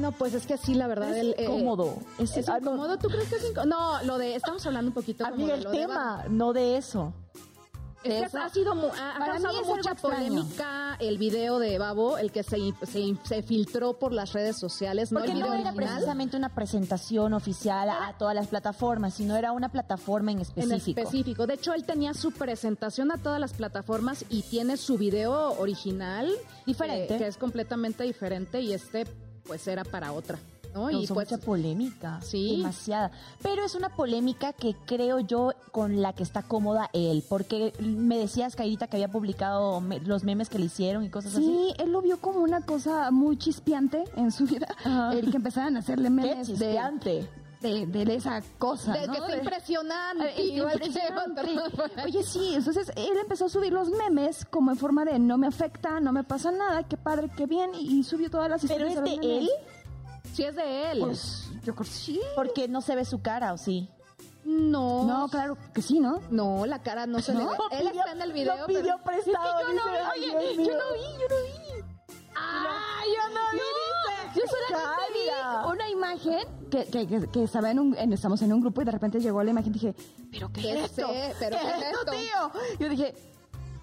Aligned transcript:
no, 0.00 0.12
pues 0.12 0.34
es 0.34 0.46
que 0.46 0.56
sí, 0.56 0.74
la 0.74 0.86
verdad. 0.88 1.10
Es 1.10 1.16
el, 1.18 1.34
eh, 1.38 1.44
incómodo. 1.44 1.94
Es, 2.18 2.36
Es- 2.36 2.48
ah, 2.48 2.58
incómodo. 2.60 2.98
¿Tú 2.98 3.08
crees 3.08 3.28
que 3.28 3.36
es 3.36 3.44
incómodo? 3.50 3.66
No, 3.66 4.02
lo 4.04 4.18
de. 4.18 4.34
Estamos 4.34 4.64
hablando 4.66 4.88
un 4.88 4.94
poquito 4.94 5.24
como 5.24 5.34
Amiga, 5.36 5.52
de 5.52 5.58
el 5.58 5.64
lo 5.64 5.70
de 5.70 5.78
tema, 5.78 6.24
no 6.28 6.52
de 6.52 6.76
eso. 6.76 7.12
Es 8.02 8.30
que 8.32 8.38
ha 8.38 8.48
sido 8.48 8.72
ha, 8.72 8.76
mí 8.76 9.24
causado 9.26 9.62
mucha 9.62 9.94
polémica 9.94 10.96
el 11.00 11.18
video 11.18 11.58
de 11.58 11.78
Babo, 11.78 12.16
el 12.16 12.32
que 12.32 12.42
se, 12.42 12.56
se, 12.84 13.14
se 13.24 13.42
filtró 13.42 13.98
por 13.98 14.14
las 14.14 14.32
redes 14.32 14.56
sociales, 14.56 15.12
no 15.12 15.18
Porque 15.18 15.32
el 15.32 15.36
video 15.36 15.48
no 15.52 15.54
era 15.60 15.68
original. 15.68 15.92
precisamente 15.96 16.36
una 16.38 16.48
presentación 16.54 17.34
oficial 17.34 17.90
a 17.90 18.14
todas 18.16 18.34
las 18.34 18.46
plataformas, 18.46 19.12
sino 19.12 19.36
era 19.36 19.52
una 19.52 19.68
plataforma 19.68 20.30
en 20.32 20.38
En 20.38 20.42
específico. 20.44 20.98
específico. 21.00 21.46
De 21.46 21.52
hecho, 21.52 21.74
él 21.74 21.84
tenía 21.84 22.14
su 22.14 22.32
presentación 22.32 23.12
a 23.12 23.18
todas 23.18 23.38
las 23.38 23.52
plataformas 23.52 24.24
y 24.30 24.44
tiene 24.44 24.78
su 24.78 24.96
video 24.96 25.52
original. 25.60 26.30
Diferente. 26.64 27.06
Que, 27.08 27.18
que 27.18 27.26
es 27.26 27.36
completamente 27.36 28.04
diferente 28.04 28.62
y 28.62 28.72
este, 28.72 29.04
pues, 29.46 29.66
era 29.68 29.84
para 29.84 30.12
otra. 30.12 30.38
¿no? 30.72 30.88
Y 30.88 30.92
Causó 30.92 31.14
pues, 31.14 31.30
mucha 31.32 31.44
polémica. 31.44 32.20
Sí. 32.22 32.58
Demasiada. 32.58 33.10
Pero 33.42 33.64
es 33.64 33.74
una 33.74 33.88
polémica 33.96 34.52
que 34.52 34.76
creo 34.86 35.18
yo 35.18 35.52
con 35.72 36.00
la 36.00 36.12
que 36.12 36.22
está 36.22 36.42
cómoda 36.42 36.88
él. 36.92 37.24
Porque 37.28 37.72
me 37.80 38.16
decías, 38.18 38.54
Cairita, 38.54 38.86
que 38.86 38.96
había 38.96 39.08
publicado 39.10 39.80
me- 39.80 39.98
los 39.98 40.22
memes 40.22 40.48
que 40.48 40.60
le 40.60 40.66
hicieron 40.66 41.02
y 41.04 41.08
cosas 41.10 41.34
así. 41.34 41.44
Sí, 41.44 41.74
él 41.82 41.90
lo 41.90 42.00
vio 42.02 42.20
como 42.20 42.38
una 42.38 42.60
cosa 42.60 43.10
muy 43.10 43.36
chispeante 43.36 44.04
en 44.16 44.30
su 44.30 44.44
vida. 44.46 44.68
Ajá. 44.84 45.12
El 45.12 45.30
que 45.32 45.38
empezaran 45.38 45.74
a 45.74 45.80
hacerle 45.80 46.04
Qué 46.04 46.10
memes 46.10 46.46
de, 46.46 46.52
chispeante. 46.54 47.10
de, 47.10 47.28
de 47.60 48.14
esa 48.14 48.42
cosa. 48.58 48.92
de 48.92 49.06
¿no? 49.06 49.12
que 49.12 49.18
está 49.18 49.32
De- 49.32 49.38
impresionante. 49.38 50.40
Eh, 50.40 50.46
impresionante. 50.56 51.42
Oye, 52.04 52.22
sí, 52.22 52.54
entonces 52.54 52.90
él 52.96 53.12
empezó 53.20 53.46
a 53.46 53.48
subir 53.48 53.72
los 53.72 53.90
memes 53.90 54.44
como 54.46 54.70
en 54.70 54.76
forma 54.78 55.04
de 55.04 55.18
no 55.18 55.36
me 55.38 55.46
afecta, 55.46 56.00
no 56.00 56.12
me 56.12 56.24
pasa 56.24 56.50
nada, 56.50 56.82
qué 56.84 56.96
padre, 56.96 57.28
qué 57.36 57.46
bien, 57.46 57.70
y 57.74 58.02
subió 58.04 58.30
todas 58.30 58.48
las 58.48 58.62
Pero 58.62 58.88
historias. 58.88 58.94
es 58.94 59.18
los 59.18 59.20
de 59.20 59.38
él, 59.38 59.50
Sí, 60.32 60.44
es 60.44 60.54
de 60.56 60.92
él. 60.92 61.00
Pues 61.00 61.48
yo 61.64 61.74
creo 61.74 61.74
que 61.76 61.84
sí. 61.84 62.20
porque 62.36 62.68
no 62.68 62.80
se 62.80 62.94
ve 62.94 63.04
su 63.04 63.20
cara, 63.20 63.52
¿o 63.52 63.58
sí? 63.58 63.88
no. 64.44 65.04
No, 65.04 65.28
claro 65.28 65.56
que 65.74 65.82
sí, 65.82 66.00
¿no? 66.00 66.20
No, 66.30 66.64
la 66.64 66.82
cara 66.82 67.06
no 67.06 67.20
se 67.20 67.34
le 67.34 67.44
ve. 67.44 67.50
Él 67.72 67.88
está 67.88 68.12
en 68.12 68.22
el 68.22 68.32
video. 68.32 68.56
Lo 68.56 68.66
pidió 68.66 68.82
pero- 68.82 69.02
prestado. 69.04 69.60
Es 69.60 69.66
que 69.66 69.72
yo 69.76 69.84
no 69.84 69.90
dice, 69.90 70.00
vi, 70.00 70.24
"Ay, 70.24 70.36
oye, 70.36 70.54
yo 70.56 70.62
mío". 70.62 70.72
no 70.78 70.94
vi, 70.94 71.00
yo 71.20 71.28
no 71.28 71.36
vi. 71.82 71.89
¡Ah, 72.42 73.02
yo 73.06 73.34
no 73.34 73.40
vi! 73.52 74.38
Yo 74.38 74.42
solamente 74.46 75.02
vi 75.12 75.72
una 75.72 75.88
imagen 75.90 76.48
que, 76.70 76.84
que, 76.86 77.06
que, 77.06 77.28
que 77.28 77.42
estaba 77.44 77.70
en 77.70 77.78
un, 77.80 77.96
en- 77.98 78.12
estamos 78.12 78.40
en 78.42 78.52
un 78.52 78.60
grupo 78.60 78.82
y 78.82 78.84
de 78.84 78.92
repente 78.92 79.20
llegó 79.20 79.42
la 79.42 79.50
imagen 79.50 79.70
y 79.70 79.74
dije, 79.74 79.94
¿pero 80.30 80.52
qué, 80.52 80.60
¿Qué 80.62 80.72
es 80.78 80.84
esto? 80.84 81.08
¿Pero 81.40 81.56
qué 81.58 81.68
es 81.68 81.82
esto? 81.92 82.10
tío? 82.12 82.52
Yo 82.78 82.88
dije, 82.88 83.14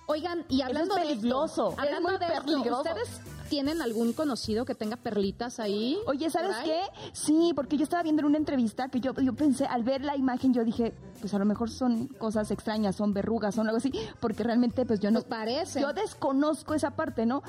Oigan, 0.10 0.46
y 0.48 0.62
hablando 0.62 0.96
de 0.96 1.02
peligroso. 1.02 1.72
esto, 1.72 1.82
hablando 1.82 2.10
Es 2.12 2.18
muy 2.20 2.28
de 2.28 2.34
esto, 2.34 2.46
peligroso. 2.46 2.82
¿ustedes 2.82 3.10
tienen 3.50 3.82
algún 3.82 4.14
conocido 4.14 4.66
que 4.66 4.76
tenga 4.76 4.96
perlitas 4.98 5.60
ahí? 5.60 5.98
Oye, 6.08 6.30
¿sabes 6.30 6.56
qué? 6.64 6.80
Sí, 7.14 7.52
porque 7.56 7.78
yo 7.78 7.84
estaba 7.84 8.04
viendo 8.04 8.22
en 8.22 8.28
una 8.28 8.38
entrevista 8.38 8.90
que 8.90 9.00
yo, 9.00 9.14
yo 9.16 9.34
pensé, 9.34 9.66
al 9.66 9.84
ver 9.84 10.04
la 10.04 10.16
imagen, 10.16 10.54
yo 10.54 10.64
dije, 10.64 10.94
pues 11.20 11.34
a 11.34 11.40
lo 11.40 11.46
mejor 11.46 11.70
son 11.70 12.08
cosas 12.08 12.52
extrañas, 12.52 12.96
son 12.96 13.14
verrugas, 13.14 13.56
son 13.56 13.68
algo 13.68 13.78
así, 13.78 13.92
porque 14.20 14.44
realmente 14.44 14.86
pues 14.86 15.00
yo 15.00 15.10
no... 15.12 15.20
Nos 15.20 15.24
parece. 15.26 15.82
Yo 15.82 15.94
desconozco 15.94 16.74
esa 16.74 16.92
parte, 16.92 17.26
¿no? 17.26 17.42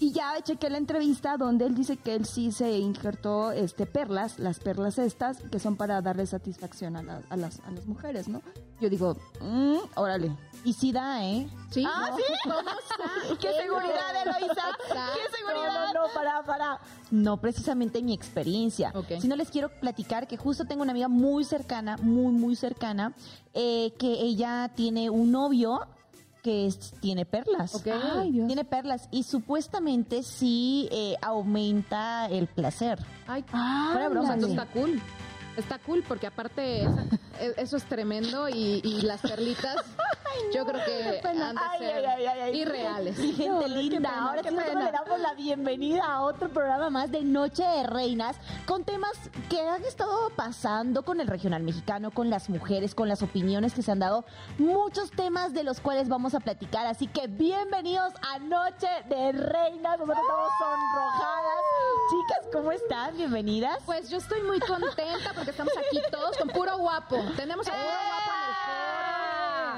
Y 0.00 0.12
ya 0.12 0.34
chequé 0.42 0.70
la 0.70 0.78
entrevista 0.78 1.36
donde 1.36 1.66
él 1.66 1.74
dice 1.74 1.96
que 1.96 2.14
él 2.14 2.24
sí 2.26 2.52
se 2.52 2.78
injertó 2.78 3.50
este 3.52 3.86
perlas, 3.86 4.38
las 4.38 4.60
perlas 4.60 4.98
estas, 4.98 5.38
que 5.50 5.58
son 5.58 5.76
para 5.76 6.00
darle 6.00 6.26
satisfacción 6.26 6.96
a, 6.96 7.02
la- 7.02 7.22
a 7.28 7.36
las, 7.36 7.60
a 7.60 7.70
las 7.72 7.86
mujeres, 7.86 8.28
¿no? 8.28 8.40
Yo 8.80 8.88
digo, 8.88 9.16
mm, 9.40 9.76
órale. 9.96 10.30
Y 10.64 10.72
sí 10.72 10.90
da, 10.92 11.24
¿eh? 11.24 11.48
¿Sí? 11.70 11.84
Ah, 11.86 12.08
No, 12.10 12.16
¿sí? 12.16 12.22
¡Qué 13.40 13.52
seguridad, 13.52 14.22
Eloisa! 14.22 14.62
¡Qué 14.88 15.36
seguridad! 15.36 15.92
No, 15.94 16.02
no, 16.06 16.14
para, 16.14 16.42
para. 16.42 16.80
No 17.10 17.36
precisamente 17.40 18.02
mi 18.02 18.12
experiencia. 18.12 18.90
Ok. 18.94 19.20
Sino 19.20 19.36
les 19.36 19.50
quiero 19.50 19.68
platicar 19.80 20.26
que 20.26 20.36
justo 20.36 20.64
tengo 20.64 20.82
una 20.82 20.90
amiga 20.92 21.08
muy 21.08 21.44
cercana, 21.44 21.96
muy, 21.98 22.32
muy 22.32 22.56
cercana, 22.56 23.14
eh, 23.54 23.92
que 23.98 24.06
ella 24.20 24.70
tiene 24.74 25.10
un 25.10 25.30
novio 25.32 25.80
que 26.42 26.66
es- 26.66 26.92
tiene 27.00 27.24
perlas. 27.24 27.74
Ok. 27.74 27.86
Ay, 28.16 28.32
Dios. 28.32 28.46
Tiene 28.46 28.64
perlas 28.64 29.08
y 29.10 29.22
supuestamente 29.24 30.22
sí 30.22 30.88
eh, 30.92 31.16
aumenta 31.22 32.26
el 32.26 32.46
placer. 32.46 32.98
Ay, 33.26 33.42
Fuera 33.92 34.08
broma, 34.08 34.32
ándale. 34.34 34.52
está 34.52 34.66
cool. 34.66 35.00
Está 35.58 35.78
cool 35.80 36.04
porque 36.06 36.26
aparte 36.28 36.82
e- 36.84 37.54
eso 37.56 37.76
es 37.76 37.84
tremendo 37.84 38.48
y, 38.48 38.80
y 38.84 39.00
las 39.02 39.20
perlitas 39.20 39.76
yo 40.54 40.64
creo 40.64 40.84
que 40.84 41.20
han 41.28 41.54
de 41.56 41.60
Ay, 41.60 41.78
ser 41.80 41.94
ay, 41.96 42.04
ay, 42.04 42.26
ay, 42.26 42.40
ay. 42.40 42.56
irreales. 42.60 43.18
Mi 43.18 43.32
gente 43.32 43.48
No, 43.48 43.66
linda, 43.66 43.96
pena, 44.10 44.28
ahora 44.28 44.42
sí 44.42 44.54
nosotros 44.54 44.84
le 44.84 44.92
damos 44.92 45.20
la 45.20 45.34
bienvenida 45.34 46.04
a 46.04 46.20
otro 46.22 46.48
programa 46.48 46.90
más 46.90 47.10
de 47.10 47.22
Noche 47.22 47.64
de 47.64 47.82
Reinas 47.84 48.36
con 48.66 48.84
temas 48.84 49.12
que 49.50 49.60
han 49.68 49.84
estado 49.84 50.30
pasando 50.36 51.04
con 51.04 51.20
el 51.20 51.26
regional 51.26 51.62
mexicano, 51.64 52.12
con 52.12 52.30
las 52.30 52.48
mujeres, 52.48 52.94
con 52.94 53.08
las 53.08 53.22
opiniones 53.22 53.74
que 53.74 53.82
se 53.82 53.90
han 53.90 53.98
dado, 53.98 54.24
muchos 54.58 55.10
temas 55.10 55.54
de 55.54 55.64
los 55.64 55.80
cuales 55.80 56.08
vamos 56.08 56.34
a 56.34 56.40
platicar, 56.40 56.86
así 56.86 57.06
que 57.08 57.26
bienvenidos 57.26 58.12
a 58.22 58.38
Noche 58.38 58.88
de 59.08 59.32
Reinas, 59.32 59.98
nosotros 59.98 60.18
estamos 60.18 60.50
sonrojadas. 60.58 61.62
Chicas, 62.10 62.48
¿cómo 62.52 62.72
están? 62.72 63.16
Bienvenidas. 63.16 63.78
Pues 63.84 64.08
yo 64.08 64.18
estoy 64.18 64.40
muy 64.42 64.60
contenta 64.60 65.32
porque 65.34 65.47
estamos 65.50 65.72
aquí 65.76 66.00
todos 66.10 66.36
con 66.36 66.48
puro 66.48 66.76
guapo. 66.78 67.16
Tenemos 67.36 67.66
a 67.68 67.72
puro 67.72 67.82
guapo 67.84 68.30
en 68.34 68.48
el 68.48 68.54
foro. 68.66 69.07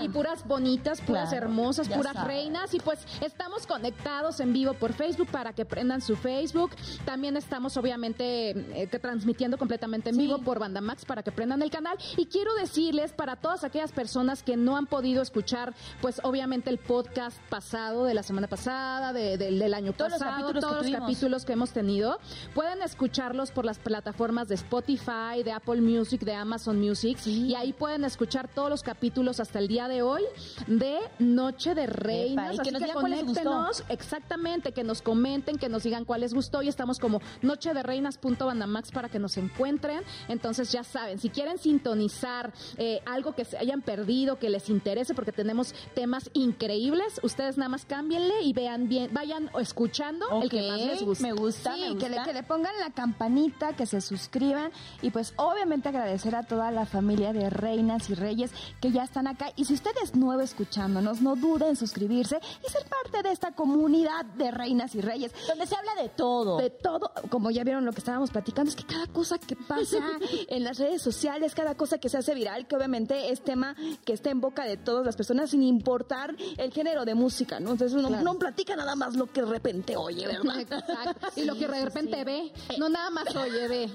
Y 0.02 0.08
puras 0.08 0.46
bonitas, 0.46 1.00
puras 1.00 1.30
Claro, 1.30 1.46
hermosas, 1.46 1.88
puras 1.88 2.24
reinas. 2.26 2.72
Y 2.74 2.80
pues 2.80 3.00
estamos 3.20 3.66
conectados 3.66 4.40
en 4.40 4.52
vivo 4.52 4.74
por 4.74 4.92
Facebook 4.92 5.28
para 5.28 5.52
que 5.52 5.64
prendan 5.64 6.00
su 6.00 6.16
Facebook. 6.16 6.70
También 7.04 7.36
estamos 7.36 7.76
obviamente 7.76 8.50
eh, 8.82 8.88
que 8.88 8.98
transmitiendo 8.98 9.58
completamente 9.58 10.10
en 10.10 10.16
Sí. 10.16 10.22
vivo 10.22 10.38
por 10.38 10.58
Banda 10.58 10.80
Max 10.80 11.04
para 11.04 11.22
que 11.22 11.32
prendan 11.32 11.62
el 11.62 11.70
canal. 11.70 11.96
Y 12.16 12.26
quiero 12.26 12.54
decirles 12.54 13.12
para 13.12 13.36
todas 13.36 13.64
aquellas 13.64 13.92
personas 13.92 14.42
que 14.42 14.56
no 14.56 14.76
han 14.76 14.86
podido 14.86 15.22
escuchar, 15.22 15.74
pues 16.00 16.20
obviamente 16.24 16.70
el 16.70 16.78
podcast 16.78 17.38
pasado 17.48 18.04
de 18.04 18.14
la 18.14 18.22
semana 18.22 18.46
pasada, 18.48 19.12
de- 19.12 19.36
del- 19.38 19.58
del 19.58 19.74
año 19.74 19.92
Todos 19.92 20.10
los 20.12 20.18
pasado, 20.20 20.36
que 20.36 20.42
todos 20.42 20.54
los 20.54 20.62
tuvimos. 20.82 21.00
capítulos 21.00 21.10
capítulos 21.10 21.44
que 21.44 21.52
hemos 21.52 21.70
tenido. 21.72 22.18
Pueden 22.54 22.82
escucharlos 22.82 23.50
por 23.50 23.64
las 23.64 23.78
plataformas 23.78 24.48
de 24.48 24.54
Spotify, 24.54 25.42
de 25.44 25.52
Apple 25.52 25.80
Music, 25.80 26.20
de 26.22 26.34
Amazon 26.34 26.78
Music. 26.80 27.18
Y 27.26 27.54
ahí 27.54 27.72
pueden 27.72 28.04
escuchar 28.04 28.48
todos 28.48 28.70
los 28.70 28.82
capítulos 28.82 29.40
hasta 29.40 29.58
el 29.58 29.66
día 29.68 29.88
de 29.88 29.89
hoy 30.02 30.22
de 30.66 30.98
Noche 31.18 31.74
de 31.74 31.86
Reinas. 31.86 32.54
y 32.54 32.56
que 32.56 32.62
Así 32.62 32.70
nos 32.70 32.78
que 32.80 32.86
digan 32.86 33.00
cuál 33.00 33.10
les 33.12 33.24
gustó. 33.24 33.66
exactamente, 33.88 34.72
que 34.72 34.84
nos 34.84 35.02
comenten, 35.02 35.58
que 35.58 35.68
nos 35.68 35.82
digan 35.82 36.04
cuál 36.04 36.20
les 36.22 36.32
gustó. 36.34 36.62
Y 36.62 36.68
estamos 36.68 36.98
como 36.98 37.20
Noche 37.42 37.74
de 37.74 37.82
Reinas.bandamax 37.82 38.90
para 38.92 39.08
que 39.08 39.18
nos 39.18 39.36
encuentren. 39.36 40.02
Entonces 40.28 40.70
ya 40.72 40.84
saben, 40.84 41.18
si 41.18 41.28
quieren 41.30 41.58
sintonizar 41.58 42.52
eh, 42.78 43.00
algo 43.06 43.34
que 43.34 43.44
se 43.44 43.58
hayan 43.58 43.82
perdido, 43.82 44.38
que 44.38 44.48
les 44.50 44.68
interese, 44.70 45.14
porque 45.14 45.32
tenemos 45.32 45.74
temas 45.94 46.30
increíbles, 46.34 47.20
ustedes 47.22 47.56
nada 47.58 47.68
más 47.68 47.84
cámbienle 47.84 48.42
y 48.42 48.52
vean 48.52 48.88
bien, 48.88 49.12
vayan 49.12 49.50
escuchando 49.58 50.26
el 50.42 50.48
que 50.50 50.68
más 50.68 50.80
les 50.80 51.02
guste. 51.02 51.22
Me 51.24 51.32
gusta, 51.32 51.74
Sí, 51.74 51.80
me 51.80 51.98
que 51.98 52.08
le, 52.08 52.16
gusta. 52.16 52.24
que 52.24 52.32
le 52.32 52.42
pongan 52.42 52.72
la 52.80 52.90
campanita, 52.90 53.74
que 53.74 53.86
se 53.86 54.00
suscriban 54.00 54.70
y 55.02 55.10
pues 55.10 55.32
obviamente 55.36 55.88
agradecer 55.88 56.34
a 56.34 56.42
toda 56.42 56.70
la 56.70 56.86
familia 56.86 57.32
de 57.32 57.50
reinas 57.50 58.10
y 58.10 58.14
reyes 58.14 58.52
que 58.80 58.90
ya 58.92 59.04
están 59.04 59.26
acá. 59.26 59.52
Y 59.56 59.64
si 59.64 59.74
usted 59.80 60.02
es 60.02 60.14
nuevo 60.14 60.42
escuchándonos, 60.42 61.22
no 61.22 61.36
dude 61.36 61.66
en 61.68 61.76
suscribirse 61.76 62.38
y 62.66 62.70
ser 62.70 62.84
parte 62.86 63.22
de 63.26 63.32
esta 63.32 63.52
comunidad 63.52 64.26
de 64.36 64.50
reinas 64.50 64.94
y 64.94 65.00
reyes. 65.00 65.32
Donde 65.48 65.66
se 65.66 65.74
habla 65.74 65.94
de 66.02 66.10
todo. 66.10 66.58
De 66.58 66.68
todo, 66.68 67.10
como 67.30 67.50
ya 67.50 67.64
vieron 67.64 67.86
lo 67.86 67.92
que 67.92 67.98
estábamos 68.00 68.30
platicando, 68.30 68.68
es 68.68 68.76
que 68.76 68.84
cada 68.84 69.06
cosa 69.06 69.38
que 69.38 69.56
pasa 69.56 69.98
en 70.48 70.64
las 70.64 70.78
redes 70.78 71.00
sociales, 71.00 71.54
cada 71.54 71.76
cosa 71.76 71.96
que 71.98 72.10
se 72.10 72.18
hace 72.18 72.34
viral, 72.34 72.66
que 72.66 72.76
obviamente 72.76 73.30
es 73.32 73.42
tema 73.42 73.74
que 74.04 74.12
está 74.12 74.28
en 74.30 74.40
boca 74.42 74.64
de 74.64 74.76
todas 74.76 75.06
las 75.06 75.16
personas 75.16 75.50
sin 75.50 75.62
importar 75.62 76.36
el 76.58 76.72
género 76.72 77.06
de 77.06 77.14
música, 77.14 77.58
¿no? 77.58 77.70
Entonces 77.72 77.96
uno 77.98 78.08
Claro. 78.08 78.24
no 78.24 78.38
platica 78.38 78.76
nada 78.76 78.94
más 78.96 79.16
lo 79.16 79.26
que 79.32 79.40
de 79.40 79.48
repente 79.48 79.96
oye, 79.96 80.26
¿verdad? 80.26 80.60
Exacto. 80.60 81.28
Y 81.36 81.44
lo 81.44 81.54
que 81.54 81.68
de 81.68 81.84
repente 81.84 82.22
ve, 82.24 82.52
no 82.78 82.88
nada 82.90 83.08
más 83.10 83.34
oye, 83.34 83.66
ve, 83.68 83.90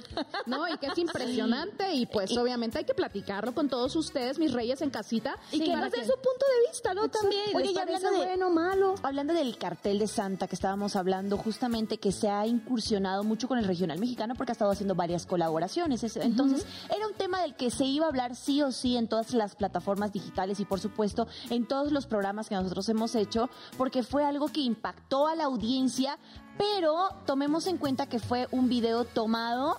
¿no? 0.48 0.68
Y 0.68 0.78
que 0.78 0.88
es 0.88 0.98
impresionante 0.98 1.94
y 1.94 2.06
pues 2.08 2.36
obviamente 2.38 2.80
hay 2.80 2.86
que 2.86 2.94
platicarlo 2.96 3.54
con 3.54 3.70
todos 3.70 3.96
ustedes, 3.96 4.40
mis 4.40 4.52
reyes 4.54 4.82
en 4.82 4.90
casita. 4.90 5.38
Y 5.52 5.60
que 5.60 5.75
nos 5.82 5.92
den 5.92 6.06
su 6.06 6.14
punto 6.14 6.46
de 6.62 6.70
vista, 6.70 6.94
¿no? 6.94 7.08
También. 7.10 7.42
Oye, 7.56 7.66
¿les 7.66 7.74
y 7.76 7.80
hablando 7.80 8.12
de- 8.12 8.18
bueno, 8.18 8.50
malo. 8.50 8.96
Hablando 9.04 9.34
del 9.34 9.58
cartel 9.58 10.00
de 10.00 10.08
Santa 10.08 10.48
que 10.48 10.56
estábamos 10.56 10.96
hablando, 10.96 11.38
justamente 11.38 11.98
que 11.98 12.12
se 12.12 12.30
ha 12.30 12.46
incursionado 12.48 13.24
mucho 13.24 13.48
con 13.48 13.58
el 13.58 13.66
regional 13.66 14.00
mexicano 14.00 14.36
porque 14.36 14.52
ha 14.52 14.54
estado 14.54 14.72
haciendo 14.72 14.96
varias 14.96 15.26
colaboraciones. 15.26 16.04
Es- 16.04 16.16
Entonces, 16.18 16.66
era 16.96 17.08
un 17.08 17.14
tema 17.14 17.42
del 17.42 17.56
que 17.56 17.70
se 17.72 17.86
iba 17.86 18.06
a 18.06 18.10
hablar 18.10 18.36
sí 18.36 18.62
o 18.62 18.72
sí 18.72 18.98
en 18.98 19.08
todas 19.08 19.34
las 19.34 19.56
plataformas 19.56 20.12
digitales 20.14 20.60
y, 20.60 20.66
por 20.66 20.80
supuesto, 20.80 21.28
en 21.50 21.66
todos 21.68 21.92
los 21.92 22.06
programas 22.08 22.50
que 22.50 22.56
nosotros 22.56 22.88
hemos 22.90 23.16
hecho, 23.16 23.50
porque 23.78 24.04
fue 24.04 24.24
algo 24.26 24.48
que 24.48 24.62
impactó 24.62 25.28
a 25.28 25.36
la 25.36 25.46
audiencia, 25.46 26.18
pero 26.58 27.10
tomemos 27.26 27.68
en 27.68 27.78
cuenta 27.78 28.08
que 28.08 28.20
fue 28.20 28.48
un 28.52 28.70
video 28.70 29.04
tomado. 29.06 29.78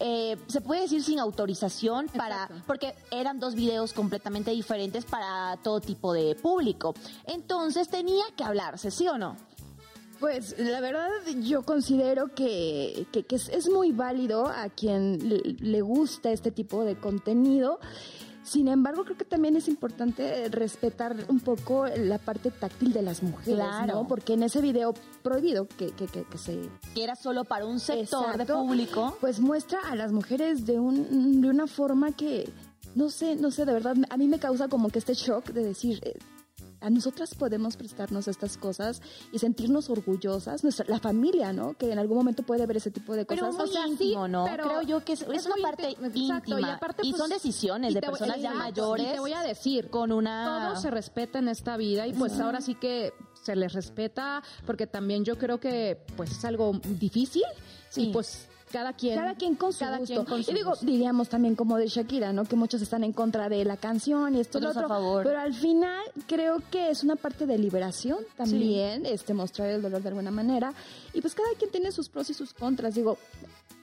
Eh, 0.00 0.36
se 0.46 0.60
puede 0.60 0.82
decir 0.82 1.02
sin 1.02 1.18
autorización 1.18 2.06
para 2.08 2.44
Exacto. 2.44 2.62
porque 2.66 2.94
eran 3.10 3.40
dos 3.40 3.54
videos 3.54 3.92
completamente 3.92 4.50
diferentes 4.50 5.04
para 5.04 5.56
todo 5.62 5.80
tipo 5.80 6.12
de 6.12 6.34
público. 6.34 6.94
Entonces 7.24 7.88
tenía 7.88 8.24
que 8.36 8.44
hablarse, 8.44 8.90
¿sí 8.90 9.08
o 9.08 9.18
no? 9.18 9.36
Pues 10.20 10.58
la 10.58 10.80
verdad 10.80 11.08
yo 11.42 11.62
considero 11.62 12.34
que, 12.34 13.06
que, 13.12 13.22
que 13.24 13.36
es, 13.36 13.48
es 13.48 13.68
muy 13.68 13.92
válido 13.92 14.46
a 14.46 14.68
quien 14.68 15.28
le, 15.28 15.38
le 15.60 15.80
gusta 15.80 16.30
este 16.30 16.50
tipo 16.50 16.84
de 16.84 16.96
contenido. 16.96 17.78
Sin 18.48 18.68
embargo, 18.68 19.04
creo 19.04 19.16
que 19.16 19.24
también 19.24 19.56
es 19.56 19.68
importante 19.68 20.48
respetar 20.48 21.14
un 21.28 21.40
poco 21.40 21.86
la 21.86 22.18
parte 22.18 22.50
táctil 22.50 22.92
de 22.92 23.02
las 23.02 23.22
mujeres, 23.22 23.54
Claro. 23.56 23.94
¿no? 23.94 24.08
Porque 24.08 24.32
en 24.34 24.42
ese 24.42 24.60
video 24.62 24.94
prohibido 25.22 25.66
que, 25.68 25.88
que, 25.92 26.06
que, 26.06 26.24
que 26.24 26.38
se 26.38 26.58
Que 26.94 27.04
era 27.04 27.14
solo 27.14 27.44
para 27.44 27.66
un 27.66 27.78
sector 27.78 28.36
de 28.38 28.46
público. 28.46 29.16
pues 29.20 29.38
muestra 29.40 29.78
a 29.90 29.94
las 29.96 30.12
mujeres 30.12 30.64
de 30.64 30.78
un 30.78 31.40
de 31.42 31.48
una 31.50 31.66
forma 31.66 32.12
que 32.12 32.50
no 32.94 33.10
sé, 33.10 33.36
no 33.36 33.50
sé, 33.50 33.64
de 33.66 33.72
verdad 33.74 33.94
a 34.08 34.16
mí 34.16 34.26
me 34.28 34.38
causa 34.38 34.68
como 34.68 34.88
que 34.88 34.98
este 34.98 35.14
shock 35.14 35.50
de 35.50 35.62
decir 35.62 36.00
eh, 36.02 36.18
a 36.80 36.90
nosotras 36.90 37.34
podemos 37.34 37.76
prestarnos 37.76 38.28
estas 38.28 38.56
cosas 38.56 39.02
y 39.32 39.38
sentirnos 39.38 39.90
orgullosas, 39.90 40.62
nuestra 40.62 40.86
la 40.88 40.98
familia, 41.00 41.52
¿no? 41.52 41.74
Que 41.74 41.90
en 41.92 41.98
algún 41.98 42.16
momento 42.18 42.42
puede 42.44 42.64
ver 42.66 42.76
ese 42.76 42.90
tipo 42.90 43.14
de 43.14 43.24
Pero 43.24 43.46
cosas. 43.46 43.60
muy 43.60 43.68
O 43.68 43.72
sea, 43.72 43.84
sí, 43.84 43.90
íntimo, 43.90 44.28
¿no? 44.28 44.44
pero 44.44 44.64
Creo 44.68 44.82
yo 44.82 45.04
que 45.04 45.12
es, 45.14 45.22
es 45.22 45.46
una 45.46 45.54
muy 45.56 45.62
parte 45.62 45.90
íntimo, 45.90 46.06
exacto, 46.06 46.50
íntima. 46.52 46.68
y 46.68 46.70
aparte, 46.72 47.02
y 47.04 47.10
pues, 47.10 47.20
son 47.22 47.30
decisiones 47.30 47.94
de 47.94 48.00
voy- 48.00 48.10
personas 48.10 48.36
ya 48.40 48.50
exacto, 48.52 48.64
mayores. 48.64 49.06
Y 49.06 49.12
te 49.12 49.20
voy 49.20 49.32
a 49.32 49.40
decir, 49.42 49.90
con 49.90 50.12
una... 50.12 50.70
todo 50.72 50.80
se 50.80 50.90
respeta 50.90 51.38
en 51.38 51.48
esta 51.48 51.76
vida 51.76 52.06
y 52.06 52.12
pues 52.12 52.38
ahora 52.40 52.60
sí 52.60 52.74
que 52.74 53.12
se 53.42 53.56
les 53.56 53.72
respeta 53.72 54.42
porque 54.66 54.86
también 54.86 55.24
yo 55.24 55.38
creo 55.38 55.58
que 55.60 55.98
pues 56.16 56.30
es 56.32 56.44
algo 56.44 56.72
difícil 56.98 57.42
Sí. 57.90 58.08
y 58.08 58.12
pues 58.12 58.46
cada 58.68 58.92
quien 58.92 59.16
cada 59.16 59.34
quien 59.34 59.54
con 59.54 59.72
su 59.72 59.80
cada 59.80 59.98
gusto. 59.98 60.14
quien 60.14 60.24
con 60.24 60.44
su 60.44 60.50
y 60.50 60.54
digo, 60.54 60.70
gusto. 60.70 60.86
diríamos 60.86 61.28
también 61.28 61.54
como 61.54 61.76
de 61.76 61.88
Shakira, 61.88 62.32
¿no? 62.32 62.44
Que 62.44 62.56
muchos 62.56 62.82
están 62.82 63.04
en 63.04 63.12
contra 63.12 63.48
de 63.48 63.64
la 63.64 63.76
canción 63.76 64.34
y 64.34 64.40
esto 64.40 64.58
y 64.58 64.62
lo 64.62 64.68
a 64.68 64.70
otro. 64.70 64.88
favor. 64.88 65.24
Pero 65.24 65.40
al 65.40 65.54
final 65.54 66.02
creo 66.26 66.62
que 66.70 66.90
es 66.90 67.02
una 67.02 67.16
parte 67.16 67.46
de 67.46 67.58
liberación 67.58 68.18
también, 68.36 69.06
este 69.06 69.34
mostrar 69.34 69.68
el 69.68 69.82
dolor 69.82 70.02
de 70.02 70.08
alguna 70.08 70.30
manera. 70.30 70.72
Y 71.12 71.20
pues 71.20 71.34
cada 71.34 71.48
quien 71.58 71.70
tiene 71.70 71.92
sus 71.92 72.08
pros 72.08 72.30
y 72.30 72.34
sus 72.34 72.52
contras. 72.54 72.94
Digo, 72.94 73.18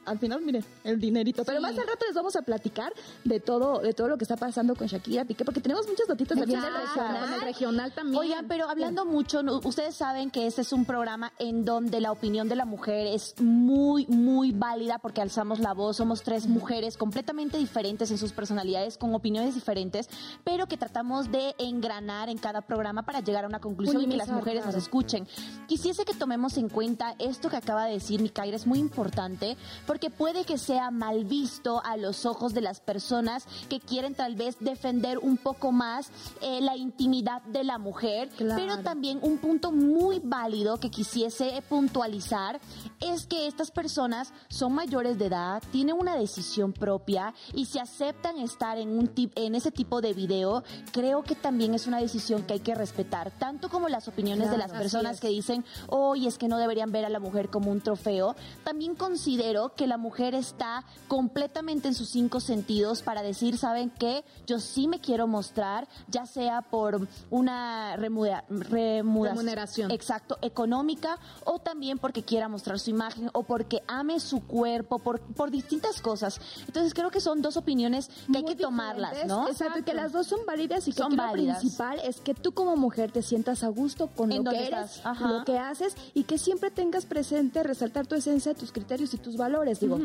al 0.06 0.20
final, 0.20 0.42
miren, 0.42 0.64
el 0.84 1.00
dinerito. 1.00 1.44
Pero 1.46 1.62
más 1.62 1.72
al 1.78 1.88
rato 1.88 2.06
les 2.06 2.16
vamos 2.16 2.36
a 2.36 2.42
platicar 2.42 2.94
de 3.24 3.40
todo, 3.40 3.80
de 3.80 3.94
todo 3.94 4.08
lo 4.08 4.18
que 4.18 4.24
está 4.24 4.38
pasando 4.38 4.76
con 4.76 4.88
Shakira 4.88 5.26
Piqué, 5.26 5.44
porque 5.46 5.62
tenemos 5.62 5.88
muchas 5.88 6.08
notitas 6.08 6.38
también 6.38 6.62
del 6.62 6.72
regional. 6.74 7.20
con 7.22 7.34
el 7.34 7.42
regional 7.42 7.92
también. 7.94 8.18
Oigan, 8.20 8.48
pero 8.48 8.70
hablando 8.70 9.06
mucho, 9.06 9.44
no- 9.44 9.58
ustedes 9.64 9.96
saben 9.96 10.30
que 10.32 10.48
este 10.48 10.62
es 10.62 10.72
un 10.74 10.86
programa 10.86 11.32
en 11.40 11.66
donde 11.66 12.00
la 12.02 12.12
opinión 12.12 12.48
de 12.50 12.56
la 12.56 12.66
mujer 12.66 13.08
es 13.08 13.36
muy, 13.42 14.06
muy 14.08 14.52
válida 14.52 15.00
porque 15.00 15.22
alzamos 15.22 15.60
la 15.60 15.74
voz, 15.74 15.98
somos 15.98 16.22
tres 16.24 16.48
mujeres 16.48 16.98
completamente 16.98 17.58
diferentes 17.58 18.12
en 18.12 18.18
sus 18.18 18.32
personalidades, 18.32 18.98
con 18.98 19.14
opiniones 19.16 19.56
diferentes, 19.56 20.10
pero 20.44 20.68
que 20.68 20.78
tratamos 20.78 21.32
de 21.32 21.56
engranar 21.58 22.30
en 22.30 22.38
cada 22.38 22.62
programa 22.62 23.04
para 23.04 23.22
llegar 23.22 23.46
a 23.46 23.48
una 23.48 23.60
conclusión 23.60 24.02
y 24.04 24.08
que 24.08 24.18
las 24.18 24.30
mujeres 24.30 24.66
nos 24.66 24.76
escuchen. 24.76 25.28
Quisiese 25.68 26.06
que 26.06 26.14
tomemos 26.14 26.58
en 26.58 26.70
cuenta 26.70 27.16
esto 27.20 27.50
que 27.50 27.58
acaba 27.58 27.86
de 27.86 27.94
decir 27.94 28.22
Micaira, 28.22 28.56
es 28.56 28.68
muy 28.68 28.80
importante 28.80 29.58
porque 29.88 29.95
puede 30.18 30.46
que 30.46 30.58
sea 30.58 30.92
mal 30.92 31.26
visto 31.26 31.82
a 31.84 31.98
los 31.98 32.26
ojos 32.26 32.54
de 32.54 32.62
las 32.62 32.80
personas 32.80 33.46
que 33.70 33.80
quieren 33.80 34.16
tal 34.16 34.36
vez 34.36 34.58
defender 34.60 35.18
un 35.20 35.38
poco 35.38 35.72
más 35.72 36.10
eh, 36.42 36.62
la 36.62 36.76
intimidad 36.78 37.42
de 37.44 37.64
la 37.64 37.78
mujer, 37.78 38.30
Claro. 38.38 38.62
pero 38.62 38.78
también 38.84 39.20
un 39.22 39.38
punto 39.38 39.72
muy 39.72 40.20
válido 40.24 40.78
que 40.80 40.90
quisiese 40.92 41.62
puntualizar 41.70 42.60
es 43.00 43.26
que 43.26 43.48
estas 43.48 43.72
personas 43.72 44.34
son 44.50 44.74
mayores 44.74 45.18
de 45.18 45.26
edad, 45.28 45.62
tienen 45.72 45.96
una 45.98 46.16
decisión 46.16 46.74
propia 46.74 47.34
y 47.54 47.66
si 47.66 47.80
aceptan 47.80 48.38
estar 48.40 48.78
en, 48.78 48.98
un 48.98 49.08
tip- 49.14 49.32
en 49.36 49.56
ese 49.56 49.72
tipo 49.72 50.02
de 50.02 50.14
video, 50.14 50.64
creo 50.92 51.24
que 51.24 51.36
también 51.36 51.74
es 51.74 51.88
una 51.88 52.00
decisión 52.00 52.44
que 52.44 52.54
hay 52.54 52.60
que 52.60 52.76
respetar, 52.76 53.32
tanto 53.32 53.70
como 53.70 53.90
las 53.90 54.08
opiniones 54.08 54.50
de 54.50 54.56
Claro, 54.56 54.72
las 54.72 54.82
personas 54.82 55.16
es. 55.16 55.20
que 55.22 55.28
dicen, 55.30 55.66
hoy 55.88 56.28
es 56.28 56.38
que 56.38 56.48
no 56.48 56.58
deberían 56.58 56.92
ver 56.92 57.06
a 57.06 57.10
la 57.10 57.20
mujer 57.20 57.50
como 57.50 57.72
un 57.72 57.82
trofeo, 57.82 58.36
también 58.64 58.96
considero 58.96 59.74
que 59.76 59.85
la 59.88 59.98
mujer 59.98 60.36
está 60.36 60.84
completamente 61.08 61.88
en 61.88 61.94
sus 61.94 62.10
cinco 62.10 62.40
sentidos 62.40 63.02
para 63.02 63.22
decir, 63.22 63.58
¿saben 63.58 63.90
qué? 63.90 64.24
Yo 64.48 64.60
sí 64.60 64.88
me 64.88 65.00
quiero 65.00 65.28
mostrar, 65.28 65.88
ya 66.08 66.26
sea 66.26 66.62
por 66.62 67.08
una 67.30 67.96
Remuneración. 67.98 69.92
Exacto, 69.92 70.38
económica 70.42 71.18
o 71.44 71.60
también 71.60 71.98
porque 71.98 72.24
quiera 72.24 72.48
mostrar 72.48 72.80
su 72.80 72.90
imagen 72.90 73.30
o 73.34 73.44
porque 73.44 73.84
ame 73.88 74.20
su 74.20 74.42
cuerpo, 74.42 75.00
por, 75.00 75.20
por 75.20 75.52
distintas 75.52 76.02
cosas. 76.02 76.40
Entonces 76.68 76.94
creo 76.94 77.12
que 77.12 77.20
son 77.20 77.42
dos 77.42 77.58
opiniones 77.58 78.10
que 78.32 78.38
hay 78.38 78.46
que 78.46 78.56
tomarlas. 78.56 79.26
¿no? 79.26 79.48
Exacto, 79.48 79.84
que 79.84 79.94
las 79.94 80.12
dos 80.12 80.28
son 80.28 80.40
válidas 80.46 80.88
y 80.88 80.92
que 80.92 80.98
Son 80.98 81.16
válidas. 81.16 81.58
lo 81.58 81.62
principal 81.62 82.00
es 82.04 82.20
que 82.22 82.34
tú 82.34 82.54
como 82.54 82.76
mujer 82.76 83.12
te 83.12 83.22
sientas 83.22 83.64
a 83.64 83.68
gusto 83.68 84.08
con 84.08 84.32
En 84.32 84.44
lo 84.44 84.52
que 84.52 84.68
eres, 84.68 85.02
lo 85.20 85.46
que 85.46 85.58
haces 85.58 85.96
y 86.14 86.24
que 86.24 86.38
siempre 86.38 86.72
tengas 86.72 87.06
presente 87.06 87.64
resaltar 87.64 88.08
tu 88.08 88.16
esencia, 88.16 88.54
tus 88.54 88.72
criterios 88.72 89.14
y 89.14 89.18
tus 89.18 89.38
valores. 89.38 89.75
Digo, 89.80 90.00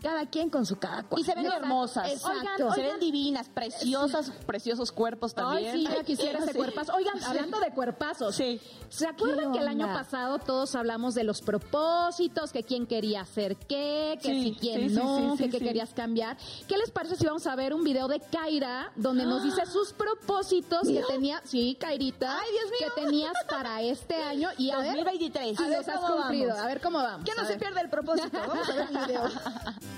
cada 0.00 0.26
quien 0.26 0.50
con 0.50 0.66
su 0.66 0.76
cada 0.78 1.02
cual. 1.04 1.20
Y 1.20 1.24
se 1.24 1.34
ven 1.34 1.46
hermosas. 1.46 2.10
Exacto. 2.12 2.72
se 2.74 2.82
ven 2.82 2.98
divinas, 3.00 3.48
preciosas, 3.48 4.30
preciosos 4.46 4.92
cuerpos 4.92 5.34
también. 5.34 5.74
Ay, 5.74 5.86
sí, 5.86 5.92
ya 5.92 6.02
quisiera 6.04 6.38
ese 6.40 6.52
Sí. 6.52 6.58
cuerpazo. 6.58 6.94
Oigan, 6.94 7.22
hablando 7.24 7.60
de 7.60 7.70
cuerpazos. 7.72 8.34
Sí. 8.34 8.60
¿Se 8.88 9.06
acuerdan 9.06 9.52
¿Qué 9.52 9.58
que 9.58 9.62
el 9.64 9.68
año 9.68 9.86
pasado 9.86 10.38
todos 10.38 10.74
hablamos 10.74 11.14
de 11.14 11.24
los 11.24 11.42
propósitos, 11.42 12.50
que 12.52 12.62
quién 12.64 12.86
quería 12.86 13.20
hacer 13.20 13.56
qué, 13.56 14.18
que 14.22 14.28
Sí, 14.28 14.42
si 14.42 14.54
quién 14.60 14.94
no, 14.94 15.36
que 15.36 15.48
qué 15.50 15.58
querías 15.58 15.90
cambiar? 15.94 16.36
¿Qué 16.66 16.76
les 16.76 16.90
parece 16.90 17.16
si 17.16 17.26
vamos 17.26 17.46
a 17.46 17.54
ver 17.54 17.72
un 17.74 17.84
video 17.84 18.08
de 18.08 18.20
Kaira 18.20 18.92
donde 18.96 19.24
nos 19.26 19.42
dice 19.44 19.64
sus 19.72 19.92
propósitos 19.92 20.88
que 20.88 21.02
tenía, 21.08 21.40
sí, 21.44 21.76
Kairita, 21.78 22.38
Ay, 22.38 22.48
Dios 22.52 22.64
mío. 22.70 22.92
que 22.94 23.00
tenías 23.02 23.32
para 23.48 23.82
este 23.82 24.14
año 24.22 24.48
y 24.58 24.70
a 24.70 24.78
ver 24.78 24.86
2023. 24.96 25.56
si 25.56 25.62
A 25.62 25.68
ver 25.68 25.78
los 25.78 25.88
has 25.88 26.00
cumplido. 26.00 26.48
vamos. 26.48 26.62
A 26.62 26.66
ver 26.66 26.80
cómo 26.80 26.98
vamos. 26.98 27.24
Que 27.24 27.34
no 27.40 27.46
se 27.46 27.56
pierda 27.56 27.80
el 27.80 27.90
propósito. 27.90 28.38
Vamos 28.46 28.68
a 28.68 28.72
ver 28.74 28.88
el 28.90 28.98
video. 28.98 29.22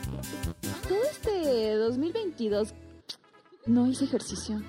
Todo 0.89 1.03
este 1.11 1.75
2022 1.77 2.75
no 3.67 3.87
hice 3.87 4.05
ejercicio. 4.05 4.61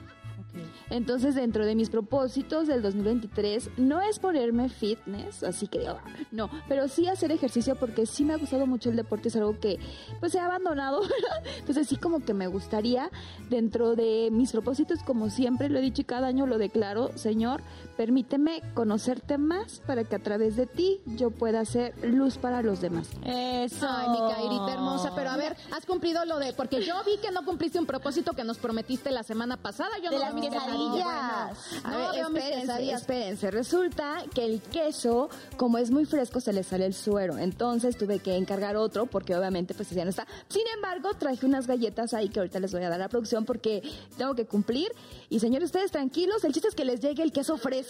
Entonces, 0.89 1.33
dentro 1.35 1.65
de 1.65 1.75
mis 1.75 1.89
propósitos 1.89 2.67
del 2.67 2.81
2023, 2.81 3.71
no 3.77 4.01
es 4.01 4.19
ponerme 4.19 4.69
fitness, 4.69 5.43
así 5.43 5.67
que 5.67 5.79
digo, 5.79 5.97
no, 6.31 6.49
pero 6.67 6.87
sí 6.87 7.07
hacer 7.07 7.31
ejercicio 7.31 7.75
porque 7.75 8.05
sí 8.05 8.23
me 8.23 8.33
ha 8.33 8.37
gustado 8.37 8.67
mucho 8.67 8.89
el 8.89 8.95
deporte, 8.95 9.29
es 9.29 9.35
algo 9.35 9.59
que 9.59 9.79
pues 10.19 10.35
he 10.35 10.39
abandonado, 10.39 11.01
¿verdad? 11.01 11.51
Entonces 11.57 11.87
sí 11.87 11.95
como 11.95 12.23
que 12.23 12.33
me 12.33 12.47
gustaría, 12.47 13.09
dentro 13.49 13.95
de 13.95 14.29
mis 14.31 14.51
propósitos, 14.51 15.01
como 15.03 15.29
siempre 15.29 15.69
lo 15.69 15.79
he 15.79 15.81
dicho 15.81 16.01
y 16.01 16.05
cada 16.05 16.27
año 16.27 16.45
lo 16.45 16.57
declaro, 16.57 17.11
Señor, 17.17 17.61
permíteme 17.97 18.61
conocerte 18.73 19.37
más 19.37 19.81
para 19.85 20.03
que 20.03 20.15
a 20.15 20.19
través 20.19 20.55
de 20.55 20.65
ti 20.67 21.01
yo 21.05 21.31
pueda 21.31 21.59
hacer 21.61 21.93
luz 22.03 22.37
para 22.37 22.61
los 22.61 22.81
demás. 22.81 23.07
Eso. 23.23 23.87
Ay, 23.89 24.09
mi 24.09 24.17
Kairita 24.33 24.73
hermosa, 24.73 25.13
pero 25.15 25.29
a 25.29 25.37
ver, 25.37 25.55
has 25.71 25.85
cumplido 25.85 26.25
lo 26.25 26.39
de, 26.39 26.53
porque 26.53 26.83
yo 26.83 26.95
vi 27.05 27.17
que 27.17 27.31
no 27.31 27.45
cumpliste 27.45 27.79
un 27.79 27.85
propósito 27.85 28.33
que 28.33 28.43
nos 28.43 28.57
prometiste 28.57 29.11
la 29.11 29.23
semana 29.23 29.57
pasada, 29.57 29.91
yo 30.03 30.09
De 30.09 30.17
no 30.17 30.21
las 30.21 30.33
quesadillas. 30.33 31.83
A 31.83 31.91
No, 31.91 31.97
ver, 31.97 32.11
veo 32.13 32.29
mis 32.29 32.43
espérense, 32.43 32.61
quesadillas. 32.67 33.01
espérense. 33.01 33.51
Resulta 33.51 34.15
que 34.33 34.45
el 34.45 34.61
queso, 34.61 35.29
como 35.57 35.77
es 35.77 35.91
muy 35.91 36.05
fresco, 36.05 36.39
se 36.39 36.53
le 36.53 36.63
sale 36.63 36.85
el 36.85 36.93
suero. 36.93 37.37
Entonces 37.37 37.97
tuve 37.97 38.19
que 38.19 38.35
encargar 38.37 38.75
otro 38.75 39.05
porque 39.05 39.35
obviamente 39.35 39.73
pues 39.73 39.89
ya 39.91 40.03
no 40.03 40.09
está. 40.09 40.25
Sin 40.49 40.63
embargo, 40.75 41.11
traje 41.17 41.45
unas 41.45 41.67
galletas 41.67 42.13
ahí 42.13 42.29
que 42.29 42.39
ahorita 42.39 42.59
les 42.59 42.71
voy 42.71 42.81
a 42.83 42.89
dar 42.89 42.93
a 42.99 43.03
la 43.03 43.09
producción 43.09 43.45
porque 43.45 43.81
tengo 44.17 44.33
que 44.35 44.45
cumplir. 44.45 44.91
Y 45.29 45.39
señores, 45.39 45.67
ustedes 45.67 45.91
tranquilos, 45.91 46.43
el 46.43 46.53
chiste 46.53 46.67
es 46.69 46.75
que 46.75 46.85
les 46.85 46.99
llegue 47.01 47.23
el 47.23 47.31
queso 47.31 47.57
fresco. 47.57 47.82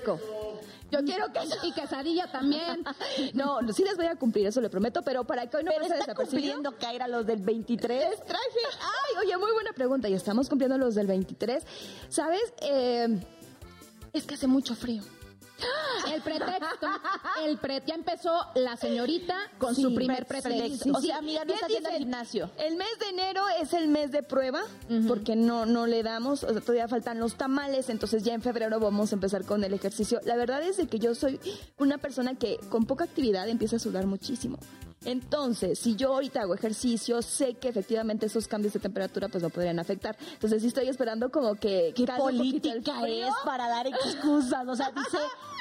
Yo 0.92 1.00
quiero 1.04 1.32
queso. 1.32 1.56
Y 1.64 1.72
quesadilla 1.72 2.32
también. 2.32 2.84
No, 3.34 3.60
sí 3.74 3.84
les 3.84 3.96
voy 3.96 4.06
a 4.06 4.16
cumplir, 4.16 4.48
eso 4.48 4.62
le 4.62 4.70
prometo, 4.70 5.02
pero 5.02 5.24
para 5.24 5.48
que 5.48 5.58
hoy 5.58 5.64
no 5.64 5.72
Pero 5.72 5.88
pase 5.88 6.00
está 6.00 6.14
cumpliendo 6.14 6.78
Kaira 6.78 7.08
los 7.08 7.26
del 7.26 7.40
23. 7.42 8.10
Les 8.10 8.26
traje. 8.26 8.42
Ay, 8.80 9.26
oye, 9.26 9.38
muy 9.38 9.52
buena 9.52 9.72
pregunta. 9.74 10.08
Y 10.08 10.14
estamos 10.14 10.50
cumpliendo 10.50 10.78
los 10.78 10.96
del 10.96 11.08
23. 11.08 11.64
¿Sabes? 12.10 12.54
Eh, 12.62 13.20
es 14.14 14.26
que 14.26 14.36
hace 14.36 14.48
mucho 14.48 14.76
frío. 14.76 15.04
El 16.14 16.22
pretexto, 16.22 16.88
el 17.46 17.58
pre, 17.58 17.82
ya 17.86 17.96
empezó 17.96 18.32
la 18.56 18.76
señorita 18.76 19.36
con 19.58 19.74
Sí, 19.76 19.84
su 19.84 19.96
primer 19.96 20.26
pretexto. 20.26 20.84
Sí, 20.84 20.92
O 20.94 21.00
sea, 21.00 21.18
amiga, 21.18 21.46
no 21.46 21.54
está 21.54 21.66
al 21.68 21.72
dicen, 21.72 21.98
gimnasio. 21.98 22.50
El 22.58 22.76
mes 22.76 23.00
de 23.00 23.10
enero 23.10 23.44
es 23.62 23.74
el 23.74 23.88
mes 23.88 24.12
de 24.12 24.24
prueba, 24.24 24.64
porque 25.08 25.36
no, 25.36 25.66
no 25.66 25.88
le 25.88 26.04
damos, 26.04 26.44
o 26.44 26.52
sea, 26.52 26.62
todavía 26.62 26.88
faltan 26.88 27.20
los 27.20 27.36
tamales, 27.36 27.90
entonces 27.90 28.24
ya 28.24 28.34
en 28.34 28.42
febrero 28.42 28.80
vamos 28.80 29.12
a 29.12 29.16
empezar 29.16 29.46
con 29.46 29.64
el 29.64 29.74
ejercicio. 29.74 30.20
La 30.26 30.36
verdad 30.36 30.62
es 30.64 30.78
de 30.78 30.88
que 30.88 31.00
yo 31.00 31.16
soy 31.16 31.40
una 31.78 31.98
persona 31.98 32.36
que 32.36 32.58
con 32.70 32.86
poca 32.86 33.06
actividad 33.06 33.48
empieza 33.48 33.78
a 33.78 33.80
sudar 33.80 34.06
muchísimo. 34.06 34.58
Entonces, 35.06 35.80
si 35.80 35.96
yo 35.96 36.14
ahorita 36.14 36.42
hago 36.42 36.56
ejercicio, 36.56 37.22
sé 37.22 37.56
que 37.56 37.70
efectivamente 37.70 38.26
esos 38.26 38.48
cambios 38.48 38.74
de 38.74 38.80
temperatura 38.80 39.28
pues 39.28 39.44
no 39.44 39.50
podrían 39.50 39.80
afectar. 39.80 40.16
Entonces 40.34 40.62
sí 40.62 40.68
estoy 40.70 40.88
esperando 40.90 41.32
como 41.32 41.56
que... 41.56 41.94
¿Qué 41.96 42.04
un 42.04 42.18
política 42.18 43.08
es 43.08 43.34
para 43.44 43.68
dar 43.68 43.88
excusas? 43.88 44.68
O 44.68 44.76
sea, 44.76 44.92
dice, 44.92 45.18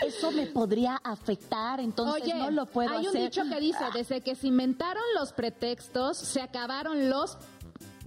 eso 0.07 0.31
me 0.31 0.47
podría 0.47 0.97
afectar, 1.03 1.81
entonces 1.81 2.23
Oye, 2.23 2.35
no 2.35 2.51
lo 2.51 2.67
puedo 2.67 2.91
hay 2.91 3.07
un 3.07 3.09
hacer. 3.09 3.23
dicho 3.23 3.43
que 3.49 3.61
dice, 3.61 3.85
desde 3.95 4.21
que 4.21 4.35
se 4.35 4.49
inventaron 4.49 5.03
los 5.19 5.33
pretextos, 5.33 6.19
se 6.19 6.41
acabaron 6.41 7.11
los 7.11 7.39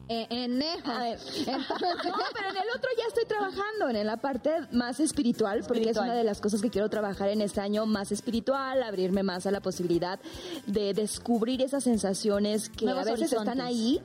eh. 0.09 0.27
Entonces, 0.29 1.45
No, 1.47 2.23
pero 2.33 2.49
en 2.49 2.57
el 2.57 2.69
otro 2.75 2.89
ya 2.97 3.05
estoy 3.07 3.25
trabajando. 3.25 3.89
en 3.89 4.05
la 4.05 4.17
parte 4.17 4.51
más 4.71 4.99
espiritual, 4.99 5.63
porque 5.67 5.89
es 5.89 5.97
una 5.97 6.13
de 6.13 6.23
las 6.23 6.41
cosas 6.41 6.61
que 6.61 6.69
quiero 6.69 6.89
trabajar 6.89 7.29
en 7.29 7.41
este 7.41 7.61
año, 7.61 7.85
más 7.85 8.11
espiritual, 8.11 8.83
abrirme 8.83 9.23
más 9.23 9.45
a 9.45 9.51
la 9.51 9.61
posibilidad 9.61 10.19
de 10.65 10.93
descubrir 10.93 11.61
esas 11.61 11.83
sensaciones 11.83 12.69
que 12.69 12.85
Nuevos 12.85 13.07
a 13.07 13.11
veces 13.11 13.33
están 13.33 13.61
ahí 13.61 14.01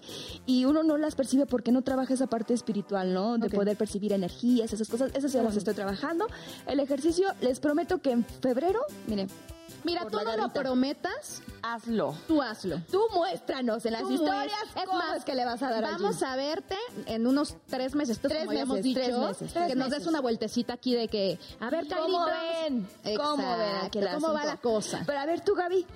y 0.46 0.64
uno 0.64 0.82
no 0.82 0.96
las 0.96 1.14
percibe 1.14 1.46
porque 1.46 1.72
no 1.72 1.82
trabaja 1.82 2.14
esa 2.14 2.26
parte 2.26 2.54
espiritual, 2.54 3.12
¿no? 3.12 3.38
De 3.38 3.48
poder 3.50 3.76
percibir 3.76 4.12
energías, 4.12 4.72
esas 4.72 4.88
cosas, 4.88 5.12
esas 5.14 5.32
ya 5.32 5.42
las 5.42 5.56
estoy 5.56 5.74
trabajando. 5.74 6.26
El 6.66 6.80
ejercicio, 6.80 7.28
les 7.40 7.60
prometo 7.60 7.98
que 7.98 8.12
en 8.12 8.24
febrero, 8.24 8.80
miren, 9.06 9.28
Mira, 9.84 10.06
tú 10.06 10.20
no 10.22 10.36
lo 10.36 10.48
prometas, 10.52 11.42
Hazlo. 11.62 12.14
tú 12.26 12.42
hazlo. 12.42 12.80
tú 12.90 13.02
muéstranos 13.14 13.84
en 13.84 13.92
las 13.92 14.02
Tú 14.02 14.12
historias 14.12 14.52
es 15.16 15.24
que 15.24 15.34
le 15.34 15.44
vas 15.44 15.62
a 15.62 15.70
dar 15.70 15.82
Vamos 15.82 16.22
a 16.22 16.36
verte 16.36 16.76
en 17.06 17.26
unos 17.26 17.56
tres 17.68 17.94
meses, 17.94 18.16
esto 18.16 18.28
Tres 18.28 18.46
meses, 18.46 18.82
dicho, 18.82 19.00
tres 19.00 19.18
meses, 19.18 19.52
que 19.52 19.74
nos 19.74 19.90
des 19.90 20.06
una 20.06 20.20
vueltecita 20.20 20.74
aquí 20.74 20.94
de 20.94 21.08
que, 21.08 21.38
a 21.60 21.70
ver, 21.70 21.86
¿Cómo 21.88 22.26
ven? 22.26 22.88
¿Cómo 23.16 23.56
ven 23.56 24.08
¿Cómo 24.14 24.32
va 24.32 24.44
la 24.44 24.56
cosa? 24.56 25.02
Pero 25.06 25.18
a 25.18 25.26
ver, 25.26 25.40
tú, 25.40 25.54
Gaby, 25.54 25.86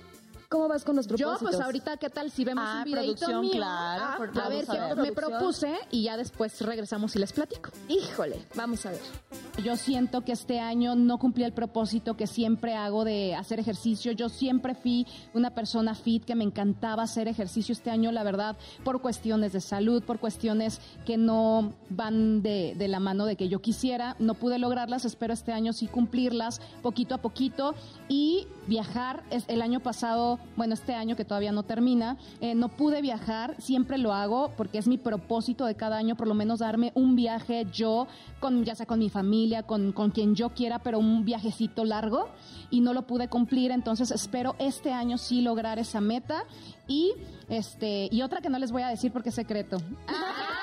¿cómo 0.49 0.67
vas 0.67 0.83
con 0.83 0.95
los 0.95 1.07
Yo, 1.07 1.15
propósitos? 1.17 1.51
pues 1.55 1.61
ahorita, 1.65 1.97
¿qué 1.97 2.09
tal 2.09 2.31
si 2.31 2.43
vemos 2.45 2.63
Ah, 2.67 2.77
un 2.79 2.83
videito 2.85 3.05
producción, 3.25 3.41
mío? 3.41 3.51
claro, 3.53 4.03
Ah, 4.03 4.15
a 4.45 4.49
ver 4.49 4.65
a 4.69 4.73
qué 4.73 4.79
ver. 4.79 4.97
me 4.97 5.11
propuse 5.11 5.73
y 5.91 6.03
ya 6.03 6.17
después 6.17 6.59
regresamos 6.61 7.15
y 7.15 7.19
les 7.19 7.33
platico. 7.33 7.71
Híjole, 7.89 8.45
vamos 8.55 8.85
a 8.85 8.91
ver. 8.91 9.01
Yo 9.63 9.75
siento 9.77 10.21
que 10.21 10.31
este 10.33 10.59
año 10.59 10.95
no 10.95 11.17
cumplí 11.17 11.43
el 11.43 11.53
propósito 11.53 12.15
que 12.17 12.27
siempre 12.27 12.75
hago 12.75 13.03
de 13.05 13.35
hacer 13.35 13.59
ejercicio. 13.59 14.11
Yo 14.11 14.29
siempre 14.29 14.75
fui 14.75 15.07
una 15.33 15.51
persona 15.51 15.95
fit 15.95 16.23
que 16.25 16.35
me 16.35 16.43
encantaba 16.43 17.03
hacer 17.03 17.27
ejercicio 17.27 17.73
este 17.73 17.89
año, 17.91 18.11
la 18.11 18.23
verdad, 18.23 18.57
por 18.83 19.01
cuestiones 19.01 19.53
de 19.53 19.61
salud, 19.61 20.03
por 20.03 20.19
cuestiones 20.19 20.79
que 21.05 21.17
no 21.17 21.73
van 21.89 22.41
de, 22.41 22.75
de 22.77 22.87
la 22.87 22.99
mano 22.99 23.25
de 23.25 23.35
que 23.35 23.47
yo 23.49 23.61
quisiera. 23.61 24.15
No 24.19 24.33
pude 24.33 24.59
lograrlas, 24.59 25.05
espero 25.05 25.33
este 25.33 25.53
año 25.53 25.73
sí 25.73 25.87
cumplirlas 25.87 26.59
poquito 26.81 27.15
a 27.15 27.19
poquito 27.19 27.75
y 28.09 28.47
viajar. 28.67 29.23
Es 29.31 29.45
el 29.47 29.61
año 29.61 29.79
pasado, 29.79 30.34
bueno, 30.55 30.73
este 30.73 30.93
año 30.93 31.15
que 31.15 31.25
todavía 31.25 31.51
no 31.51 31.63
termina, 31.63 32.17
eh, 32.41 32.55
no 32.55 32.69
pude 32.69 33.01
viajar, 33.01 33.55
siempre 33.59 33.97
lo 33.97 34.13
hago 34.13 34.51
porque 34.57 34.77
es 34.77 34.87
mi 34.87 34.97
propósito 34.97 35.65
de 35.65 35.75
cada 35.75 35.97
año, 35.97 36.15
por 36.15 36.27
lo 36.27 36.33
menos 36.33 36.59
darme 36.59 36.91
un 36.95 37.15
viaje 37.15 37.65
yo, 37.71 38.07
con, 38.39 38.63
ya 38.63 38.75
sea 38.75 38.85
con 38.85 38.99
mi 38.99 39.09
familia, 39.09 39.63
con, 39.63 39.91
con 39.91 40.11
quien 40.11 40.35
yo 40.35 40.49
quiera, 40.49 40.79
pero 40.79 40.99
un 40.99 41.25
viajecito 41.25 41.85
largo 41.85 42.29
y 42.69 42.81
no 42.81 42.93
lo 42.93 43.07
pude 43.07 43.27
cumplir, 43.27 43.71
entonces 43.71 44.11
espero 44.11 44.55
este 44.59 44.91
año 44.91 45.17
sí 45.17 45.41
lograr 45.41 45.79
esa 45.79 46.01
meta 46.01 46.43
y 46.87 47.13
este 47.49 48.09
y 48.11 48.21
otra 48.21 48.41
que 48.41 48.49
no 48.49 48.59
les 48.59 48.71
voy 48.71 48.83
a 48.83 48.87
decir 48.87 49.11
porque 49.11 49.29
es 49.29 49.35
secreto. 49.35 49.77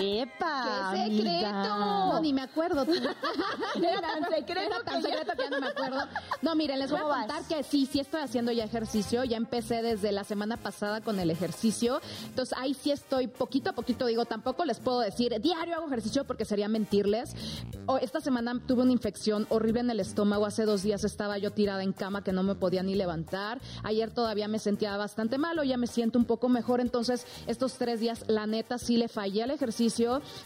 ¡Epa! 0.00 0.90
¡Qué 0.94 1.00
amiga! 1.02 1.30
secreto! 1.30 1.76
No, 1.78 2.20
ni 2.20 2.32
me 2.32 2.42
acuerdo. 2.42 2.84
Era 3.76 4.00
tan 4.00 4.30
secreto 4.30 4.60
Era 4.60 4.80
tan 4.84 5.02
que 5.02 5.08
ya- 5.08 5.18
secreto 5.18 5.32
que 5.36 5.42
ya 5.44 5.50
no 5.50 5.60
me 5.60 5.66
acuerdo. 5.68 5.98
No, 6.42 6.54
miren, 6.54 6.78
les 6.78 6.90
voy 6.90 7.00
a 7.00 7.02
¿Cómo 7.02 7.14
contar 7.14 7.38
vas? 7.40 7.48
que 7.48 7.62
sí, 7.62 7.86
sí 7.86 8.00
estoy 8.00 8.20
haciendo 8.22 8.50
ya 8.52 8.64
ejercicio. 8.64 9.24
Ya 9.24 9.36
empecé 9.36 9.82
desde 9.82 10.10
la 10.12 10.24
semana 10.24 10.56
pasada 10.56 11.00
con 11.00 11.20
el 11.20 11.30
ejercicio. 11.30 12.00
Entonces 12.26 12.56
ahí 12.58 12.74
sí 12.74 12.90
estoy 12.90 13.28
poquito 13.28 13.70
a 13.70 13.72
poquito. 13.74 14.06
Digo, 14.06 14.24
tampoco 14.24 14.64
les 14.64 14.80
puedo 14.80 15.00
decir 15.00 15.38
diario 15.40 15.76
hago 15.76 15.86
ejercicio 15.86 16.24
porque 16.24 16.44
sería 16.44 16.68
mentirles. 16.68 17.34
O 17.86 17.98
esta 17.98 18.20
semana 18.20 18.60
tuve 18.66 18.82
una 18.82 18.92
infección 18.92 19.46
horrible 19.50 19.80
en 19.80 19.90
el 19.90 20.00
estómago. 20.00 20.46
Hace 20.46 20.64
dos 20.64 20.82
días 20.82 21.04
estaba 21.04 21.38
yo 21.38 21.52
tirada 21.52 21.82
en 21.82 21.92
cama 21.92 22.24
que 22.24 22.32
no 22.32 22.42
me 22.42 22.54
podía 22.54 22.82
ni 22.82 22.94
levantar. 22.94 23.60
Ayer 23.82 24.10
todavía 24.10 24.48
me 24.48 24.58
sentía 24.58 24.96
bastante 24.96 25.38
mal. 25.38 25.58
Hoy 25.58 25.68
ya 25.68 25.76
me 25.76 25.86
siento 25.86 26.18
un 26.18 26.24
poco 26.24 26.48
mejor. 26.48 26.80
Entonces 26.80 27.26
estos 27.46 27.74
tres 27.74 28.00
días, 28.00 28.24
la 28.28 28.46
neta, 28.46 28.78
sí 28.78 28.96
le 28.96 29.08
fallé 29.08 29.42
al 29.42 29.50
ejercicio. 29.50 29.83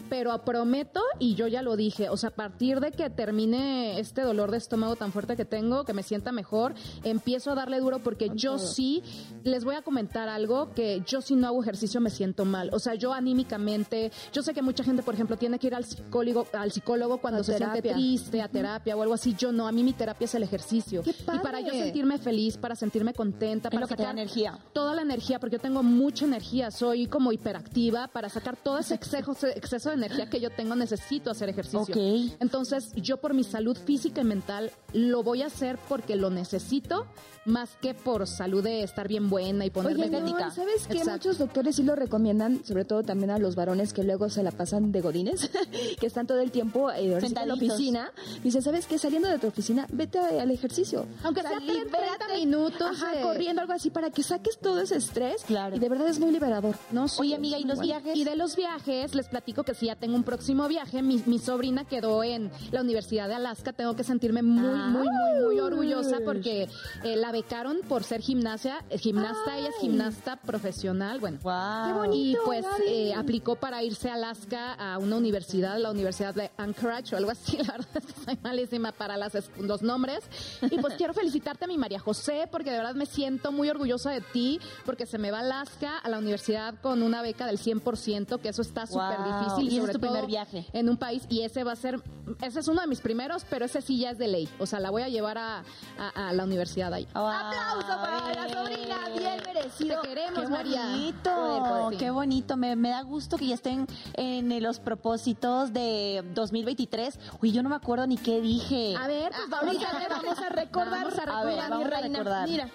Pero 0.09 0.37
prometo, 0.45 1.01
y 1.19 1.35
yo 1.35 1.47
ya 1.47 1.61
lo 1.61 1.75
dije, 1.75 2.09
o 2.09 2.17
sea, 2.17 2.29
a 2.29 2.33
partir 2.35 2.79
de 2.79 2.91
que 2.91 3.09
termine 3.09 3.99
este 3.99 4.21
dolor 4.21 4.51
de 4.51 4.57
estómago 4.57 4.95
tan 4.95 5.11
fuerte 5.11 5.35
que 5.35 5.45
tengo, 5.45 5.83
que 5.85 5.93
me 5.93 6.03
sienta 6.03 6.31
mejor, 6.31 6.73
empiezo 7.03 7.51
a 7.51 7.55
darle 7.55 7.79
duro 7.79 7.99
porque 7.99 8.31
yo 8.33 8.57
sí, 8.57 9.03
les 9.43 9.63
voy 9.63 9.75
a 9.75 9.81
comentar 9.81 10.29
algo, 10.29 10.73
que 10.73 11.01
yo 11.05 11.21
si 11.21 11.35
no 11.35 11.47
hago 11.47 11.61
ejercicio 11.61 12.01
me 12.01 12.09
siento 12.09 12.45
mal. 12.45 12.69
O 12.73 12.79
sea, 12.79 12.95
yo 12.95 13.13
anímicamente, 13.13 14.11
yo 14.31 14.41
sé 14.43 14.53
que 14.53 14.61
mucha 14.61 14.83
gente, 14.83 15.03
por 15.03 15.13
ejemplo, 15.13 15.37
tiene 15.37 15.59
que 15.59 15.67
ir 15.67 15.75
al 15.75 15.85
psicólogo, 15.85 16.47
al 16.53 16.71
psicólogo 16.71 17.17
cuando 17.19 17.41
A 17.41 17.43
se 17.43 17.57
siente 17.57 17.81
triste, 17.81 18.41
a 18.41 18.47
terapia 18.47 18.95
o 18.95 19.01
algo 19.01 19.13
así. 19.13 19.35
Yo 19.37 19.51
no, 19.51 19.67
a 19.67 19.71
mí 19.71 19.83
mi 19.83 19.93
terapia 19.93 20.25
es 20.25 20.35
el 20.35 20.43
ejercicio. 20.43 21.01
¡Qué 21.03 21.11
Y 21.11 21.23
para 21.23 21.59
yo 21.59 21.67
padre! 21.67 21.83
sentirme 21.83 22.17
feliz, 22.17 22.57
para 22.57 22.75
sentirme 22.75 23.13
contenta, 23.13 23.69
para 23.69 23.87
sacar 23.87 24.11
energía. 24.11 24.57
toda 24.73 24.93
la 24.95 25.01
energía, 25.01 25.39
porque 25.39 25.57
yo 25.57 25.61
tengo 25.61 25.83
mucha 25.83 26.25
energía, 26.25 26.71
soy 26.71 27.07
como 27.07 27.31
hiperactiva, 27.31 28.07
para 28.07 28.29
sacar 28.29 28.55
todo 28.57 28.77
ese 28.79 28.95
exceso, 28.95 29.28
exceso 29.31 29.89
de 29.89 29.95
energía 29.95 30.29
que 30.29 30.39
yo 30.39 30.49
tengo 30.49 30.75
necesito 30.75 31.31
hacer 31.31 31.49
ejercicio. 31.49 31.79
Ok. 31.95 32.33
Entonces 32.39 32.91
yo 32.95 33.17
por 33.17 33.33
mi 33.33 33.43
salud 33.43 33.77
física 33.77 34.21
y 34.21 34.25
mental 34.25 34.71
lo 34.93 35.23
voy 35.23 35.41
a 35.43 35.47
hacer 35.47 35.77
porque 35.87 36.15
lo 36.15 36.29
necesito, 36.29 37.05
más 37.45 37.69
que 37.81 37.93
por 37.93 38.27
salud 38.27 38.63
de 38.63 38.83
estar 38.83 39.07
bien 39.07 39.29
buena 39.29 39.65
y 39.65 39.69
ponerme 39.69 40.05
Oye, 40.07 40.21
no. 40.21 40.51
¿sabes 40.51 40.87
qué? 40.87 40.97
Exacto. 40.97 41.11
Muchos 41.29 41.37
doctores 41.39 41.75
sí 41.75 41.83
lo 41.83 41.95
recomiendan, 41.95 42.63
sobre 42.65 42.85
todo 42.85 43.03
también 43.03 43.31
a 43.31 43.39
los 43.39 43.55
varones 43.55 43.93
que 43.93 44.03
luego 44.03 44.29
se 44.29 44.43
la 44.43 44.51
pasan 44.51 44.91
de 44.91 45.01
godines, 45.01 45.49
que 45.99 46.05
están 46.07 46.27
todo 46.27 46.39
el 46.39 46.51
tiempo 46.51 46.91
eh, 46.91 47.17
en 47.21 47.47
la 47.47 47.53
oficina. 47.53 48.11
Dicen, 48.43 48.61
¿sabes 48.61 48.85
qué? 48.87 48.97
Saliendo 48.97 49.29
de 49.29 49.39
tu 49.39 49.47
oficina, 49.47 49.87
vete 49.91 50.19
al 50.19 50.51
ejercicio. 50.51 51.05
Aunque 51.23 51.41
sea 51.41 51.57
30 51.59 52.27
minutos 52.35 52.87
Ajá, 53.01 53.15
de- 53.15 53.21
corriendo, 53.21 53.61
algo 53.61 53.73
así, 53.73 53.89
para 53.89 54.11
que 54.11 54.23
saques 54.23 54.57
todo 54.59 54.81
ese 54.81 54.97
estrés. 54.97 55.43
Claro. 55.43 55.75
Y 55.75 55.79
de 55.79 55.89
verdad 55.89 56.07
es 56.07 56.19
muy 56.19 56.31
liberador. 56.31 56.75
No, 56.91 57.05
Oye, 57.17 57.35
amiga, 57.35 57.57
¿y 57.57 57.63
los 57.63 57.77
bueno. 57.77 57.93
viajes? 57.93 58.17
Y 58.17 58.23
de 58.23 58.35
los 58.35 58.55
viajes, 58.55 59.15
les 59.19 59.27
platico 59.27 59.63
que 59.63 59.73
si 59.73 59.87
ya 59.87 59.97
tengo 59.97 60.15
un 60.15 60.23
próximo 60.23 60.67
viaje. 60.69 61.01
Mi, 61.01 61.21
mi 61.25 61.39
sobrina 61.39 61.83
quedó 61.83 62.23
en 62.23 62.49
la 62.71 62.79
Universidad 62.81 63.27
de 63.27 63.35
Alaska. 63.35 63.73
Tengo 63.73 63.93
que 63.93 64.05
sentirme 64.05 64.41
muy, 64.41 64.79
muy, 64.79 65.07
muy, 65.09 65.43
muy 65.45 65.59
orgullosa 65.59 66.19
porque 66.23 66.69
eh, 67.03 67.15
la 67.17 67.33
becaron 67.33 67.79
por 67.87 68.05
ser 68.05 68.21
gimnasia, 68.21 68.85
eh, 68.89 68.97
gimnasta. 68.97 69.57
Ella 69.57 69.69
es 69.69 69.75
gimnasta 69.81 70.37
profesional. 70.37 71.19
Bueno, 71.19 71.37
¡Guau! 71.41 71.87
Qué 71.87 71.93
bonito. 71.93 72.17
y 72.17 72.45
pues 72.45 72.65
eh, 72.87 73.13
aplicó 73.13 73.55
para 73.55 73.83
irse 73.83 74.09
a 74.09 74.13
Alaska 74.13 74.73
a 74.73 74.97
una 74.97 75.17
universidad, 75.17 75.77
la 75.77 75.91
Universidad 75.91 76.33
de 76.33 76.49
Anchorage 76.55 77.13
o 77.13 77.17
algo 77.17 77.31
así. 77.31 77.57
La 77.69 77.73
verdad 77.73 77.89
es 77.95 78.05
que 78.05 78.21
soy 78.23 78.39
malísima 78.41 78.93
para 78.93 79.17
las, 79.17 79.33
los 79.59 79.81
nombres. 79.81 80.19
Y 80.61 80.77
pues 80.79 80.93
quiero 80.93 81.13
felicitarte, 81.13 81.67
mi 81.67 81.77
María 81.77 81.99
José, 81.99 82.47
porque 82.49 82.71
de 82.71 82.77
verdad 82.77 82.95
me 82.95 83.05
siento 83.05 83.51
muy 83.51 83.69
orgullosa 83.69 84.11
de 84.11 84.21
ti, 84.21 84.61
porque 84.85 85.05
se 85.05 85.17
me 85.17 85.29
va 85.29 85.39
a 85.39 85.41
Alaska, 85.41 85.97
a 85.97 86.07
la 86.07 86.19
universidad 86.19 86.75
con 86.81 87.03
una 87.03 87.21
beca 87.21 87.45
del 87.45 87.59
100%, 87.59 88.39
que 88.39 88.49
eso 88.49 88.61
está 88.61 88.87
súper 88.87 89.08
Wow. 89.17 89.39
difícil. 89.39 89.63
Y 89.65 89.75
es 89.75 89.81
sobre 89.81 89.93
tu 89.93 89.99
primer 89.99 90.19
todo 90.21 90.27
viaje. 90.27 90.65
En 90.73 90.89
un 90.89 90.97
país, 90.97 91.23
y 91.29 91.41
ese 91.41 91.63
va 91.63 91.71
a 91.73 91.75
ser, 91.75 92.01
ese 92.41 92.59
es 92.59 92.67
uno 92.67 92.81
de 92.81 92.87
mis 92.87 93.01
primeros, 93.01 93.45
pero 93.49 93.65
ese 93.65 93.81
sí 93.81 93.99
ya 93.99 94.11
es 94.11 94.17
de 94.17 94.27
ley. 94.27 94.47
O 94.59 94.65
sea, 94.65 94.79
la 94.79 94.89
voy 94.89 95.01
a 95.01 95.09
llevar 95.09 95.37
a, 95.37 95.63
a- 95.97 96.29
a 96.29 96.33
la 96.33 96.43
universidad 96.43 96.93
ahí. 96.93 97.07
¡Aplauso 97.13 97.87
para 97.87 98.33
la 98.33 98.49
sobrina! 98.49 98.97
Bien 99.17 99.41
merecido. 99.45 100.01
Te 100.01 100.07
queremos, 100.09 100.39
¡Qué 100.41 100.47
María. 100.47 100.85
bonito! 100.89 101.29
Poder, 101.35 101.61
poder, 101.63 101.89
sí. 101.91 101.97
¡Qué 101.97 102.11
bonito! 102.11 102.57
Me, 102.57 102.75
me 102.75 102.89
da 102.89 103.01
gusto 103.01 103.37
que 103.37 103.47
ya 103.47 103.55
estén 103.55 103.87
en 104.13 104.51
eh, 104.51 104.61
los 104.61 104.79
propósitos 104.79 105.73
de 105.73 106.23
2023. 106.33 107.19
Uy, 107.41 107.51
yo 107.51 107.63
no 107.63 107.69
me 107.69 107.75
acuerdo 107.75 108.05
ni 108.07 108.17
qué 108.17 108.41
dije. 108.41 108.95
A 108.97 109.07
ver, 109.07 109.31
pues 109.35 109.49
vamos 109.49 109.67
Ahorita 109.75 109.89
a 109.89 109.99
le 109.99 110.07
vamos 110.09 110.39
a 110.39 110.49
recordar, 110.49 111.03
Vamos 111.05 111.19
a 111.19 111.25
recordar, 111.25 111.45
ver, 111.69 111.77
mi 111.79 111.83
reina. 111.85 112.17
recordar. 112.19 112.49
Mira, 112.49 112.69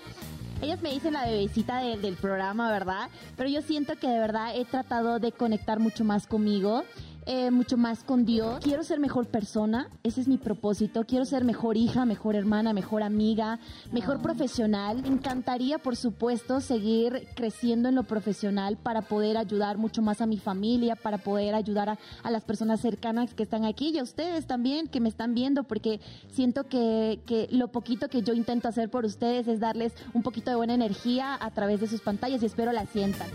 Ellas 0.63 0.81
me 0.83 0.93
dicen 0.93 1.13
la 1.13 1.25
bebecita 1.27 1.79
de- 1.81 1.97
del 1.99 2.15
programa, 2.17 2.71
¿verdad? 2.71 3.09
Pero 3.37 3.49
yo 3.51 3.61
siento 3.61 3.97
que 3.97 4.09
de 4.09 4.19
verdad 4.19 4.55
he 4.57 4.65
tratado 4.65 5.19
de 5.19 5.33
conectar 5.33 5.79
mucho 5.79 6.05
más 6.05 6.27
conmigo. 6.27 6.85
Eh, 7.27 7.51
mucho 7.51 7.77
más 7.77 8.05
con 8.05 8.25
Dios. 8.25 8.61
Quiero 8.63 8.83
ser 8.83 9.01
mejor 9.01 9.27
persona, 9.27 9.89
ese 10.03 10.21
es 10.21 10.29
mi 10.29 10.39
propósito. 10.39 11.05
Quiero 11.05 11.25
ser 11.25 11.45
mejor 11.45 11.77
hija, 11.77 12.05
mejor 12.05 12.35
hermana, 12.35 12.73
mejor 12.73 13.03
amiga, 13.03 13.59
mejor 13.93 14.21
profesional. 14.21 15.03
Me 15.03 15.09
encantaría, 15.09 15.79
por 15.79 15.97
supuesto, 15.97 16.61
seguir 16.61 17.29
creciendo 17.35 17.89
en 17.89 17.95
lo 17.95 18.03
profesional 18.03 18.77
para 18.77 19.03
poder 19.03 19.37
ayudar 19.37 19.79
mucho 19.79 20.03
más 20.03 20.21
a 20.21 20.27
mi 20.27 20.39
familia, 20.39 20.97
para 20.97 21.19
poder 21.19 21.55
ayudar 21.55 21.89
a, 21.89 21.99
a 22.23 22.31
las 22.31 22.45
personas 22.45 22.81
cercanas 22.81 23.35
que 23.35 23.43
están 23.43 23.65
aquí 23.65 23.91
y 23.91 23.99
a 23.99 24.03
ustedes 24.03 24.47
también 24.47 24.89
que 24.89 25.01
me 25.01 25.09
están 25.09 25.35
viendo, 25.35 25.65
porque 25.65 26.01
siento 26.29 26.65
que, 26.65 27.21
que 27.27 27.49
lo 27.51 27.69
poquito 27.69 28.09
que 28.09 28.23
yo 28.23 28.35
intento 28.35 28.69
hacer 28.69 28.91
por 28.91 29.05
ustedes 29.05 29.49
es 29.49 29.61
darles 29.61 29.93
un 30.13 30.23
poquito 30.23 30.51
de 30.51 30.57
buena 30.57 30.75
energía 30.75 31.37
a 31.41 31.51
través 31.51 31.81
de 31.81 31.87
sus 31.87 32.01
pantallas 32.01 32.43
y 32.43 32.47
espero 32.47 32.73
la 32.73 32.87
sientan. 32.87 33.29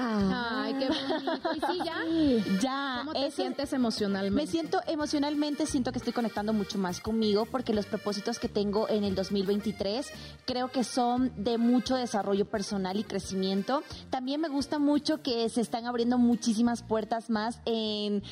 Ay, 0.00 0.74
qué 0.74 0.88
bonito. 0.88 1.50
Y 1.54 1.60
sí, 1.60 1.78
ya. 1.84 1.94
Ya, 2.62 2.96
¿Cómo 3.00 3.12
te 3.12 3.30
sientes 3.30 3.72
emocionalmente? 3.72 4.42
Me 4.42 4.46
siento 4.46 4.80
emocionalmente, 4.86 5.66
siento 5.66 5.92
que 5.92 5.98
estoy 5.98 6.12
conectando 6.12 6.52
mucho 6.52 6.78
más 6.78 7.00
conmigo 7.00 7.46
porque 7.46 7.72
los 7.72 7.86
propósitos 7.86 8.38
que 8.38 8.48
tengo 8.48 8.88
en 8.88 9.04
el 9.04 9.14
2023 9.14 10.10
creo 10.44 10.70
que 10.70 10.84
son 10.84 11.32
de 11.36 11.58
mucho 11.58 11.96
desarrollo 11.96 12.46
personal 12.46 12.98
y 12.98 13.04
crecimiento. 13.04 13.82
También 14.10 14.40
me 14.40 14.48
gusta 14.48 14.78
mucho 14.78 15.22
que 15.22 15.48
se 15.48 15.60
están 15.60 15.86
abriendo 15.86 16.18
muchísimas 16.18 16.82
puertas 16.82 17.30
más 17.30 17.60
en 17.64 18.22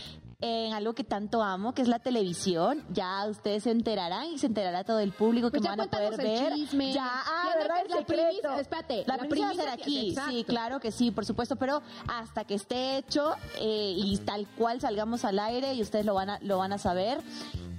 en 0.40 0.74
algo 0.74 0.94
que 0.94 1.02
tanto 1.04 1.42
amo, 1.42 1.72
que 1.72 1.80
es 1.82 1.88
la 1.88 1.98
televisión. 1.98 2.84
Ya 2.92 3.26
ustedes 3.26 3.62
se 3.62 3.70
enterarán 3.70 4.26
y 4.26 4.38
se 4.38 4.46
enterará 4.46 4.84
todo 4.84 4.98
el 5.00 5.12
público 5.12 5.50
que 5.50 5.58
Pues 5.58 5.62
me 5.62 5.68
ya 5.68 5.76
van 5.76 5.80
a 5.88 5.90
poder 5.90 6.16
ver. 6.16 6.52
chisme. 6.54 6.92
Ya, 6.92 7.06
ah, 7.08 7.42
Tiene 7.52 7.58
¿verdad? 7.58 7.76
que- 7.76 7.82
El 7.92 7.98
la 8.00 8.06
primicia- 8.06 8.60
espérate, 8.60 9.04
La, 9.06 9.16
la 9.16 9.20
primicia 9.20 9.46
va 9.46 9.50
a 9.52 9.54
ser 9.54 9.64
primicia- 9.64 9.82
aquí, 9.82 10.08
exacto. 10.10 10.30
sí, 10.32 10.44
claro 10.44 10.80
que 10.80 10.92
sí, 10.92 11.10
por 11.10 11.24
supuesto, 11.24 11.56
pero 11.56 11.80
hasta 12.08 12.44
que 12.44 12.54
esté 12.54 12.98
hecho 12.98 13.34
eh, 13.60 13.94
y 13.96 14.18
tal 14.18 14.46
cual 14.58 14.80
salgamos 14.80 15.24
al 15.24 15.38
aire 15.38 15.72
y 15.74 15.80
ustedes 15.82 16.04
lo 16.04 16.14
van 16.14 16.28
a, 16.30 16.38
lo 16.42 16.58
van 16.58 16.72
a 16.72 16.78
saber. 16.78 17.20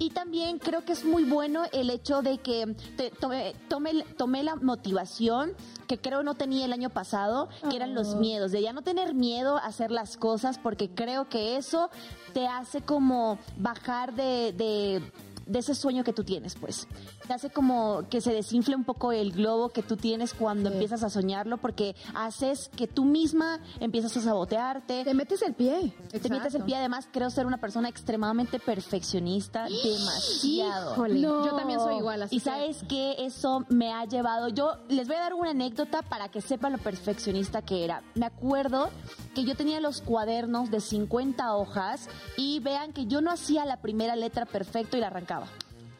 Y 0.00 0.10
también 0.10 0.58
creo 0.60 0.84
que 0.84 0.92
es 0.92 1.04
muy 1.04 1.24
bueno 1.24 1.64
el 1.72 1.90
hecho 1.90 2.22
de 2.22 2.38
que 2.38 2.76
te- 2.96 3.10
tome, 3.10 3.54
tome, 3.68 4.04
tomé 4.16 4.44
la 4.44 4.54
motivación 4.54 5.54
que 5.88 5.98
creo 5.98 6.22
no 6.22 6.34
tenía 6.34 6.66
el 6.66 6.72
año 6.72 6.90
pasado, 6.90 7.48
que 7.70 7.74
eran 7.74 7.94
los 7.94 8.14
miedos, 8.14 8.52
de 8.52 8.62
ya 8.62 8.72
no 8.72 8.82
tener 8.82 9.14
miedo 9.14 9.56
a 9.56 9.60
hacer 9.66 9.90
las 9.90 10.16
cosas, 10.16 10.58
porque 10.58 10.90
creo 10.90 11.28
que 11.28 11.56
eso 11.56 11.90
te 12.32 12.46
hace 12.46 12.80
como 12.82 13.38
bajar 13.56 14.14
de, 14.14 14.52
de, 14.52 15.02
de 15.46 15.58
ese 15.58 15.74
sueño 15.74 16.04
que 16.04 16.12
tú 16.12 16.24
tienes, 16.24 16.54
pues. 16.54 16.86
Te 17.28 17.34
hace 17.34 17.50
como 17.50 18.04
que 18.08 18.22
se 18.22 18.32
desinfle 18.32 18.74
un 18.74 18.84
poco 18.84 19.12
el 19.12 19.32
globo 19.32 19.68
que 19.68 19.82
tú 19.82 19.96
tienes 19.98 20.32
cuando 20.32 20.70
empiezas 20.70 21.02
a 21.02 21.10
soñarlo, 21.10 21.58
porque 21.58 21.94
haces 22.14 22.70
que 22.74 22.86
tú 22.86 23.04
misma 23.04 23.60
empiezas 23.80 24.16
a 24.16 24.22
sabotearte, 24.22 25.04
Te 25.04 25.12
metes 25.12 25.42
el 25.42 25.52
pie. 25.54 25.92
te 26.10 26.28
metes 26.30 26.54
el 26.54 26.62
pie. 26.64 26.76
Además, 26.76 27.06
creo 27.12 27.28
ser 27.28 27.44
una 27.46 27.58
persona 27.58 27.90
extremadamente 27.90 28.58
perfeccionista, 28.58 29.64
demasiado. 29.84 30.92
Híjole, 30.94 31.20
No. 31.20 31.44
yo 31.44 31.54
también 31.54 31.78
soy 31.80 31.96
igual. 31.98 32.22
Así 32.22 32.36
Y 32.36 32.38
que- 32.38 32.44
sabes 32.44 32.82
que 32.88 33.16
eso 33.18 33.64
me 33.68 33.92
ha 33.92 34.06
llevado. 34.06 34.48
Yo 34.48 34.78
les 34.88 35.06
voy 35.06 35.16
a 35.16 35.20
dar 35.20 35.34
una 35.34 35.50
anécdota 35.50 36.00
para 36.00 36.30
que 36.30 36.40
sepan 36.40 36.72
lo 36.72 36.78
perfeccionista 36.78 37.60
que 37.60 37.84
era. 37.84 38.02
Me 38.14 38.24
acuerdo 38.24 38.88
que 39.34 39.44
yo 39.44 39.54
tenía 39.54 39.80
los 39.80 40.00
cuadernos 40.00 40.70
de 40.70 40.80
50 40.80 41.54
hojas 41.54 42.08
y 42.38 42.60
vean 42.60 42.94
que 42.94 43.04
yo 43.06 43.20
no 43.20 43.30
hacía 43.30 43.66
la 43.66 43.82
primera 43.82 44.16
letra 44.16 44.46
perfecto 44.46 44.96
y 44.96 45.00
la 45.00 45.08
arrancaba. 45.08 45.46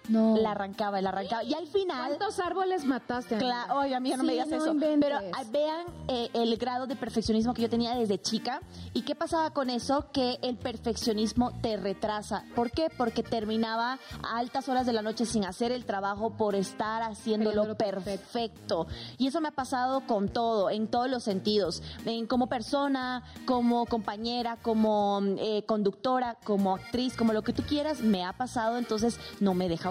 No. 0.09 0.37
La 0.39 0.53
arrancaba, 0.53 1.01
la 1.01 1.11
arrancaba. 1.11 1.45
Y 1.45 1.55
al 1.55 1.67
final. 1.67 2.17
¿Cuántos 2.17 2.39
árboles 2.41 2.85
mataste? 2.85 3.37
Claro, 3.39 3.81
oye, 3.81 3.95
amiga, 3.95 4.17
no 4.17 4.25
me 4.25 4.33
digas 4.33 4.49
no 4.49 4.57
eso. 4.57 4.73
inventes. 4.73 5.11
Pero 5.11 5.33
ah, 5.35 5.45
vean 5.51 5.87
eh, 6.09 6.31
el 6.35 6.57
grado 6.57 6.87
de 6.87 6.97
perfeccionismo 6.97 7.55
que 7.55 7.63
yo 7.63 7.69
tenía 7.69 7.95
desde 7.95 8.19
chica. 8.21 8.61
¿Y 8.95 9.03
qué 9.03 9.15
pasaba 9.15 9.51
con 9.51 9.71
eso? 9.71 10.07
Que 10.13 10.39
el 10.43 10.57
perfeccionismo 10.57 11.53
te 11.61 11.77
retrasa. 11.77 12.45
¿Por 12.55 12.71
qué? 12.71 12.89
Porque 12.97 13.23
terminaba 13.23 13.99
a 14.23 14.39
altas 14.39 14.69
horas 14.69 14.87
de 14.87 14.93
la 14.93 15.03
noche 15.03 15.27
sin 15.27 15.45
hacer 15.45 15.73
el 15.73 15.85
trabajo 15.85 16.31
por 16.31 16.55
estar 16.55 17.03
haciéndolo 17.03 17.77
perfecto. 17.77 18.87
Y 19.19 19.27
eso 19.27 19.41
me 19.41 19.49
ha 19.49 19.53
pasado 19.53 20.07
con 20.07 20.29
todo, 20.29 20.71
en 20.71 20.89
todos 20.89 21.11
los 21.11 21.23
sentidos. 21.23 21.83
En, 22.05 22.27
como 22.27 22.49
persona, 22.49 23.23
como 23.45 23.87
compañera, 23.87 24.57
como 24.63 25.21
eh, 25.39 25.65
conductora, 25.67 26.37
como 26.45 26.75
actriz, 26.77 27.17
como 27.17 27.33
lo 27.33 27.43
que 27.43 27.53
tú 27.53 27.63
quieras, 27.63 28.01
me 28.01 28.25
ha 28.25 28.33
pasado. 28.33 28.79
Entonces 28.79 29.19
no 29.41 29.55
me 29.55 29.69
deja 29.69 29.91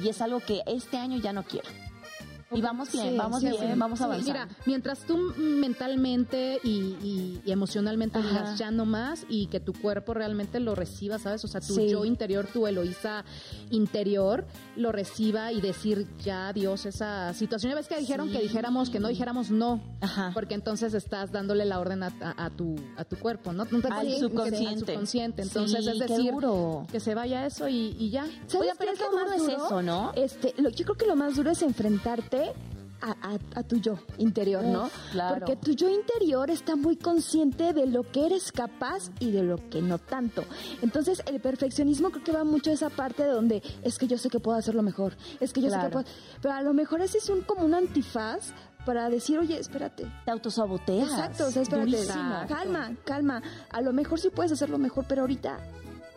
Y 0.00 0.08
es 0.08 0.20
algo 0.20 0.40
que 0.40 0.62
este 0.66 0.96
año 0.96 1.18
ya 1.18 1.32
no 1.32 1.42
quiero. 1.42 1.68
Y 2.58 2.62
vamos 2.62 2.92
bien, 2.92 3.10
Sí, 3.10 3.16
vamos 3.16 3.40
sí, 3.40 3.48
bien, 3.48 3.78
vamos 3.78 3.98
Sí, 3.98 4.04
avanzando. 4.04 4.32
Mira, 4.32 4.48
mientras 4.66 5.00
tú 5.00 5.16
mentalmente 5.36 6.60
y, 6.62 6.68
y- 7.02 7.42
y 7.44 7.52
emocionalmente 7.52 8.18
Ajá. 8.18 8.28
digas 8.28 8.58
ya 8.58 8.70
no 8.70 8.84
más 8.84 9.24
y 9.28 9.46
que 9.46 9.60
tu 9.60 9.72
cuerpo 9.72 10.14
realmente 10.14 10.60
lo 10.60 10.74
reciba, 10.74 11.18
¿sabes? 11.18 11.44
O 11.44 11.48
sea, 11.48 11.60
tu 11.60 11.74
Sí. 11.74 11.88
yo 11.90 12.04
interior, 12.04 12.46
tu 12.52 12.66
Eloísa 12.66 13.24
interior, 13.70 14.44
lo 14.76 14.92
reciba 14.92 15.52
y 15.52 15.60
decir 15.60 16.06
ya 16.22 16.48
adiós 16.48 16.86
esa 16.86 17.32
situación. 17.34 17.70
Ya 17.70 17.76
ves 17.76 17.88
que 17.88 17.98
dijeron 17.98 18.30
que 18.30 18.40
dijéramos 18.40 18.90
que 18.90 19.00
no 19.00 19.08
dijéramos 19.08 19.50
no, 19.50 19.80
Ajá. 20.00 20.30
porque 20.34 20.54
entonces 20.54 20.94
estás 20.94 21.32
dándole 21.32 21.64
la 21.64 21.78
orden 21.80 22.02
a, 22.02 22.12
a- 22.20 22.46
a 22.46 22.50
tu, 22.50 22.76
a 22.96 23.04
tu 23.04 23.16
cuerpo, 23.16 23.52
¿no? 23.52 23.64
No 23.70 23.80
te- 23.80 23.88
Al 23.88 24.12
subconsciente. 24.18 24.68
al 24.68 24.78
subconsciente. 24.78 25.42
Entonces 25.42 25.86
es 25.86 25.98
decir 25.98 26.32
duro. 26.32 26.86
que 26.90 27.00
se 27.00 27.14
vaya 27.14 27.46
eso 27.46 27.68
y, 27.68 27.96
y 27.98 28.10
ya. 28.10 28.24
¿Sabes 28.46 28.54
Oigan, 28.62 28.76
pero 28.78 28.92
qué 28.92 29.04
lo 29.04 29.10
duro 29.10 29.24
más 29.26 29.36
es 29.40 29.48
eso, 29.48 29.82
¿no? 29.82 30.12
Este, 30.14 30.54
lo- 30.58 30.70
yo 30.70 30.84
creo 30.84 30.96
que 30.96 31.06
lo 31.06 31.16
más 31.16 31.36
duro 31.36 31.50
es 31.50 31.62
enfrentarte 31.62 32.41
a, 33.00 33.10
a- 33.10 33.58
a 33.58 33.62
tu 33.64 33.76
yo 33.76 33.98
interior, 34.18 34.62
¿no? 34.64 34.88
Claro. 35.10 35.34
Porque 35.36 35.56
tu 35.56 35.72
yo 35.72 35.88
interior 35.88 36.50
está 36.50 36.76
muy 36.76 36.96
consciente 36.96 37.72
de 37.72 37.86
lo 37.86 38.04
que 38.04 38.26
eres 38.26 38.52
capaz 38.52 39.10
y 39.18 39.32
de 39.32 39.42
lo 39.42 39.56
que 39.70 39.82
no 39.82 39.98
tanto. 39.98 40.44
Entonces, 40.82 41.20
el 41.26 41.40
perfeccionismo 41.40 42.10
creo 42.10 42.22
que 42.24 42.30
va 42.32 42.44
mucho 42.44 42.70
a 42.70 42.74
esa 42.74 42.90
parte 42.90 43.24
de 43.24 43.30
donde 43.30 43.62
es 43.82 43.98
que 43.98 44.06
yo 44.06 44.18
sé 44.18 44.28
que 44.30 44.38
puedo 44.38 44.56
hacerlo 44.56 44.82
mejor, 44.82 45.16
es 45.40 45.52
que 45.52 45.60
yo 45.60 45.68
sé 45.70 45.76
que 45.80 45.88
puedo... 45.88 46.04
Pero 46.40 46.54
a 46.54 46.62
lo 46.62 46.72
mejor 46.74 47.00
ese 47.00 47.18
es 47.18 47.28
un 47.28 47.40
como 47.42 47.64
un 47.64 47.74
antifaz 47.74 48.52
para 48.86 49.08
decir, 49.10 49.38
oye, 49.38 49.58
espérate. 49.58 50.06
Te 50.24 50.30
autosaboteas. 50.30 51.08
Exacto, 51.10 51.46
o 51.46 51.50
sea, 51.50 51.62
espérate, 51.62 51.90
Durísimo. 51.90 52.34
calma, 52.48 52.92
calma. 53.04 53.42
A 53.70 53.80
lo 53.80 53.92
mejor 53.92 54.20
sí 54.20 54.28
puedes 54.30 54.52
hacerlo 54.52 54.78
mejor, 54.78 55.06
pero 55.08 55.22
ahorita 55.22 55.58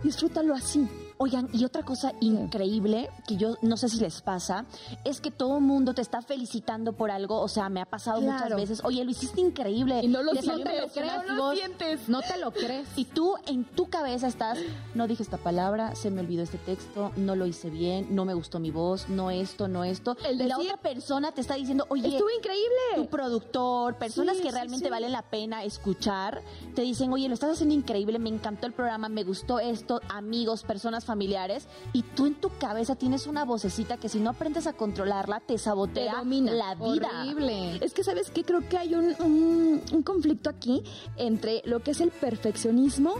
disfrútalo 0.03 0.53
así. 0.53 0.87
Oigan, 1.17 1.47
y 1.53 1.63
otra 1.63 1.83
cosa 1.83 2.11
increíble 2.19 3.09
que 3.27 3.37
yo 3.37 3.55
no 3.61 3.77
sé 3.77 3.87
si 3.89 3.99
les 3.99 4.21
pasa, 4.21 4.65
es 5.05 5.21
que 5.21 5.31
todo 5.31 5.57
el 5.57 5.63
mundo 5.63 5.93
te 5.93 6.01
está 6.01 6.21
felicitando 6.21 6.91
por 6.93 7.09
algo, 7.09 7.39
o 7.39 7.47
sea, 7.47 7.69
me 7.69 7.79
ha 7.81 7.85
pasado 7.85 8.19
muchas 8.21 8.53
veces, 8.55 8.81
oye, 8.83 9.03
lo 9.05 9.11
hiciste 9.11 9.39
increíble. 9.39 10.01
Y 10.03 10.07
no 10.09 10.21
lo 10.23 10.33
te 10.33 10.41
sientes, 10.41 10.91
no 10.95 11.23
lo 11.23 11.33
y 11.33 11.37
vos- 11.37 11.55
sientes. 11.57 12.09
No 12.09 12.21
te 12.21 12.37
lo 12.37 12.51
crees. 12.51 12.87
Y 12.97 13.05
tú 13.05 13.35
en 13.47 13.63
tu 13.63 13.89
cabeza 13.89 14.27
estás, 14.27 14.57
no 14.93 15.07
dije 15.07 15.23
esta 15.23 15.37
palabra, 15.37 15.95
se 15.95 16.11
me 16.11 16.19
olvidó 16.21 16.43
este 16.43 16.57
texto, 16.57 17.11
no 17.15 17.35
lo 17.35 17.45
hice 17.45 17.69
bien, 17.69 18.13
no 18.13 18.25
me 18.25 18.33
gustó 18.33 18.59
mi 18.59 18.71
voz, 18.71 19.07
no 19.07 19.31
esto, 19.31 19.67
no 19.69 19.83
esto. 19.85 20.17
El 20.27 20.41
y 20.41 20.47
la 20.47 20.57
otra 20.59 20.77
persona 20.77 21.31
te 21.31 21.39
está 21.41 21.55
diciendo, 21.55 21.85
oye, 21.89 22.07
Estuvo 22.09 22.27
tu 22.29 22.35
increíble. 22.37 23.09
productor, 23.09 23.95
personas 23.95 24.35
Sí, 24.37 24.43
que 24.43 24.49
sí, 24.49 24.53
realmente 24.55 24.85
sí. 24.85 24.91
valen 24.91 25.11
la 25.13 25.21
pena 25.21 25.63
escuchar, 25.63 26.41
te 26.75 26.81
dicen, 26.81 27.11
oye, 27.13 27.27
lo 27.29 27.33
estás 27.33 27.51
haciendo 27.51 27.73
increíble, 27.73 28.19
me 28.19 28.29
encantó 28.29 28.67
el 28.67 28.73
programa, 28.73 29.07
me 29.09 29.23
gustó 29.23 29.59
esto, 29.59 30.01
amigos, 30.09 30.63
personas 30.63 31.04
familiares, 31.05 31.67
y 31.93 32.01
tú 32.01 32.25
en 32.25 32.35
tu 32.35 32.49
cabeza 32.57 32.95
tienes 32.95 33.27
una 33.27 33.45
vocecita 33.45 33.97
que 33.97 34.09
si 34.09 34.19
no 34.19 34.31
aprendes 34.31 34.67
a 34.67 34.73
controlarla, 34.73 35.39
te 35.39 35.57
sabotea 35.57 36.11
Te 36.11 36.17
domina. 36.17 36.51
la 36.51 36.75
vida. 36.75 37.07
Horrible. 37.21 37.77
Es 37.85 37.93
que, 37.93 38.03
¿sabes 38.03 38.29
qué? 38.31 38.43
Creo 38.43 38.67
que 38.67 38.77
hay 38.77 38.93
un, 38.95 39.15
un- 39.19 39.81
un 39.91 40.03
conflicto 40.03 40.49
aquí 40.49 40.83
entre 41.17 41.61
lo 41.65 41.79
que 41.81 41.91
es 41.91 42.01
el 42.01 42.11
perfeccionismo 42.11 43.15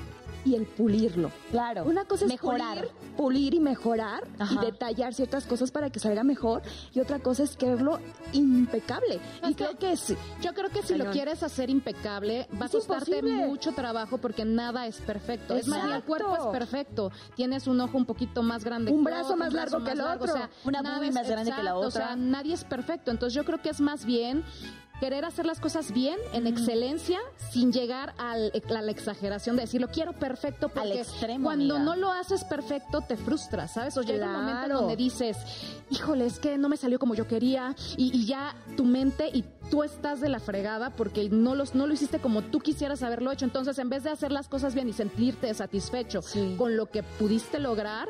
y 0.46 0.56
el 0.56 0.66
pulirlo. 0.68 1.32
Claro. 1.52 1.84
Una 1.86 2.06
cosa 2.06 2.26
es 2.26 2.32
mejorar. 2.32 2.78
pulir, 2.78 3.16
pulir 3.18 3.54
y 3.56 3.60
mejorar 3.60 4.24
Ajá. 4.40 4.54
y 4.54 4.66
detallar 4.66 5.14
ciertas 5.14 5.46
cosas 5.46 5.72
para 5.72 5.90
que 5.90 6.00
salga 6.00 6.24
mejor 6.24 6.62
y 6.94 7.00
otra 7.00 7.20
cosa 7.20 7.44
es 7.44 7.58
quererlo 7.58 8.00
impecable. 8.32 9.20
Es 9.44 9.50
y 9.50 9.56
que- 9.56 9.66
creo 9.66 9.78
que 9.78 9.98
sí. 9.98 10.16
Yo 10.42 10.54
creo 10.54 10.70
que 10.70 10.84
si 10.84 10.96
lo 10.96 11.10
quieres 11.12 11.44
hacer 11.44 11.70
impecable, 11.70 12.48
va 12.62 12.68
a 12.68 12.70
costarte 12.70 13.18
imposible. 13.18 13.48
mucho 13.48 13.72
trabajo 13.74 14.18
porque 14.20 14.46
nada 14.46 14.86
es 14.88 14.98
perfecto. 15.02 15.56
Es 15.56 15.68
más, 15.68 15.92
el 15.92 16.04
cuerpo 16.04 16.36
es 16.36 16.46
perfecto. 16.58 17.12
Tienes 17.36 17.68
un 17.68 17.82
ojo 17.82 17.98
un 17.98 18.06
poquito 18.06 18.44
más 18.44 18.64
grande 18.64 18.92
Un 18.92 19.00
que 19.04 19.12
brazo 19.12 19.26
otro, 19.34 19.38
más 19.38 19.50
un 19.50 19.56
largo 19.56 19.84
que 19.84 19.92
el 19.92 20.02
otro, 20.02 20.34
una 20.64 20.82
nada 20.82 20.96
boobie 20.98 21.10
es 21.10 21.16
más 21.16 21.28
grande 21.30 21.52
que 21.52 21.64
la 21.64 21.76
otra. 21.76 21.88
O 21.88 21.92
sea, 21.92 22.16
nadie 22.16 22.54
es 22.54 22.64
perfecto. 22.64 23.12
Entonces 23.12 23.34
yo 23.34 23.44
creo 23.46 23.62
que 23.62 23.70
es 23.70 23.82
más 23.82 24.06
bien 24.06 24.44
querer 25.00 25.26
hacer 25.26 25.46
las 25.46 25.60
cosas 25.60 25.92
bien, 25.92 26.18
en 26.34 26.48
excelencia, 26.48 27.20
sin 27.52 27.72
llegar 27.74 28.14
al- 28.18 28.52
a 28.76 28.82
la 28.82 28.92
exageración 28.92 29.56
de 29.56 29.64
decir 29.64 29.82
lo 29.82 29.90
quiero 29.90 30.14
perfecto 30.14 30.70
porque 30.70 31.02
extremo, 31.02 31.44
cuando 31.46 31.76
amiga. 31.76 31.84
no 31.96 31.96
lo 32.00 32.12
haces 32.12 32.44
perfecto 32.46 33.02
te 33.02 33.18
frustras, 33.18 33.74
¿sabes? 33.74 33.98
O 33.98 34.02
llega 34.02 34.26
un 34.26 34.32
momento 34.46 34.74
donde 34.74 34.96
dices, 34.96 35.38
híjole, 35.90 36.26
es 36.26 36.40
que 36.40 36.58
no 36.58 36.70
me 36.70 36.78
salió 36.78 36.98
como 36.98 37.14
yo 37.14 37.28
quería 37.28 37.76
y, 37.98 38.12
y 38.18 38.26
ya 38.26 38.56
tu 38.78 38.86
mente 38.86 39.30
y 39.34 39.44
tú 39.70 39.84
estás 39.84 40.22
de 40.22 40.30
la 40.30 40.40
fregada 40.40 40.92
porque 40.92 41.28
no, 41.30 41.56
los, 41.56 41.76
no 41.76 41.88
lo 41.88 41.94
hiciste 41.94 42.20
como 42.20 42.42
tú 42.42 42.60
quisieras 42.60 43.04
haberlo 43.04 43.32
hecho. 43.32 43.46
Entonces, 43.46 43.78
en 43.80 43.90
vez 43.90 44.04
de 44.04 44.12
hacer 44.12 44.32
las 44.32 44.48
cosas 44.48 44.74
bien 44.76 44.88
y 44.90 44.94
sentirte 44.94 45.54
satisfecho 45.54 46.22
Sí. 46.22 46.56
con 46.58 46.78
lo 46.78 46.90
que 46.90 47.04
pudiste 47.04 47.60
lograr, 47.60 48.08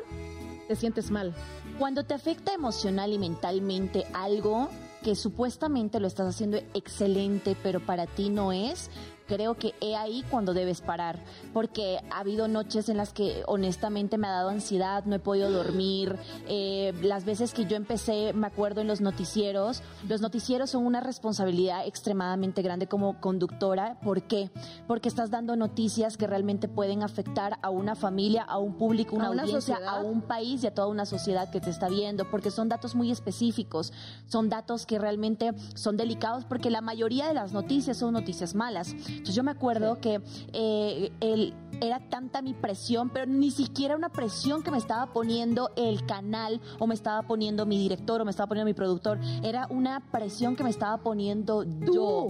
te 0.68 0.76
sientes 0.76 1.10
mal. 1.10 1.34
Cuando 1.78 2.04
te 2.04 2.14
afecta 2.14 2.52
emocional 2.54 3.12
y 3.12 3.18
mentalmente 3.18 4.06
algo 4.14 4.68
que 5.02 5.14
supuestamente 5.14 6.00
lo 6.00 6.06
estás 6.06 6.28
haciendo 6.28 6.58
excelente, 6.74 7.56
pero 7.62 7.80
para 7.80 8.06
ti 8.06 8.30
no 8.30 8.52
es, 8.52 8.90
creo 9.26 9.54
que 9.54 9.74
he 9.80 9.96
ahí 9.96 10.24
cuando 10.30 10.54
debes 10.54 10.80
parar. 10.80 11.22
Porque 11.52 12.00
ha 12.10 12.20
habido 12.20 12.48
noches 12.48 12.88
en 12.88 12.96
las 12.96 13.12
que 13.12 13.42
honestamente 13.46 14.18
me 14.18 14.26
ha 14.26 14.32
dado 14.32 14.48
ansiedad, 14.50 15.04
no 15.04 15.16
he 15.16 15.18
podido 15.18 15.50
dormir. 15.50 16.16
eh, 16.48 16.92
las 17.02 17.24
veces 17.24 17.52
que 17.52 17.66
yo 17.66 17.76
empecé, 17.76 18.32
me 18.32 18.46
acuerdo 18.46 18.80
en 18.80 18.86
los 18.86 19.00
noticieros, 19.00 19.82
los 20.08 20.20
noticieros 20.20 20.70
son 20.70 20.86
una 20.86 21.00
responsabilidad 21.00 21.86
extremadamente 21.86 22.62
grande 22.62 22.86
como 22.86 23.20
conductora. 23.20 23.98
¿Por 24.02 24.22
qué? 24.22 24.50
Porque 24.86 25.08
estás 25.08 25.30
dando 25.30 25.56
noticias 25.56 26.16
que 26.16 26.26
realmente 26.26 26.68
pueden 26.68 27.02
afectar 27.02 27.58
a 27.62 27.70
una 27.70 27.94
familia, 27.94 28.42
a 28.42 28.58
un 28.58 28.74
público, 28.74 29.16
una, 29.16 29.26
A 29.26 29.30
una 29.30 29.42
audiencia, 29.42 29.74
sociedad. 29.76 29.98
a 29.98 30.02
un 30.02 30.22
país 30.22 30.62
y 30.64 30.66
a 30.66 30.74
toda 30.74 30.88
una 30.88 31.06
sociedad 31.06 31.50
que 31.50 31.60
te 31.60 31.70
está 31.70 31.88
viendo, 31.88 32.30
porque 32.30 32.50
son 32.50 32.68
datos 32.68 32.94
muy 32.94 33.10
específicos, 33.10 33.92
son 34.26 34.48
datos 34.48 34.86
que 34.86 34.98
realmente 34.98 35.52
son 35.74 35.96
delicados, 35.96 36.44
porque 36.44 36.70
la 36.70 36.80
mayoría 36.80 37.26
de 37.28 37.34
las 37.34 37.52
noticias 37.52 37.96
son 37.98 38.12
noticias 38.14 38.54
malas. 38.54 38.94
Entonces 39.16 39.34
yo 39.34 39.42
me 39.42 39.50
acuerdo 39.50 40.00
que 40.00 40.20
eh, 40.52 41.12
el 41.20 41.54
era 41.80 42.00
tanta 42.08 42.42
mi 42.42 42.54
presión, 42.54 43.10
pero 43.10 43.26
ni 43.26 43.50
siquiera 43.50 43.96
una 43.96 44.08
presión 44.08 44.62
que 44.62 44.70
me 44.70 44.78
estaba 44.78 45.12
poniendo 45.12 45.70
el 45.76 46.06
canal 46.06 46.60
o 46.78 46.86
me 46.86 46.94
estaba 46.94 47.22
poniendo 47.22 47.66
mi 47.66 47.78
director 47.78 48.20
o 48.20 48.24
me 48.24 48.30
estaba 48.30 48.48
poniendo 48.48 48.66
mi 48.66 48.74
productor, 48.74 49.18
era 49.42 49.66
una 49.70 50.00
presión 50.10 50.56
que 50.56 50.64
me 50.64 50.70
estaba 50.70 50.98
poniendo 50.98 51.64
yo. 51.64 52.28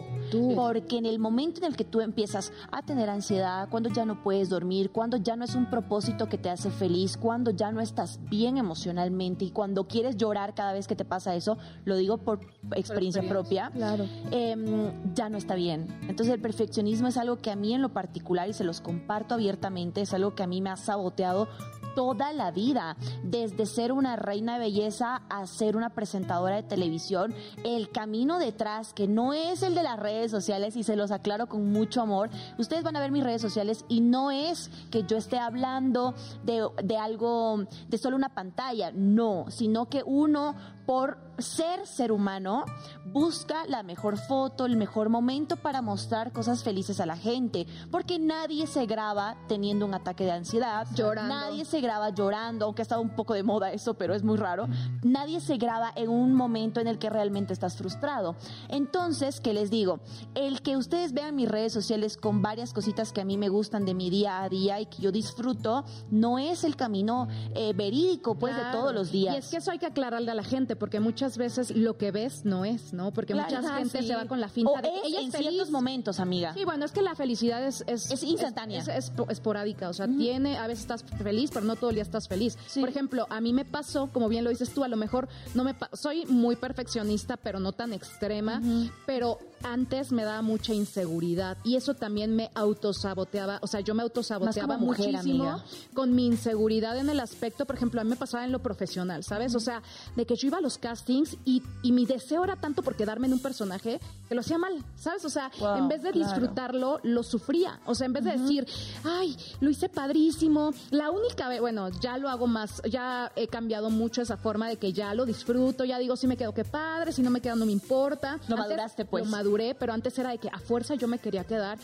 Porque 0.54 0.98
en 0.98 1.06
el 1.06 1.18
momento 1.18 1.60
en 1.60 1.66
el 1.66 1.76
que 1.76 1.84
tú 1.84 2.00
empiezas 2.00 2.52
a 2.72 2.82
tener 2.82 3.08
ansiedad, 3.08 3.68
cuando 3.70 3.88
ya 3.90 4.04
no 4.04 4.22
puedes 4.22 4.48
dormir, 4.48 4.90
cuando 4.90 5.16
ya 5.16 5.36
no 5.36 5.44
es 5.44 5.54
un 5.54 5.70
propósito 5.70 6.28
que 6.28 6.38
te 6.38 6.50
hace 6.50 6.70
feliz, 6.70 7.16
cuando 7.16 7.50
ya 7.50 7.70
no 7.70 7.80
estás 7.80 8.18
bien 8.28 8.58
emocionalmente 8.58 9.44
y 9.44 9.50
cuando 9.50 9.86
quieres 9.86 10.16
llorar 10.16 10.54
cada 10.54 10.72
vez 10.72 10.86
que 10.86 10.96
te 10.96 11.04
pasa 11.04 11.34
eso, 11.34 11.58
lo 11.84 11.96
digo 11.96 12.18
por 12.18 12.40
experiencia, 12.74 13.22
propia, 13.28 13.70
claro. 13.70 14.06
Em, 14.30 15.14
ya 15.14 15.28
no 15.28 15.38
está 15.38 15.54
bien. 15.54 15.86
Entonces 16.02 16.34
el 16.34 16.40
perfeccionismo 16.40 16.75
es 16.78 17.16
algo 17.16 17.38
que 17.38 17.50
a 17.50 17.56
mí 17.56 17.72
en 17.74 17.80
lo 17.80 17.90
particular 17.90 18.48
y 18.48 18.52
se 18.52 18.64
los 18.64 18.80
comparto 18.80 19.34
abiertamente, 19.34 20.02
es 20.02 20.12
algo 20.12 20.34
que 20.34 20.42
a 20.42 20.46
mí 20.46 20.60
me 20.60 20.70
ha 20.70 20.76
saboteado 20.76 21.48
toda 21.94 22.34
la 22.34 22.50
vida, 22.50 22.96
desde 23.24 23.64
ser 23.64 23.90
una 23.92 24.16
reina 24.16 24.54
de 24.54 24.58
belleza 24.58 25.22
a 25.30 25.46
ser 25.46 25.76
una 25.76 25.90
presentadora 25.90 26.56
de 26.56 26.62
televisión, 26.62 27.34
el 27.64 27.90
camino 27.90 28.38
detrás, 28.38 28.92
que 28.92 29.08
no 29.08 29.32
es 29.32 29.62
el 29.62 29.74
de 29.74 29.82
las 29.82 29.98
redes 29.98 30.30
sociales, 30.30 30.76
y 30.76 30.82
se 30.82 30.96
los 30.96 31.10
aclaro 31.10 31.46
con 31.46 31.72
mucho 31.72 32.02
amor, 32.02 32.28
ustedes 32.58 32.84
van 32.84 32.96
a 32.96 33.00
ver 33.00 33.10
mis 33.10 33.24
redes 33.24 33.40
sociales 33.40 33.86
y 33.88 34.02
no 34.02 34.30
es 34.30 34.70
que 34.90 35.04
yo 35.04 35.16
esté 35.16 35.38
hablando 35.38 36.14
de, 36.44 36.68
de 36.84 36.98
algo, 36.98 37.64
de 37.88 37.96
solo 37.96 38.16
una 38.16 38.34
pantalla, 38.34 38.92
no, 38.92 39.46
sino 39.48 39.86
que 39.88 40.02
uno 40.04 40.54
por 40.86 41.18
ser 41.38 41.86
ser 41.86 42.12
humano, 42.12 42.64
busca 43.04 43.66
la 43.66 43.82
mejor 43.82 44.16
foto, 44.16 44.64
el 44.66 44.76
mejor 44.76 45.08
momento 45.08 45.56
para 45.56 45.82
mostrar 45.82 46.32
cosas 46.32 46.62
felices 46.62 47.00
a 47.00 47.06
la 47.06 47.16
gente, 47.16 47.66
porque 47.90 48.18
nadie 48.18 48.66
se 48.66 48.86
graba 48.86 49.36
teniendo 49.48 49.84
un 49.84 49.94
ataque 49.94 50.24
de 50.24 50.32
ansiedad, 50.32 50.86
Llorando. 50.94 51.34
nadie 51.34 51.64
se 51.64 51.80
graba 51.80 52.10
llorando, 52.10 52.64
aunque 52.64 52.82
ha 52.82 52.84
estado 52.84 53.02
un 53.02 53.10
poco 53.10 53.34
de 53.34 53.42
moda 53.42 53.72
eso, 53.72 53.94
pero 53.94 54.14
es 54.14 54.22
muy 54.22 54.36
raro, 54.36 54.68
nadie 55.02 55.40
se 55.40 55.56
graba 55.56 55.92
en 55.94 56.08
un 56.08 56.34
momento 56.34 56.80
en 56.80 56.88
el 56.88 56.98
que 56.98 57.10
realmente 57.10 57.52
estás 57.52 57.76
frustrado. 57.76 58.36
Entonces, 58.68 59.40
¿qué 59.40 59.52
les 59.52 59.70
digo? 59.70 60.00
El 60.34 60.62
que 60.62 60.76
ustedes 60.76 61.12
vean 61.12 61.34
mis 61.34 61.48
redes 61.48 61.72
sociales 61.72 62.16
con 62.16 62.42
varias 62.42 62.72
cositas 62.72 63.12
que 63.12 63.20
a 63.20 63.24
mí 63.24 63.36
me 63.36 63.48
gustan 63.48 63.84
de 63.84 63.94
mi 63.94 64.10
día 64.10 64.42
a 64.42 64.48
día 64.48 64.80
y 64.80 64.86
que 64.86 65.02
yo 65.02 65.12
disfruto, 65.12 65.84
no 66.10 66.38
es 66.38 66.64
el 66.64 66.76
camino 66.76 67.28
eh, 67.54 67.72
verídico, 67.74 68.36
pues, 68.36 68.56
de 68.56 68.62
todos 68.72 68.94
los 68.94 69.10
días. 69.12 69.34
Y 69.34 69.38
es 69.38 69.48
que 69.48 69.56
eso 69.58 69.70
hay 69.70 69.78
que 69.78 69.86
aclararle 69.86 70.30
a 70.30 70.34
la 70.34 70.44
gente, 70.44 70.75
porque 70.76 71.00
muchas 71.00 71.36
veces 71.38 71.74
lo 71.74 71.96
que 71.96 72.10
ves 72.10 72.44
no 72.44 72.64
es, 72.64 72.92
¿no? 72.92 73.12
Porque 73.12 73.32
Claro. 73.32 73.54
mucha 73.56 73.76
gente 73.78 74.00
sí. 74.02 74.08
se 74.08 74.14
va 74.14 74.26
con 74.26 74.40
la 74.40 74.48
finta 74.48 74.70
O 74.70 74.76
de 74.76 74.82
que 74.82 74.88
es 74.98 75.04
ella 75.06 75.20
en 75.20 75.32
feliz. 75.32 75.48
ciertos 75.48 75.70
momentos, 75.70 76.20
amiga. 76.20 76.54
Sí, 76.54 76.64
bueno, 76.64 76.84
es 76.84 76.92
que 76.92 77.02
la 77.02 77.14
felicidad 77.14 77.64
es... 77.66 77.82
Es, 77.86 78.10
Es 78.10 78.22
instantánea. 78.22 78.80
Es, 78.80 78.88
es- 78.88 79.06
es 79.06 79.12
esporádica, 79.30 79.88
o 79.88 79.92
sea, 79.92 80.06
tiene, 80.08 80.58
a 80.58 80.66
veces 80.66 80.82
estás 80.82 81.04
feliz, 81.22 81.50
pero 81.52 81.64
no 81.66 81.76
todo 81.76 81.90
el 81.90 81.96
día 81.96 82.02
estás 82.02 82.28
feliz. 82.28 82.56
Sí. 82.66 82.80
Por 82.80 82.88
ejemplo, 82.88 83.26
a 83.30 83.40
mí 83.40 83.52
me 83.52 83.64
pasó, 83.64 84.08
como 84.12 84.28
bien 84.28 84.44
lo 84.44 84.50
dices 84.50 84.72
tú, 84.72 84.84
a 84.84 84.88
lo 84.88 84.96
mejor 84.96 85.28
no 85.54 85.64
me... 85.64 85.74
Soy 85.92 86.26
muy 86.26 86.56
perfeccionista, 86.56 87.36
pero 87.36 87.58
no 87.60 87.72
tan 87.72 87.92
extrema, 87.92 88.60
pero 89.06 89.38
antes 89.62 90.12
me 90.12 90.24
daba 90.24 90.42
mucha 90.42 90.72
inseguridad 90.74 91.56
y 91.64 91.76
eso 91.76 91.94
también 91.94 92.34
me 92.36 92.50
autosaboteaba, 92.54 93.58
o 93.62 93.66
sea, 93.66 93.80
yo 93.80 93.94
me 93.94 94.02
autosaboteaba 94.02 94.78
mujer, 94.78 95.12
muchísimo 95.12 95.50
amiga. 95.50 95.64
con 95.94 96.14
mi 96.14 96.26
inseguridad 96.26 96.96
en 96.98 97.08
el 97.10 97.20
aspecto, 97.20 97.66
por 97.66 97.76
ejemplo, 97.76 98.00
a 98.00 98.04
mí 98.04 98.10
me 98.10 98.16
pasaba 98.16 98.44
en 98.44 98.52
lo 98.52 98.60
profesional, 98.60 99.24
¿sabes? 99.24 99.54
O 99.54 99.60
sea, 99.60 99.82
de 100.14 100.26
que 100.26 100.36
yo 100.36 100.48
iba 100.48 100.58
a 100.58 100.60
los 100.60 100.78
castings 100.78 101.36
y, 101.44 101.62
y 101.82 101.92
mi 101.92 102.06
deseo 102.06 102.44
era 102.44 102.56
tanto 102.56 102.82
por 102.82 102.94
quedarme 102.96 103.26
en 103.26 103.34
un 103.34 103.40
personaje 103.40 104.00
que 104.28 104.34
lo 104.34 104.40
hacía 104.40 104.58
mal, 104.58 104.84
¿sabes? 104.96 105.24
O 105.24 105.30
sea, 105.30 105.50
Wow, 105.58 105.76
en 105.78 105.88
vez 105.88 106.02
de 106.02 106.10
claro. 106.12 106.28
disfrutarlo, 106.32 107.00
lo 107.02 107.22
sufría. 107.22 107.80
O 107.86 107.94
sea, 107.94 108.06
en 108.06 108.12
vez 108.12 108.24
de 108.24 108.32
decir, 108.36 108.66
ay, 109.04 109.36
lo 109.60 109.70
hice 109.70 109.88
padrísimo, 109.88 110.72
la 110.90 111.10
única 111.10 111.48
vez, 111.48 111.60
bueno, 111.60 111.88
ya 112.00 112.18
lo 112.18 112.28
hago 112.28 112.46
más, 112.46 112.82
ya 112.90 113.32
he 113.36 113.48
cambiado 113.48 113.90
mucho 113.90 114.22
esa 114.22 114.36
forma 114.36 114.68
de 114.68 114.76
que 114.76 114.92
ya 114.92 115.14
lo 115.14 115.24
disfruto, 115.26 115.84
ya 115.84 115.98
digo, 115.98 116.16
si 116.16 116.26
me 116.26 116.36
quedo, 116.36 116.52
qué 116.52 116.64
padre, 116.64 117.12
si 117.12 117.22
no 117.22 117.30
me 117.30 117.40
quedo, 117.40 117.56
no 117.56 117.66
me 117.66 117.72
importa. 117.72 118.32
Lo 118.48 118.56
Antes 118.56 118.58
maduraste, 118.58 119.04
pues. 119.04 119.24
Lo 119.24 119.30
maduré, 119.46 119.74
pero 119.74 119.92
antes 119.92 120.18
era 120.18 120.30
de 120.30 120.38
que 120.38 120.48
a 120.48 120.58
fuerza 120.58 120.94
yo 120.94 121.08
me 121.08 121.18
quería 121.18 121.44
quedar. 121.44 121.78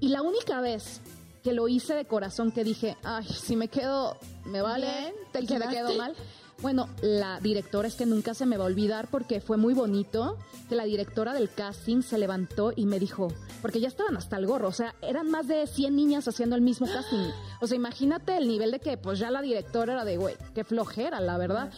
Y 0.00 0.08
la 0.08 0.22
única 0.22 0.60
vez 0.60 1.00
que 1.42 1.52
lo 1.52 1.68
hice 1.68 1.94
de 1.94 2.04
corazón, 2.04 2.50
que 2.50 2.64
dije, 2.64 2.96
ay, 3.02 3.26
si 3.26 3.56
me 3.56 3.68
quedo, 3.68 4.16
me 4.44 4.60
vale, 4.62 4.86
Bien, 4.86 5.14
te 5.32 5.40
¿te 5.40 5.46
que 5.46 5.58
me 5.58 5.68
quedo 5.68 5.94
mal. 5.94 6.14
Bueno, 6.62 6.88
la 7.02 7.38
directora 7.40 7.86
es 7.86 7.96
que 7.96 8.06
nunca 8.06 8.32
se 8.32 8.46
me 8.46 8.56
va 8.56 8.64
a 8.64 8.66
olvidar 8.66 9.08
porque 9.10 9.42
fue 9.42 9.58
muy 9.58 9.74
bonito 9.74 10.38
que 10.70 10.74
la 10.74 10.84
directora 10.84 11.34
del 11.34 11.50
casting 11.50 12.00
se 12.00 12.16
levantó 12.16 12.72
y 12.74 12.86
me 12.86 12.98
dijo, 12.98 13.28
porque 13.60 13.78
ya 13.78 13.88
estaban 13.88 14.16
hasta 14.16 14.38
el 14.38 14.46
gorro, 14.46 14.68
o 14.68 14.72
sea, 14.72 14.94
eran 15.02 15.30
más 15.30 15.46
de 15.48 15.66
100 15.66 15.94
niñas 15.94 16.26
haciendo 16.28 16.56
el 16.56 16.62
mismo 16.62 16.86
casting. 16.86 17.30
O 17.60 17.66
sea, 17.66 17.76
imagínate 17.76 18.38
el 18.38 18.48
nivel 18.48 18.70
de 18.70 18.80
que 18.80 18.96
pues 18.96 19.18
ya 19.18 19.30
la 19.30 19.42
directora 19.42 19.92
era 19.92 20.04
de, 20.06 20.16
güey, 20.16 20.34
qué 20.54 20.64
flojera, 20.64 21.20
la 21.20 21.36
verdad. 21.36 21.70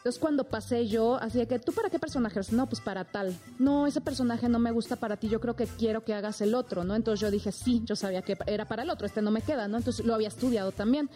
Entonces 0.00 0.18
cuando 0.18 0.44
pasé 0.44 0.88
yo, 0.88 1.16
así 1.16 1.36
de 1.36 1.46
que, 1.46 1.58
¿tú 1.58 1.72
para 1.72 1.90
qué 1.90 1.98
personaje 1.98 2.38
eres? 2.38 2.54
No, 2.54 2.66
pues 2.66 2.80
para 2.80 3.04
tal. 3.04 3.36
No, 3.58 3.86
ese 3.86 4.00
personaje 4.00 4.48
no 4.48 4.58
me 4.58 4.70
gusta 4.70 4.96
para 4.96 5.18
ti, 5.18 5.28
yo 5.28 5.40
creo 5.40 5.54
que 5.56 5.66
quiero 5.66 6.04
que 6.04 6.14
hagas 6.14 6.40
el 6.40 6.54
otro, 6.54 6.84
¿no? 6.84 6.96
Entonces 6.96 7.20
yo 7.20 7.30
dije, 7.30 7.52
sí, 7.52 7.82
yo 7.84 7.96
sabía 7.96 8.22
que 8.22 8.38
era 8.46 8.64
para 8.64 8.82
el 8.82 8.88
otro, 8.88 9.06
este 9.06 9.20
no 9.20 9.30
me 9.30 9.42
queda, 9.42 9.68
¿no? 9.68 9.76
Entonces 9.76 10.06
lo 10.06 10.14
había 10.14 10.28
estudiado 10.28 10.72
también. 10.72 11.10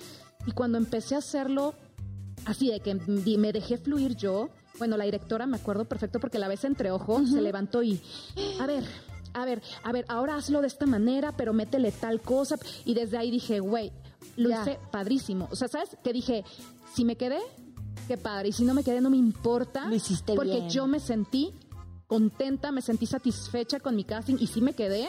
Y 0.46 0.52
cuando 0.52 0.76
empecé 0.76 1.14
a 1.14 1.18
hacerlo, 1.18 1.72
así 2.44 2.70
de 2.70 2.80
que 2.80 2.94
me 2.94 3.52
dejé 3.52 3.78
fluir 3.78 4.16
yo, 4.16 4.50
bueno, 4.78 4.98
la 4.98 5.04
directora 5.04 5.46
me 5.46 5.56
acuerdo 5.56 5.86
perfecto 5.86 6.20
porque 6.20 6.38
la 6.38 6.48
ves 6.48 6.64
entre 6.64 6.90
ojos, 6.90 7.30
se 7.30 7.40
levantó 7.40 7.82
y, 7.82 8.02
a 8.60 8.66
ver, 8.66 8.84
a 9.32 9.46
ver, 9.46 9.62
a 9.82 9.92
ver, 9.92 10.04
ahora 10.08 10.36
hazlo 10.36 10.60
de 10.60 10.66
esta 10.66 10.84
manera, 10.84 11.32
pero 11.32 11.54
métele 11.54 11.90
tal 11.90 12.20
cosa. 12.20 12.56
Y 12.84 12.92
desde 12.92 13.16
ahí 13.16 13.30
dije, 13.30 13.60
güey, 13.60 13.92
lo 14.36 14.50
hice 14.50 14.78
padrísimo. 14.90 15.48
O 15.50 15.56
sea, 15.56 15.68
¿sabes? 15.68 15.96
Que 16.02 16.12
dije, 16.12 16.44
si 16.94 17.04
me 17.04 17.16
quedé, 17.16 17.38
qué 18.08 18.16
padre. 18.16 18.48
Y 18.48 18.52
si 18.52 18.64
no 18.64 18.74
me 18.74 18.82
quedé, 18.84 19.00
no 19.00 19.10
me 19.10 19.16
importa. 19.16 19.86
Lo 19.88 19.94
hiciste 19.94 20.34
Porque 20.34 20.52
bien. 20.56 20.70
yo 20.70 20.86
me 20.86 21.00
sentí 21.00 21.52
contenta, 22.06 22.70
me 22.70 22.82
sentí 22.82 23.06
satisfecha 23.06 23.80
con 23.80 23.96
mi 23.96 24.04
casting 24.04 24.36
y 24.38 24.46
sí 24.46 24.60
me 24.60 24.74
quedé, 24.74 25.08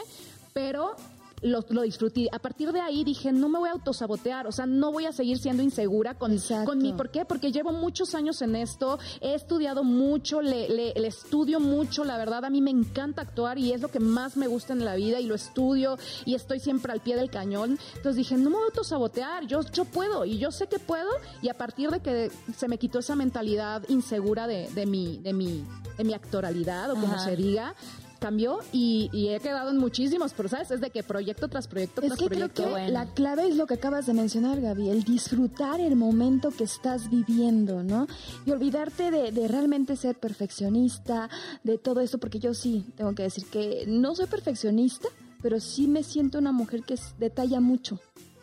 pero 0.52 0.96
lo, 1.42 1.64
lo 1.68 1.82
disfruté. 1.82 2.28
A 2.32 2.38
partir 2.38 2.72
de 2.72 2.80
ahí 2.80 3.04
dije, 3.04 3.32
no 3.32 3.48
me 3.48 3.58
voy 3.58 3.68
a 3.68 3.72
autosabotear, 3.72 4.46
o 4.46 4.52
sea, 4.52 4.66
no 4.66 4.90
voy 4.92 5.06
a 5.06 5.12
seguir 5.12 5.38
siendo 5.38 5.62
insegura 5.62 6.14
con, 6.14 6.32
Exacto. 6.32 6.70
con 6.70 6.78
mi... 6.78 6.92
¿Por 6.92 7.10
qué? 7.10 7.24
Porque 7.24 7.52
llevo 7.52 7.72
muchos 7.72 8.14
años 8.14 8.40
en 8.42 8.56
esto, 8.56 8.98
he 9.20 9.34
estudiado 9.34 9.84
mucho, 9.84 10.40
le, 10.40 10.68
le- 10.68 10.94
le 10.94 11.06
estudio 11.08 11.60
mucho, 11.60 12.04
la 12.04 12.16
verdad 12.16 12.44
a 12.44 12.50
mí 12.50 12.60
me 12.62 12.70
encanta 12.70 13.22
actuar 13.22 13.58
y 13.58 13.72
es 13.72 13.80
lo 13.80 13.88
que 13.88 14.00
más 14.00 14.36
me 14.36 14.46
gusta 14.46 14.72
en 14.72 14.84
la 14.84 14.94
vida 14.94 15.20
y 15.20 15.26
lo 15.26 15.34
estudio 15.34 15.98
y 16.24 16.34
estoy 16.34 16.58
siempre 16.60 16.92
al 16.92 17.00
pie 17.00 17.16
del 17.16 17.30
cañón. 17.30 17.78
Entonces 17.96 18.16
dije, 18.16 18.36
no 18.36 18.50
me 18.50 18.56
voy 18.56 18.64
a 18.64 18.66
autosabotear, 18.66 19.46
yo, 19.46 19.60
yo 19.72 19.84
puedo 19.84 20.24
y 20.24 20.38
yo 20.38 20.50
sé 20.50 20.66
que 20.68 20.78
puedo 20.78 21.10
y 21.42 21.48
a 21.48 21.54
partir 21.54 21.90
de 21.90 22.00
que 22.00 22.30
se 22.56 22.68
me 22.68 22.78
quitó 22.78 22.98
esa 23.00 23.14
mentalidad 23.14 23.82
insegura 23.88 24.46
de, 24.46 24.68
de 24.70 24.86
mi, 24.86 25.18
de 25.18 25.32
mi, 25.32 25.64
de 25.98 26.04
mi 26.04 26.14
actoralidad 26.14 26.90
o 26.90 26.94
como 26.94 27.14
Ajá. 27.14 27.24
se 27.24 27.36
diga, 27.36 27.74
cambió 28.18 28.58
y, 28.72 29.10
y 29.12 29.28
he 29.28 29.40
quedado 29.40 29.70
en 29.70 29.78
muchísimos, 29.78 30.32
pero 30.34 30.48
sabes, 30.48 30.70
es 30.70 30.80
de 30.80 30.90
que 30.90 31.02
proyecto 31.02 31.48
tras 31.48 31.68
proyecto 31.68 32.00
Es 32.00 32.08
tras 32.08 32.18
que 32.18 32.26
creo 32.26 32.48
proyecto. 32.48 32.64
que 32.64 32.70
bueno. 32.70 32.90
la 32.92 33.06
clave 33.06 33.48
es 33.48 33.56
lo 33.56 33.66
que 33.66 33.74
acabas 33.74 34.06
de 34.06 34.14
mencionar, 34.14 34.60
Gaby, 34.60 34.90
el 34.90 35.04
disfrutar 35.04 35.80
el 35.80 35.96
momento 35.96 36.50
que 36.50 36.64
estás 36.64 37.10
viviendo, 37.10 37.82
¿no? 37.82 38.06
Y 38.44 38.50
olvidarte 38.50 39.10
de, 39.10 39.32
de 39.32 39.48
realmente 39.48 39.96
ser 39.96 40.16
perfeccionista, 40.16 41.28
de 41.64 41.78
todo 41.78 42.00
eso, 42.00 42.18
porque 42.18 42.38
yo 42.38 42.54
sí 42.54 42.86
tengo 42.96 43.14
que 43.14 43.24
decir 43.24 43.46
que 43.46 43.84
no 43.86 44.14
soy 44.14 44.26
perfeccionista, 44.26 45.08
pero 45.42 45.60
sí 45.60 45.86
me 45.86 46.02
siento 46.02 46.38
una 46.38 46.52
mujer 46.52 46.82
que 46.82 46.98
detalla 47.18 47.60
mucho. 47.60 48.00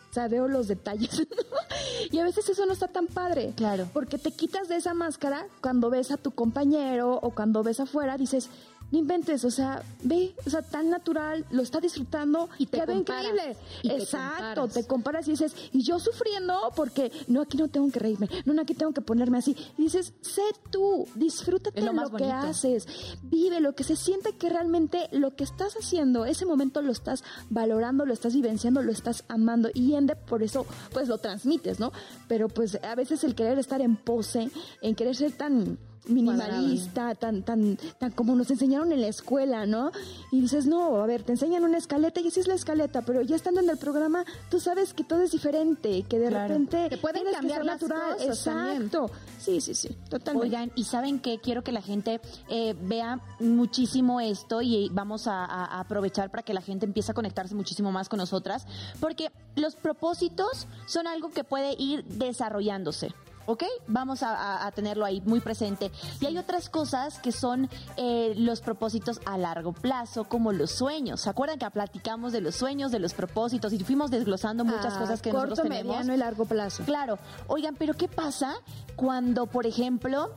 O 0.09 0.13
sea, 0.13 0.27
veo 0.27 0.47
los 0.47 0.67
detalles. 0.67 1.25
y 2.11 2.19
a 2.19 2.23
veces 2.23 2.47
eso 2.47 2.67
no 2.67 2.73
está 2.73 2.87
tan 2.87 3.07
padre. 3.07 3.53
Claro. 3.55 3.89
Porque 3.93 4.19
te 4.19 4.31
quitas 4.31 4.69
de 4.69 4.75
esa 4.75 4.93
máscara 4.93 5.47
cuando 5.59 5.89
ves 5.89 6.11
a 6.11 6.17
tu 6.17 6.29
compañero 6.31 7.15
o 7.15 7.31
cuando 7.31 7.63
ves 7.63 7.79
afuera, 7.79 8.15
dices, 8.15 8.49
no 8.93 8.99
inventes, 8.99 9.43
o 9.43 9.49
sea, 9.49 9.81
ve, 10.03 10.35
o 10.45 10.49
sea, 10.51 10.61
tan 10.61 10.91
natural, 10.91 11.47
lo 11.49 11.63
está 11.63 11.79
disfrutando 11.79 12.47
Y 12.59 12.67
te 12.67 12.79
quedó 12.79 12.91
increíble. 12.93 13.57
y 13.81 13.89
te 13.89 13.95
Exacto, 13.95 14.37
comparas. 14.37 14.73
te 14.75 14.83
comparas 14.85 15.27
y 15.27 15.31
dices, 15.31 15.55
y 15.71 15.81
yo 15.81 15.99
sufriendo 15.99 16.71
porque 16.75 17.11
no, 17.27 17.41
aquí 17.41 17.57
no 17.57 17.69
tengo 17.69 17.89
que 17.89 17.97
reírme, 17.97 18.29
no, 18.45 18.53
no, 18.53 18.61
aquí 18.61 18.75
tengo 18.75 18.93
que 18.93 19.01
ponerme 19.01 19.39
así. 19.39 19.57
Y 19.79 19.81
dices, 19.85 20.13
sé 20.21 20.43
tú, 20.69 21.07
disfrútate 21.15 21.79
Es 21.79 21.85
lo 21.87 21.93
más 21.93 22.11
lo 22.11 22.19
que 22.19 22.25
haces, 22.31 22.85
vive 23.23 23.59
lo 23.61 23.73
que 23.73 23.83
se 23.83 23.95
siente 23.95 24.33
que 24.37 24.47
realmente 24.47 25.09
lo 25.11 25.35
que 25.35 25.43
estás 25.43 25.73
haciendo, 25.73 26.25
ese 26.25 26.45
momento 26.45 26.83
lo 26.83 26.91
estás 26.91 27.23
valorando, 27.49 28.05
lo 28.05 28.13
estás 28.13 28.35
vivenciando, 28.35 28.83
lo 28.83 28.91
estás 28.91 29.23
amando 29.27 29.71
y 29.73 29.95
ende 29.95 30.15
por 30.15 30.43
eso 30.43 30.67
pues 30.91 31.07
lo 31.07 31.17
transmites, 31.17 31.79
¿no? 31.79 31.91
Pero 32.27 32.47
pues 32.47 32.77
a 32.83 32.93
veces 32.93 33.23
el 33.23 33.33
querer 33.33 33.57
estar 33.57 33.81
en 33.81 33.95
pose, 33.95 34.51
en 34.83 34.93
querer 34.93 35.15
ser 35.15 35.31
tan 35.31 35.79
minimalista, 36.07 37.15
tan, 37.15 37.43
tan, 37.43 37.77
tan 37.97 38.11
como 38.11 38.35
nos 38.35 38.49
enseñaron 38.51 38.91
en 38.91 39.01
la 39.01 39.07
escuela, 39.07 39.65
¿no? 39.65 39.91
Y 40.31 40.41
dices, 40.41 40.65
no, 40.65 41.01
a 41.01 41.05
ver, 41.05 41.23
te 41.23 41.33
enseñan 41.33 41.63
una 41.63 41.77
escaleta 41.77 42.19
y 42.19 42.27
así 42.27 42.39
es 42.39 42.47
la 42.47 42.55
escaleta, 42.55 43.01
pero 43.01 43.21
ya 43.21 43.35
estando 43.35 43.61
en 43.61 43.69
el 43.69 43.77
programa, 43.77 44.25
tú 44.49 44.59
sabes 44.59 44.93
que 44.93 45.03
todo 45.03 45.21
es 45.21 45.31
diferente, 45.31 46.03
que 46.03 46.19
de 46.19 46.29
repente 46.29 46.87
que 46.89 46.97
pueden 46.97 47.23
cambiar 47.31 47.65
las 47.65 47.81
natural. 47.81 48.17
Exacto. 48.19 49.09
Sí, 49.39 49.61
sí, 49.61 49.73
sí, 49.73 49.89
totalmente. 50.09 50.47
Oigan, 50.47 50.71
y 50.75 50.85
saben 50.85 51.19
que 51.19 51.39
quiero 51.39 51.63
que 51.63 51.71
la 51.71 51.81
gente 51.81 52.21
eh, 52.49 52.75
vea 52.81 53.19
muchísimo 53.39 54.19
esto 54.21 54.61
y 54.61 54.89
vamos 54.91 55.27
a, 55.27 55.45
a 55.45 55.79
aprovechar 55.79 56.29
para 56.31 56.43
que 56.43 56.53
la 56.53 56.61
gente 56.61 56.85
empiece 56.85 57.11
a 57.11 57.13
conectarse 57.13 57.55
muchísimo 57.55 57.91
más 57.91 58.09
con 58.09 58.17
nosotras, 58.17 58.65
porque 58.99 59.31
los 59.55 59.75
propósitos 59.75 60.67
son 60.85 61.07
algo 61.07 61.31
que 61.31 61.43
puede 61.43 61.75
ir 61.77 62.03
desarrollándose. 62.05 63.13
¿Ok? 63.45 63.63
Vamos 63.87 64.21
a, 64.23 64.71
tenerlo 64.73 65.05
ahí 65.05 65.21
muy 65.21 65.39
presente. 65.39 65.91
Y 66.19 66.25
hay 66.25 66.37
otras 66.37 66.69
cosas 66.69 67.19
que 67.19 67.31
son 67.31 67.69
eh, 67.97 68.33
los 68.37 68.61
propósitos 68.61 69.19
a 69.25 69.37
largo 69.37 69.73
plazo, 69.73 70.23
como 70.23 70.51
los 70.51 70.71
sueños. 70.71 71.21
¿Se 71.21 71.29
acuerdan 71.29 71.59
que 71.59 71.69
platicamos 71.69 72.33
de 72.33 72.41
los 72.41 72.55
sueños, 72.55 72.91
de 72.91 72.99
los 72.99 73.13
propósitos 73.13 73.73
y 73.73 73.79
fuimos 73.79 74.11
desglosando 74.11 74.65
muchas 74.65 74.93
ah, 74.95 74.99
cosas 74.99 75.21
que 75.21 75.31
corto, 75.31 75.49
nosotros 75.49 75.69
tenemos? 75.69 75.95
mediano 75.97 76.13
y 76.13 76.17
largo 76.17 76.45
plazo. 76.45 76.83
Claro. 76.83 77.19
Oigan, 77.47 77.75
pero 77.75 77.93
¿qué 77.93 78.07
pasa 78.07 78.55
cuando, 78.95 79.45
por 79.45 79.65
ejemplo, 79.67 80.33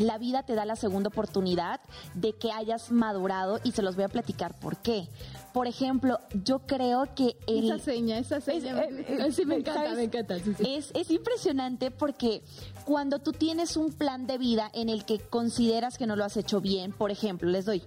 la 0.00 0.18
vida 0.18 0.42
te 0.42 0.54
da 0.54 0.64
la 0.64 0.76
segunda 0.76 1.08
oportunidad 1.08 1.80
de 2.14 2.32
que 2.32 2.52
hayas 2.52 2.90
madurado 2.90 3.60
y 3.64 3.72
se 3.72 3.82
los 3.82 3.96
voy 3.96 4.04
a 4.04 4.08
platicar 4.08 4.58
por 4.58 4.78
qué. 4.78 5.08
Por 5.52 5.66
ejemplo, 5.66 6.18
yo 6.44 6.60
creo 6.60 7.12
que 7.14 7.36
el... 7.46 7.70
Esa 7.70 7.78
seña, 7.78 8.18
esa 8.18 8.40
seña. 8.40 8.80
Eh, 8.82 9.04
eh, 9.08 9.32
sí, 9.32 9.44
me 9.44 9.56
encanta, 9.56 9.94
me 9.94 10.04
encanta. 10.04 10.36
Es, 10.36 10.90
es 10.94 11.10
impresionante 11.10 11.90
porque 11.90 12.42
cuando 12.84 13.18
tú 13.18 13.32
tienes 13.32 13.76
un 13.76 13.92
plan 13.92 14.26
de 14.26 14.38
vida 14.38 14.70
en 14.72 14.88
el 14.88 15.04
que 15.04 15.18
consideras 15.18 15.98
que 15.98 16.06
no 16.06 16.16
lo 16.16 16.24
has 16.24 16.36
hecho 16.36 16.60
bien, 16.60 16.92
por 16.92 17.10
ejemplo, 17.10 17.48
les 17.48 17.64
doy, 17.64 17.82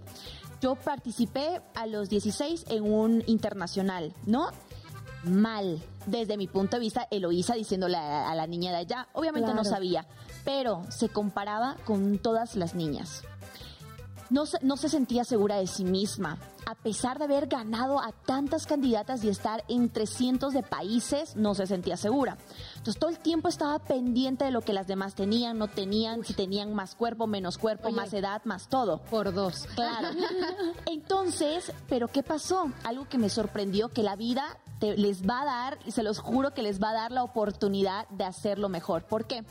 yo 0.62 0.76
participé 0.76 1.62
a 1.76 1.88
los 1.88 2.10
16 2.10 2.66
en 2.70 2.84
un 2.84 3.24
internacional, 3.28 4.14
¿no? 4.26 4.48
Mal, 5.26 5.82
desde 6.06 6.38
mi 6.38 6.48
punto 6.48 6.78
de 6.78 6.82
vista, 6.82 7.08
Eloísa 7.12 7.54
diciéndole 7.54 7.98
a, 7.98 8.34
la 8.36 8.48
niña 8.48 8.72
de 8.72 8.78
allá, 8.78 9.08
obviamente 9.14 9.54
no 9.54 9.64
sabía, 9.64 10.06
pero 10.46 10.84
se 10.90 11.10
comparaba 11.10 11.76
con 11.86 12.18
todas 12.18 12.56
las 12.56 12.76
niñas. 12.76 13.24
No, 14.34 14.46
no 14.64 14.78
se 14.78 14.90
sentía 14.90 15.24
segura 15.26 15.58
de 15.58 15.68
sí 15.68 15.84
misma, 15.84 16.40
a 16.66 16.74
pesar 16.74 17.20
de 17.20 17.26
haber 17.26 17.46
ganado 17.46 18.00
a 18.00 18.12
tantas 18.12 18.66
candidatas 18.66 19.24
y 19.24 19.30
estar 19.30 19.64
en 19.68 19.90
300 19.90 20.56
de 20.56 20.64
países, 20.64 21.36
no 21.36 21.54
se 21.54 21.68
sentía 21.68 21.98
segura. 21.98 22.40
Entonces 22.78 23.00
todo 23.00 23.12
el 23.12 23.20
tiempo 23.20 23.48
estaba 23.48 23.78
pendiente 23.78 24.46
de 24.46 24.50
lo 24.50 24.62
que 24.62 24.74
las 24.74 24.88
demás 24.88 25.14
tenían, 25.14 25.60
no 25.60 25.68
tenían, 25.68 26.24
si 26.24 26.34
tenían 26.34 26.74
más 26.74 26.96
cuerpo, 26.96 27.28
menos 27.28 27.60
cuerpo, 27.60 27.92
más 27.92 28.12
edad, 28.12 28.42
más 28.44 28.70
todo. 28.70 29.02
Por 29.04 29.36
dos. 29.36 29.68
Claro. 29.76 30.08
Entonces, 30.88 31.72
¿pero 31.88 32.08
qué 32.08 32.24
pasó? 32.24 32.72
Algo 32.84 33.08
que 33.08 33.20
me 33.20 33.30
sorprendió, 33.30 33.90
que 33.90 34.02
la 34.02 34.16
vida 34.16 34.58
les 34.82 35.30
va 35.30 35.44
a 35.44 35.46
dar, 35.46 35.80
y 35.86 35.92
se 35.92 36.02
los 36.02 36.18
juro 36.18 36.56
que 36.56 36.64
les 36.64 36.82
va 36.82 36.90
a 36.90 36.94
dar 36.94 37.12
la 37.12 37.24
oportunidad 37.24 38.08
de 38.10 38.24
hacerlo 38.24 38.68
mejor. 38.68 39.04
¿Por 39.04 39.26
qué? 39.26 39.46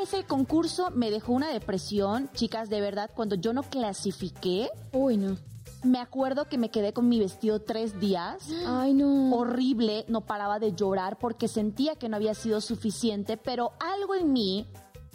Ese 0.00 0.24
concurso 0.24 0.90
me 0.90 1.10
dejó 1.10 1.32
una 1.32 1.50
depresión, 1.50 2.30
chicas, 2.34 2.70
de 2.70 2.80
verdad, 2.80 3.10
cuando 3.14 3.34
yo 3.34 3.52
no 3.52 3.62
clasifiqué. 3.62 4.70
Uy, 4.92 5.16
no. 5.16 5.36
Me 5.84 5.98
acuerdo 5.98 6.48
que 6.48 6.58
me 6.58 6.70
quedé 6.70 6.92
con 6.92 7.08
mi 7.08 7.18
vestido 7.18 7.60
tres 7.60 7.98
días. 7.98 8.48
Ay, 8.66 8.94
no. 8.94 9.34
Horrible, 9.34 10.04
no 10.08 10.20
paraba 10.22 10.58
de 10.58 10.72
llorar 10.74 11.18
porque 11.18 11.48
sentía 11.48 11.96
que 11.96 12.08
no 12.08 12.16
había 12.16 12.34
sido 12.34 12.60
suficiente, 12.60 13.36
pero 13.36 13.72
algo 13.80 14.14
en 14.14 14.32
mí 14.32 14.66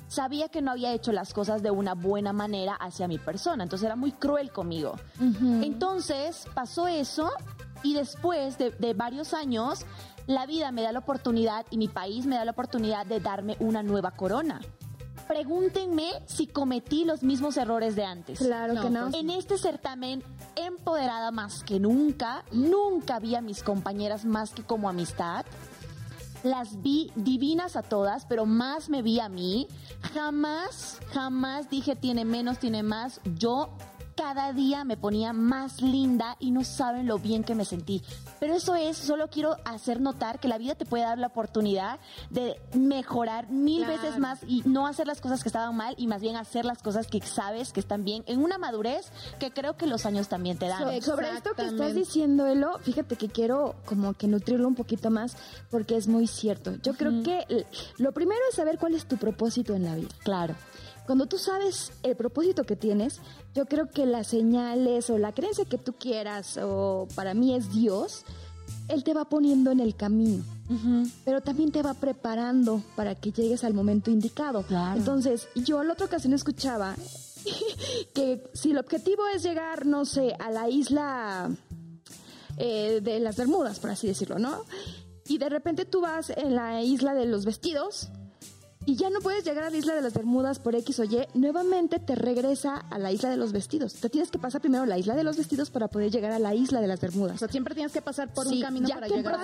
sabía 0.07 0.49
que 0.49 0.61
no 0.61 0.71
había 0.71 0.93
hecho 0.93 1.11
las 1.11 1.33
cosas 1.33 1.63
de 1.63 1.71
una 1.71 1.93
buena 1.93 2.33
manera 2.33 2.75
hacia 2.75 3.07
mi 3.07 3.17
persona, 3.17 3.63
entonces 3.63 3.85
era 3.85 3.95
muy 3.95 4.11
cruel 4.11 4.51
conmigo. 4.51 4.95
Entonces 5.19 6.47
pasó 6.53 6.87
eso 6.87 7.31
y 7.83 7.93
después 7.93 8.57
de, 8.57 8.71
de 8.71 8.93
varios 8.93 9.33
años, 9.33 9.85
la 10.27 10.45
vida 10.45 10.71
me 10.71 10.83
da 10.83 10.91
la 10.91 10.99
oportunidad 10.99 11.65
y 11.71 11.77
mi 11.77 11.87
país 11.87 12.25
me 12.25 12.35
da 12.35 12.45
la 12.45 12.51
oportunidad 12.51 13.05
de 13.05 13.19
darme 13.19 13.57
una 13.59 13.81
nueva 13.81 14.11
corona 14.11 14.61
pregúntenme 15.27 16.09
si 16.25 16.47
cometí 16.47 17.05
los 17.05 17.21
mismos 17.21 17.57
errores 17.57 17.95
de 17.95 18.05
antes. 18.05 18.39
Claro 18.39 18.81
que 18.81 18.89
no. 18.89 19.09
En 19.13 19.29
este 19.29 19.57
certamen, 19.57 20.23
empoderada 20.55 21.31
más 21.31 21.63
que 21.63 21.79
nunca, 21.79 22.43
nunca 22.51 23.19
vi 23.19 23.35
a 23.35 23.41
mis 23.41 23.61
compañeras 23.61 24.25
más 24.25 24.51
que 24.51 24.63
como 24.63 24.89
amistad. 24.89 25.45
Las 26.43 26.81
vi 26.81 27.11
divinas 27.15 27.75
a 27.75 27.83
todas, 27.83 28.25
pero 28.25 28.45
más 28.45 28.89
me 28.89 29.01
vi 29.01 29.19
a 29.19 29.27
mí. 29.27 29.67
Jamás, 30.13 30.99
jamás 31.11 31.69
dije 31.69 31.95
tiene 31.95 32.25
menos, 32.25 32.59
tiene 32.59 32.83
más. 32.83 33.19
Yo 33.35 33.69
cada 34.17 34.51
día 34.51 34.83
me 34.83 34.97
ponía 34.97 35.31
más 35.31 35.81
linda 35.81 36.35
y 36.39 36.51
no 36.51 36.63
saben 36.63 37.05
lo 37.07 37.19
bien 37.19 37.43
que 37.43 37.55
me 37.55 37.63
sentí. 37.63 38.01
Pero 38.39 38.55
eso 38.55 38.75
es, 38.75 38.97
solo 38.97 39.29
quiero 39.29 39.55
hacer 39.63 40.01
notar 40.01 40.39
que 40.39 40.47
la 40.47 40.57
vida 40.57 40.75
te 40.75 40.85
puede 40.85 41.03
dar 41.03 41.19
la 41.19 41.27
oportunidad 41.27 41.99
de 42.31 42.59
mejorar 42.73 43.49
mil 43.49 43.85
veces 43.85 44.17
más 44.17 44.39
y 44.47 44.63
no 44.65 44.87
hacer 44.87 45.07
las 45.07 45.21
cosas 45.21 45.43
que 45.43 45.49
estaban 45.49 45.75
mal 45.77 45.93
y 45.97 46.07
más 46.07 46.21
bien 46.21 46.35
hacer 46.35 46.65
las 46.65 46.81
cosas 46.81 47.07
que 47.07 47.21
sabes 47.21 47.71
que 47.71 47.79
están 47.79 48.03
bien 48.03 48.23
en 48.25 48.43
una 48.43 48.57
madurez 48.57 49.11
que 49.39 49.51
creo 49.51 49.77
que 49.77 49.85
los 49.85 50.05
años 50.05 50.27
también 50.27 50.57
te 50.57 50.67
dan. 50.67 51.01
sobre 51.01 51.31
esto 51.31 51.53
que 51.53 51.65
estás 51.65 51.93
diciendo, 51.93 52.47
Elo, 52.47 52.79
fíjate 52.79 53.15
que 53.15 53.29
quiero 53.29 53.75
como 53.85 54.13
que 54.15 54.27
nutrirlo 54.27 54.67
un 54.67 54.75
poquito 54.75 55.11
más 55.11 55.37
porque 55.69 55.95
es 55.95 56.07
muy 56.07 56.25
cierto. 56.25 56.75
Yo 56.81 56.95
creo 56.95 57.21
que 57.21 57.65
lo 57.97 58.11
primero 58.13 58.41
es 58.49 58.55
saber 58.55 58.79
cuál 58.79 58.95
es 58.95 59.07
tu 59.07 59.17
propósito 59.17 59.75
en 59.75 59.85
la 59.85 59.95
vida. 59.95 60.09
Claro. 60.23 60.55
Cuando 61.07 61.25
tú 61.25 61.37
sabes 61.37 61.93
el 62.03 62.17
propósito 62.17 62.65
que 62.65 62.75
tienes, 62.75 63.21
yo 63.55 63.65
creo 63.65 63.89
que 63.89 64.05
las 64.05 64.27
señales 64.27 65.09
o 65.09 65.17
la 65.17 65.31
creencia 65.31 65.63
que 65.63 65.77
tú 65.77 65.93
quieras, 65.93 66.59
o 66.61 67.07
para 67.15 67.33
mí 67.33 67.55
es 67.55 67.71
Dios, 67.71 68.25
Él 68.89 69.05
te 69.05 69.13
va 69.13 69.23
poniendo 69.23 69.71
en 69.71 69.79
el 69.79 69.95
camino. 69.95 70.43
Pero 71.23 71.39
también 71.39 71.71
te 71.71 71.81
va 71.81 71.93
preparando 71.93 72.83
para 72.97 73.15
que 73.15 73.31
llegues 73.31 73.63
al 73.63 73.73
momento 73.73 74.11
indicado. 74.11 74.65
Entonces, 74.97 75.47
yo 75.55 75.81
la 75.81 75.93
otra 75.93 76.07
ocasión 76.07 76.33
escuchaba 76.33 76.93
que 78.13 78.43
si 78.53 78.71
el 78.71 78.77
objetivo 78.77 79.23
es 79.33 79.43
llegar, 79.43 79.85
no 79.85 80.03
sé, 80.03 80.35
a 80.37 80.51
la 80.51 80.67
isla 80.67 81.49
eh, 82.57 82.99
de 83.01 83.21
las 83.21 83.37
Bermudas, 83.37 83.79
por 83.79 83.91
así 83.91 84.07
decirlo, 84.07 84.39
¿no? 84.39 84.65
Y 85.25 85.37
de 85.37 85.47
repente 85.47 85.85
tú 85.85 86.01
vas 86.01 86.31
en 86.31 86.53
la 86.53 86.83
isla 86.83 87.13
de 87.13 87.27
los 87.27 87.45
vestidos 87.45 88.09
y 88.87 88.95
ya 88.95 89.09
no 89.09 89.19
puedes 89.19 89.43
llegar 89.43 89.65
a 89.65 89.69
la 89.69 89.75
isla 89.75 89.93
de 89.95 90.01
las 90.01 90.13
Bermudas 90.13 90.59
por 90.59 90.73
X 90.73 90.99
o 91.01 91.03
Y, 91.03 91.27
nuevamente 91.33 91.99
te 91.99 92.15
regresa 92.15 92.77
a 92.89 92.97
la 92.97 93.11
isla 93.11 93.29
de 93.29 93.35
los 93.35 93.51
vestidos. 93.51 93.93
Te 93.95 94.09
tienes 94.09 94.31
que 94.31 94.39
pasar 94.39 94.61
primero 94.61 94.85
la 94.85 94.97
isla 94.97 95.13
de 95.13 95.25
los 95.25 95.35
vestidos 95.35 95.69
para 95.69 95.89
poder 95.89 96.09
llegar 96.09 96.31
a 96.31 96.39
la 96.39 96.55
isla 96.55 96.79
de 96.79 96.87
las 96.87 97.01
Bermudas. 97.01 97.35
O 97.35 97.39
sea, 97.39 97.49
siempre 97.49 97.75
tienes 97.75 97.91
que 97.91 98.01
pasar 98.01 98.33
por 98.33 98.47
un 98.47 98.61
camino 98.61 98.87
para 98.87 99.07
llegar. 99.09 99.37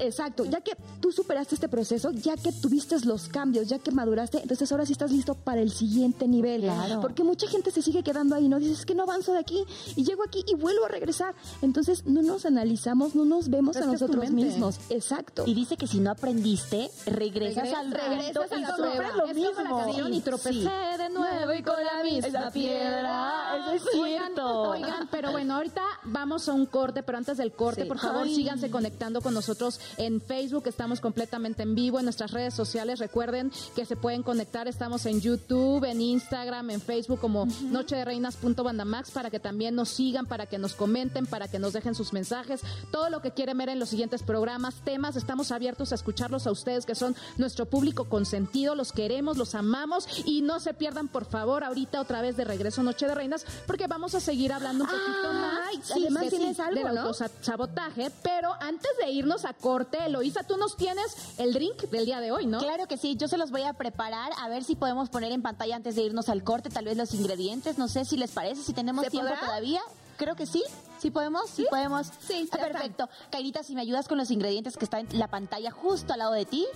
Exacto, 0.00 0.44
ya 0.44 0.60
que 0.60 0.72
tú 1.00 1.12
superaste 1.12 1.54
este 1.54 1.68
proceso, 1.68 2.10
ya 2.10 2.36
que 2.36 2.52
tuviste 2.52 2.90
los 3.06 3.28
cambios, 3.28 3.68
ya 3.68 3.78
que 3.78 3.90
maduraste, 3.90 4.42
entonces 4.42 4.70
ahora 4.70 4.84
sí 4.84 4.92
estás 4.92 5.10
listo 5.10 5.34
para 5.34 5.62
el 5.62 5.70
siguiente 5.70 6.28
nivel. 6.28 6.62
Claro. 6.62 7.00
Porque 7.00 7.24
mucha 7.24 7.48
gente 7.48 7.70
se 7.70 7.80
sigue 7.80 8.02
quedando 8.02 8.34
ahí, 8.34 8.48
¿no? 8.48 8.58
Dices, 8.58 8.84
que 8.84 8.94
no 8.94 9.04
avanzo 9.04 9.32
de 9.32 9.38
aquí 9.38 9.64
y 9.96 10.04
llego 10.04 10.22
aquí 10.24 10.44
y 10.46 10.56
vuelvo 10.56 10.84
a 10.84 10.88
regresar. 10.88 11.34
Entonces 11.62 12.04
no 12.04 12.20
nos 12.20 12.44
analizamos, 12.44 13.14
no 13.14 13.24
nos 13.24 13.48
vemos 13.48 13.78
a 13.78 13.86
nosotros 13.86 14.30
mismos. 14.30 14.78
Exacto. 14.90 15.44
Y 15.46 15.54
dice 15.54 15.78
que 15.78 15.86
si 15.86 16.00
no 16.00 16.10
aprendiste, 16.10 16.90
regresas, 17.06 17.72
al 17.72 17.92
regresas 17.92 18.52
al 18.52 18.89
lo 19.16 19.26
mismo. 19.28 20.08
y 20.08 20.20
tropecé 20.20 20.98
de 20.98 21.08
nuevo 21.10 21.52
y 21.52 21.62
con 21.62 21.76
la 21.84 22.02
misma 22.02 22.50
piedra. 22.50 23.56
Eso 23.58 23.72
es 23.72 23.82
cierto. 23.92 24.70
Oigan, 24.70 25.08
pero 25.10 25.32
bueno, 25.32 25.54
ahorita 25.56 25.82
vamos 26.04 26.48
a 26.48 26.52
un 26.52 26.66
corte, 26.66 27.02
pero 27.02 27.18
antes 27.18 27.38
del 27.38 27.52
corte, 27.52 27.84
por 27.86 27.98
favor, 27.98 28.26
síganse 28.28 28.70
conectando 28.70 29.20
con 29.20 29.34
nosotros 29.34 29.80
en 29.96 30.20
Facebook. 30.20 30.64
Estamos 30.66 31.00
completamente 31.00 31.62
en 31.62 31.74
vivo 31.74 31.98
en 31.98 32.04
nuestras 32.04 32.30
redes 32.32 32.54
sociales. 32.54 32.98
Recuerden 32.98 33.52
que 33.74 33.84
se 33.84 33.96
pueden 33.96 34.22
conectar. 34.22 34.68
Estamos 34.68 35.06
en 35.06 35.20
YouTube, 35.20 35.84
en 35.84 36.00
Instagram, 36.00 36.70
en 36.70 36.80
Facebook 36.80 37.20
como 37.20 37.46
Noche 37.62 37.96
de 37.96 38.04
Reinas.bandamax 38.04 39.10
para 39.10 39.30
que 39.30 39.40
también 39.40 39.74
nos 39.74 39.88
sigan, 39.88 40.26
para 40.26 40.46
que 40.46 40.58
nos 40.58 40.74
comenten, 40.74 41.26
para 41.26 41.48
que 41.48 41.58
nos 41.58 41.72
dejen 41.72 41.94
sus 41.94 42.12
mensajes. 42.12 42.62
Todo 42.90 43.10
lo 43.10 43.20
que 43.22 43.32
quieren 43.32 43.58
ver 43.58 43.68
en 43.68 43.78
los 43.78 43.88
siguientes 43.88 44.22
programas, 44.22 44.76
temas, 44.84 45.16
estamos 45.16 45.52
abiertos 45.52 45.92
a 45.92 45.94
escucharlos 45.94 46.46
a 46.46 46.50
ustedes 46.50 46.86
que 46.86 46.94
son 46.94 47.14
nuestro 47.36 47.66
público 47.66 48.08
consentido. 48.08 48.74
Los 48.80 48.92
queremos 48.92 49.36
los 49.36 49.54
amamos 49.54 50.08
y 50.24 50.40
no 50.40 50.58
se 50.58 50.72
pierdan, 50.72 51.06
por 51.06 51.26
favor, 51.26 51.64
ahorita 51.64 52.00
otra 52.00 52.22
vez 52.22 52.38
de 52.38 52.46
regreso 52.46 52.82
Noche 52.82 53.06
de 53.06 53.14
Reinas, 53.14 53.44
porque 53.66 53.86
vamos 53.86 54.14
a 54.14 54.20
seguir 54.20 54.54
hablando 54.54 54.84
un 54.84 54.90
poquito 54.90 55.34
más. 55.34 55.60
Sí, 55.82 56.06
Además 56.06 56.28
tienes 56.30 56.58
algo, 56.58 56.88
del 56.88 56.96
autosabotaje, 56.96 58.10
pero 58.22 58.54
antes 58.58 58.90
de 59.04 59.10
irnos 59.10 59.44
a 59.44 59.52
corte, 59.52 59.98
Eloisa, 60.06 60.44
tú 60.44 60.56
nos 60.56 60.78
tienes 60.78 61.14
el 61.36 61.52
drink 61.52 61.90
del 61.90 62.06
día 62.06 62.20
de 62.20 62.32
hoy, 62.32 62.46
¿no? 62.46 62.58
Claro 62.58 62.86
que 62.86 62.96
sí, 62.96 63.16
yo 63.16 63.28
se 63.28 63.36
los 63.36 63.50
voy 63.50 63.64
a 63.64 63.74
preparar, 63.74 64.32
a 64.38 64.48
ver 64.48 64.64
si 64.64 64.76
podemos 64.76 65.10
poner 65.10 65.30
en 65.32 65.42
pantalla 65.42 65.76
antes 65.76 65.94
de 65.94 66.00
irnos 66.00 66.30
al 66.30 66.42
corte, 66.42 66.70
tal 66.70 66.86
vez 66.86 66.96
los 66.96 67.12
ingredientes, 67.12 67.76
no 67.76 67.86
sé 67.86 68.06
si 68.06 68.16
les 68.16 68.30
parece, 68.30 68.62
si 68.62 68.72
tenemos 68.72 69.06
tiempo 69.08 69.34
todavía. 69.44 69.82
Creo 70.20 70.36
que 70.36 70.44
sí. 70.44 70.62
¿Sí 70.98 71.10
podemos? 71.10 71.48
Sí, 71.48 71.66
podemos. 71.70 72.12
Sí, 72.20 72.46
perfecto. 72.52 73.08
Kairita, 73.30 73.62
si 73.62 73.74
me 73.74 73.80
ayudas 73.80 74.06
con 74.06 74.18
los 74.18 74.30
ingredientes 74.30 74.76
que 74.76 74.84
están 74.84 75.06
en 75.10 75.18
la 75.18 75.28
pantalla 75.28 75.70
justo 75.70 76.12
al 76.12 76.18
lado 76.18 76.32
de 76.32 76.44
ti. 76.44 76.66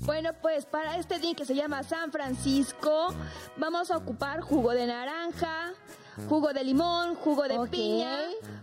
Bueno, 0.00 0.30
pues 0.42 0.66
para 0.66 0.96
este 0.96 1.20
día 1.20 1.34
que 1.34 1.44
se 1.44 1.54
llama 1.54 1.84
San 1.84 2.10
Francisco, 2.10 3.14
vamos 3.56 3.92
a 3.92 3.96
ocupar 3.96 4.40
jugo 4.40 4.72
de 4.72 4.88
naranja, 4.88 5.72
jugo 6.28 6.52
de 6.52 6.64
limón, 6.64 7.14
jugo 7.16 7.42
de 7.44 7.58
piña, 7.68 8.18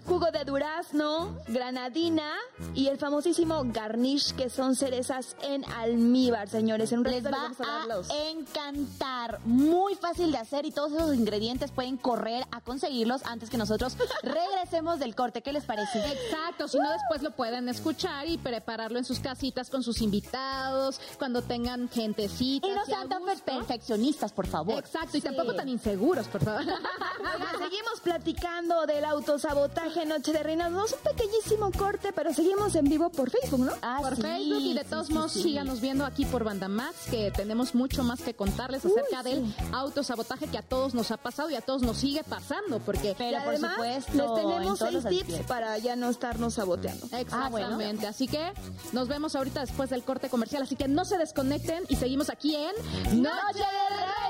jugo 0.05 0.31
de 0.31 0.43
durazno, 0.45 1.35
granadina 1.47 2.31
y 2.73 2.87
el 2.87 2.97
famosísimo 2.97 3.61
garnish 3.65 4.33
que 4.35 4.49
son 4.49 4.75
cerezas 4.75 5.35
en 5.41 5.63
almíbar, 5.71 6.49
señores. 6.49 6.91
En 6.91 6.99
un 6.99 7.05
Les 7.05 7.25
va 7.25 7.51
a 7.59 7.93
a 7.93 8.29
encantar. 8.29 9.39
Muy 9.45 9.95
fácil 9.95 10.31
de 10.31 10.37
hacer 10.37 10.65
y 10.65 10.71
todos 10.71 10.91
esos 10.91 11.15
ingredientes 11.15 11.71
pueden 11.71 11.97
correr 11.97 12.45
a 12.51 12.61
conseguirlos 12.61 13.23
antes 13.25 13.49
que 13.49 13.57
nosotros 13.57 13.97
regresemos 14.23 14.99
del 14.99 15.15
corte. 15.15 15.41
¿Qué 15.41 15.51
les 15.53 15.63
parece? 15.65 15.99
Exacto, 15.99 16.67
si 16.67 16.77
no 16.79 16.89
después 16.91 17.21
lo 17.21 17.31
pueden 17.31 17.69
escuchar 17.69 18.27
y 18.27 18.37
prepararlo 18.37 18.97
en 18.97 19.05
sus 19.05 19.19
casitas 19.19 19.69
con 19.69 19.83
sus 19.83 20.01
invitados, 20.01 20.99
cuando 21.17 21.41
tengan 21.41 21.89
gentecita. 21.89 22.67
Y 22.67 22.71
no 22.71 22.85
sean 22.85 23.09
tan 23.09 23.23
perfeccionistas, 23.45 24.31
por 24.31 24.47
favor. 24.47 24.79
Exacto, 24.79 25.17
y 25.17 25.21
Sí. 25.21 25.25
tampoco 25.27 25.53
tan 25.55 25.67
inseguros, 25.69 26.27
por 26.27 26.43
favor. 26.43 26.61
Seguimos 27.57 27.99
platicando 28.01 28.85
del 28.85 29.05
autosabotaje 29.05 30.05
Noche 30.05 30.31
de 30.33 30.43
Reinas. 30.43 30.67
A 30.67 30.69
un 30.69 30.85
pequeñísimo 31.03 31.71
corte, 31.71 32.11
pero 32.13 32.33
seguimos 32.33 32.75
en 32.75 32.85
vivo 32.85 33.09
por 33.09 33.29
Facebook, 33.29 33.59
¿no? 33.59 33.73
Ah, 33.81 33.99
por 34.01 34.15
sí, 34.15 34.21
Facebook 34.21 34.61
y 34.61 34.73
de 34.73 34.83
todos 34.83 35.07
sí, 35.07 35.13
modos 35.13 35.31
sí. 35.33 35.43
síganos 35.43 35.81
viendo 35.81 36.05
aquí 36.05 36.25
por 36.25 36.43
Banda 36.43 36.67
Max 36.67 36.95
que 37.09 37.31
tenemos 37.31 37.75
mucho 37.75 38.03
más 38.03 38.21
que 38.21 38.33
contarles 38.33 38.85
acerca 38.85 39.23
del 39.23 39.43
autosabotaje 39.71 40.47
que 40.47 40.57
a 40.57 40.61
todos 40.61 40.93
nos 40.93 41.11
ha 41.11 41.17
pasado 41.17 41.49
y 41.49 41.55
a 41.55 41.61
todos 41.61 41.81
nos 41.81 41.97
sigue 41.97 42.23
pasando 42.23 42.79
porque 42.79 43.15
Pero 43.17 43.39
por 43.39 43.49
además, 43.49 43.71
supuesto, 43.73 44.11
les 44.13 44.25
en 44.25 44.35
tenemos 44.35 44.79
seis 44.79 45.05
tips 45.07 45.45
para 45.47 45.77
ya 45.77 45.95
no 45.95 46.09
estarnos 46.09 46.55
saboteando. 46.55 47.07
Exactamente, 47.11 48.07
así 48.07 48.27
que 48.27 48.53
nos 48.93 49.07
vemos 49.07 49.35
ahorita 49.35 49.61
después 49.61 49.89
del 49.89 50.03
corte 50.03 50.29
comercial, 50.29 50.63
así 50.63 50.75
que 50.75 50.87
no 50.87 51.05
se 51.05 51.17
desconecten 51.17 51.83
y 51.89 51.95
seguimos 51.95 52.29
aquí 52.29 52.55
en 52.55 53.21
¡Noche 53.21 53.59
de 53.59 53.63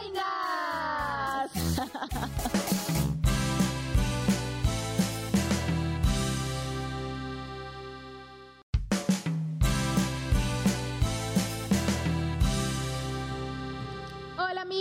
Reinas! 0.01 1.51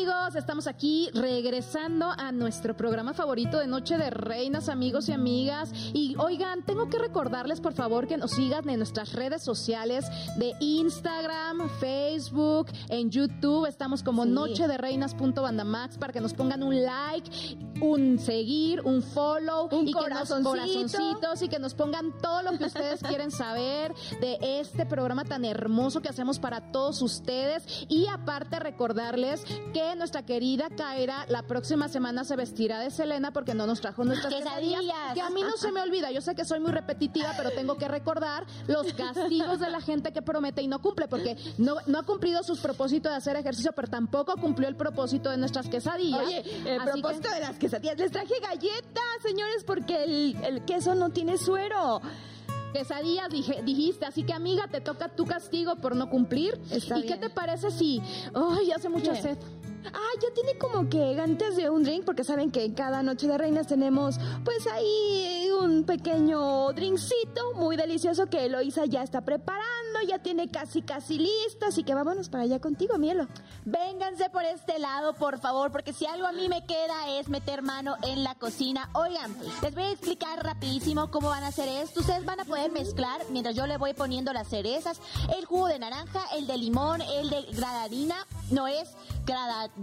amigos, 0.06 0.36
estamos 0.36 0.68
aquí 0.68 1.10
regresando 1.14 2.12
a 2.16 2.30
nuestro 2.30 2.76
programa 2.76 3.12
favorito 3.12 3.58
de 3.58 3.66
Noche 3.66 3.98
de 3.98 4.10
Reinas, 4.10 4.68
amigos 4.68 5.08
y 5.08 5.12
amigas. 5.12 5.72
Y 5.94 6.14
oigan, 6.18 6.64
tengo 6.64 6.88
que 6.88 6.98
recordarles 6.98 7.60
por 7.60 7.72
favor 7.72 8.06
que 8.06 8.16
nos 8.16 8.30
sigan 8.30 8.68
en 8.68 8.78
nuestras 8.78 9.14
redes 9.14 9.42
sociales 9.42 10.04
de 10.36 10.52
Instagram, 10.60 11.68
Facebook, 11.80 12.68
en 12.88 13.10
YouTube. 13.10 13.66
Estamos 13.66 14.04
como 14.04 14.22
Sí. 14.22 14.30
Noche 14.30 14.68
de 14.68 14.78
Reinas.bandamax 14.78 15.98
para 15.98 16.12
que 16.12 16.20
nos 16.20 16.34
pongan 16.34 16.62
un 16.62 16.82
like, 16.84 17.28
un 17.80 18.20
seguir, 18.20 18.82
un 18.82 19.02
follow 19.02 19.68
Un 19.72 19.88
y 19.88 19.92
que 19.92 20.08
nos 20.08 20.28
corazoncito. 20.28 20.50
corazoncitos 20.50 21.42
y 21.42 21.48
que 21.48 21.58
nos 21.58 21.74
pongan 21.74 22.16
todo 22.22 22.42
lo 22.42 22.56
que 22.56 22.66
ustedes 22.66 23.00
quieren 23.08 23.32
saber 23.32 23.92
de 24.20 24.38
este 24.60 24.86
programa 24.86 25.24
tan 25.24 25.44
hermoso 25.44 26.00
que 26.00 26.08
hacemos 26.08 26.38
para 26.38 26.70
todos 26.70 27.02
ustedes. 27.02 27.86
Y 27.88 28.06
aparte 28.06 28.60
recordarles 28.60 29.44
que 29.72 29.95
nuestra 29.96 30.24
querida 30.24 30.68
Kaira 30.70 31.26
la 31.28 31.42
próxima 31.42 31.88
semana 31.88 32.24
se 32.24 32.36
vestirá 32.36 32.78
de 32.80 32.90
Selena 32.90 33.32
porque 33.32 33.54
no 33.54 33.66
nos 33.66 33.80
trajo 33.80 34.04
nuestras 34.04 34.32
Quesadillas. 34.34 34.80
quesadillas. 34.80 35.14
Que 35.14 35.20
a 35.20 35.30
mí 35.30 35.42
no 35.42 35.56
se 35.56 35.72
me 35.72 35.80
olvida. 35.80 36.10
Yo 36.10 36.20
sé 36.20 36.34
que 36.34 36.44
soy 36.44 36.60
muy 36.60 36.70
repetitiva, 36.72 37.32
pero 37.36 37.50
tengo 37.50 37.76
que 37.76 37.88
recordar 37.88 38.46
los 38.68 38.92
castigos 38.92 39.60
de 39.60 39.70
la 39.70 39.80
gente 39.80 40.12
que 40.12 40.22
promete 40.22 40.62
y 40.62 40.68
no 40.68 40.80
cumple 40.80 41.08
porque 41.08 41.36
no, 41.58 41.76
no 41.86 41.98
ha 41.98 42.02
cumplido 42.04 42.42
sus 42.42 42.60
propósitos 42.60 43.10
de 43.10 43.16
hacer 43.16 43.36
ejercicio, 43.36 43.72
pero 43.74 43.88
tampoco 43.88 44.34
cumplió 44.36 44.68
el 44.68 44.76
propósito 44.76 45.30
de 45.30 45.36
nuestras 45.36 45.68
quesadillas. 45.68 46.20
Oye, 46.26 46.40
el 46.40 46.80
Así 46.80 46.90
que- 46.92 47.00
propósito 47.00 47.30
de 47.30 47.40
las 47.40 47.56
quesadillas, 47.58 47.98
les 47.98 48.12
traje 48.12 48.34
galletas, 48.40 49.02
señores, 49.22 49.64
porque 49.64 50.04
el, 50.04 50.36
el 50.44 50.64
queso 50.64 50.94
no 50.94 51.10
tiene 51.10 51.38
suero. 51.38 52.00
quesadillas 52.72 53.28
dije- 53.30 53.62
dijiste, 53.64 54.04
así 54.04 54.22
que 54.24 54.34
amiga, 54.34 54.66
te 54.68 54.80
toca 54.82 55.08
tu 55.08 55.24
castigo 55.24 55.76
por 55.76 55.96
no 55.96 56.10
cumplir. 56.10 56.60
Está 56.70 56.98
¿Y 56.98 57.06
qué 57.06 57.16
te 57.16 57.30
parece 57.30 57.70
si, 57.70 58.02
ay, 58.34 58.70
hace 58.72 58.88
mucha 58.90 59.12
¿Qué? 59.14 59.22
sed? 59.22 59.38
Ah, 59.92 60.20
ya 60.20 60.34
tiene 60.34 60.58
como 60.58 60.88
que 60.88 61.14
gantes 61.14 61.56
de 61.56 61.70
un 61.70 61.82
drink, 61.82 62.04
porque 62.04 62.24
saben 62.24 62.50
que 62.50 62.74
cada 62.74 63.02
noche 63.02 63.26
de 63.26 63.38
reinas 63.38 63.66
tenemos, 63.66 64.18
pues 64.44 64.66
ahí 64.66 65.45
un 65.56 65.84
pequeño 65.84 66.72
drinkcito 66.72 67.54
muy 67.54 67.76
delicioso 67.76 68.26
que 68.26 68.44
Eloisa 68.46 68.84
ya 68.86 69.02
está 69.02 69.22
preparando, 69.22 69.64
ya 70.06 70.18
tiene 70.18 70.50
casi 70.50 70.82
casi 70.82 71.18
listo, 71.18 71.66
así 71.66 71.82
que 71.84 71.94
vámonos 71.94 72.28
para 72.28 72.44
allá 72.44 72.60
contigo, 72.60 72.98
mielo. 72.98 73.26
Vénganse 73.64 74.30
por 74.30 74.44
este 74.44 74.78
lado, 74.78 75.14
por 75.14 75.38
favor, 75.40 75.72
porque 75.72 75.92
si 75.92 76.06
algo 76.06 76.26
a 76.26 76.32
mí 76.32 76.48
me 76.48 76.66
queda 76.66 77.08
es 77.18 77.28
meter 77.28 77.62
mano 77.62 77.96
en 78.02 78.22
la 78.24 78.34
cocina. 78.34 78.90
Oigan, 78.94 79.36
les 79.62 79.74
voy 79.74 79.84
a 79.84 79.90
explicar 79.90 80.42
rapidísimo 80.44 81.10
cómo 81.10 81.28
van 81.28 81.42
a 81.44 81.48
hacer 81.48 81.68
esto. 81.68 82.00
Ustedes 82.00 82.24
van 82.24 82.40
a 82.40 82.44
poder 82.44 82.70
mezclar, 82.70 83.20
mientras 83.30 83.56
yo 83.56 83.66
le 83.66 83.76
voy 83.78 83.94
poniendo 83.94 84.32
las 84.32 84.48
cerezas, 84.48 85.00
el 85.36 85.44
jugo 85.46 85.66
de 85.68 85.78
naranja, 85.78 86.20
el 86.36 86.46
de 86.46 86.58
limón, 86.58 87.00
el 87.00 87.30
de 87.30 87.42
granadina. 87.52 88.16
No 88.50 88.68
es 88.68 88.90
granadina. 89.24 89.76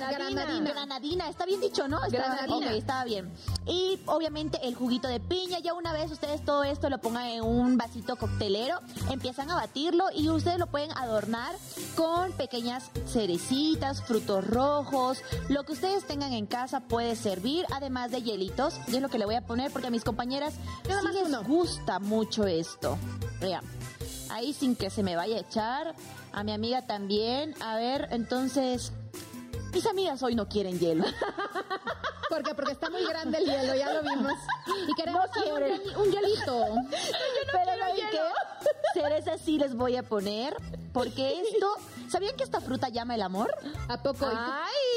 Gra- 0.00 0.10
granadina. 0.10 0.70
Granadina, 0.70 1.28
está 1.28 1.46
bien 1.46 1.60
dicho, 1.60 1.86
¿no? 1.86 2.02
Está, 2.04 2.18
Granadina. 2.18 2.56
ok, 2.70 2.72
estaba 2.76 3.04
bien. 3.04 3.32
Y 3.66 4.00
obviamente 4.06 4.58
el 4.66 4.74
juguito 4.74 5.06
de 5.10 5.20
piña. 5.20 5.58
Ya 5.58 5.74
una 5.74 5.92
vez 5.92 6.10
ustedes 6.10 6.44
todo 6.44 6.64
esto 6.64 6.88
lo 6.88 6.98
pongan 6.98 7.26
en 7.26 7.42
un 7.42 7.76
vasito 7.76 8.16
coctelero, 8.16 8.80
empiezan 9.10 9.50
a 9.50 9.56
batirlo 9.56 10.04
y 10.14 10.28
ustedes 10.28 10.58
lo 10.58 10.68
pueden 10.68 10.96
adornar 10.96 11.54
con 11.96 12.32
pequeñas 12.32 12.90
cerecitas, 13.06 14.02
frutos 14.02 14.46
rojos, 14.46 15.22
lo 15.48 15.64
que 15.64 15.72
ustedes 15.72 16.06
tengan 16.06 16.32
en 16.32 16.46
casa 16.46 16.80
puede 16.80 17.16
servir, 17.16 17.66
además 17.72 18.10
de 18.10 18.22
hielitos. 18.22 18.78
Y 18.88 18.96
es 18.96 19.02
lo 19.02 19.08
que 19.08 19.18
le 19.18 19.26
voy 19.26 19.34
a 19.34 19.42
poner 19.46 19.70
porque 19.72 19.88
a 19.88 19.90
mis 19.90 20.04
compañeras 20.04 20.54
Nada 20.88 21.00
sí 21.00 21.06
más 21.06 21.14
les 21.14 21.26
uno. 21.28 21.42
gusta 21.44 21.98
mucho 21.98 22.46
esto. 22.46 22.96
Vean, 23.40 23.64
ahí 24.30 24.52
sin 24.52 24.76
que 24.76 24.90
se 24.90 25.02
me 25.02 25.16
vaya 25.16 25.36
a 25.36 25.40
echar, 25.40 25.94
a 26.32 26.44
mi 26.44 26.52
amiga 26.52 26.86
también. 26.86 27.54
A 27.60 27.76
ver, 27.76 28.08
entonces, 28.12 28.92
mis 29.72 29.86
amigas 29.86 30.22
hoy 30.22 30.34
no 30.34 30.48
quieren 30.48 30.78
hielo. 30.78 31.04
Porque 32.30 32.54
porque 32.54 32.72
está 32.72 32.88
muy 32.88 33.04
grande 33.04 33.38
el 33.38 33.44
hielo, 33.44 33.74
ya 33.74 33.92
lo 33.92 34.02
vimos. 34.02 34.32
Y 34.86 34.94
queremos 34.94 35.28
No 35.34 35.54
un, 36.00 36.12
hielito. 36.12 36.66
Pero 37.52 37.78
¿saben 37.78 38.06
qué? 38.12 38.20
Cerezas 38.94 39.40
sí 39.40 39.58
les 39.58 39.74
voy 39.74 39.96
a 39.96 40.04
poner, 40.04 40.56
porque 40.92 41.40
esto, 41.52 41.74
¿sabían 42.10 42.36
que 42.36 42.44
esta 42.44 42.60
fruta 42.60 42.88
llama 42.88 43.14
el 43.14 43.22
amor? 43.22 43.50
¿A 43.88 44.02
poco? 44.02 44.26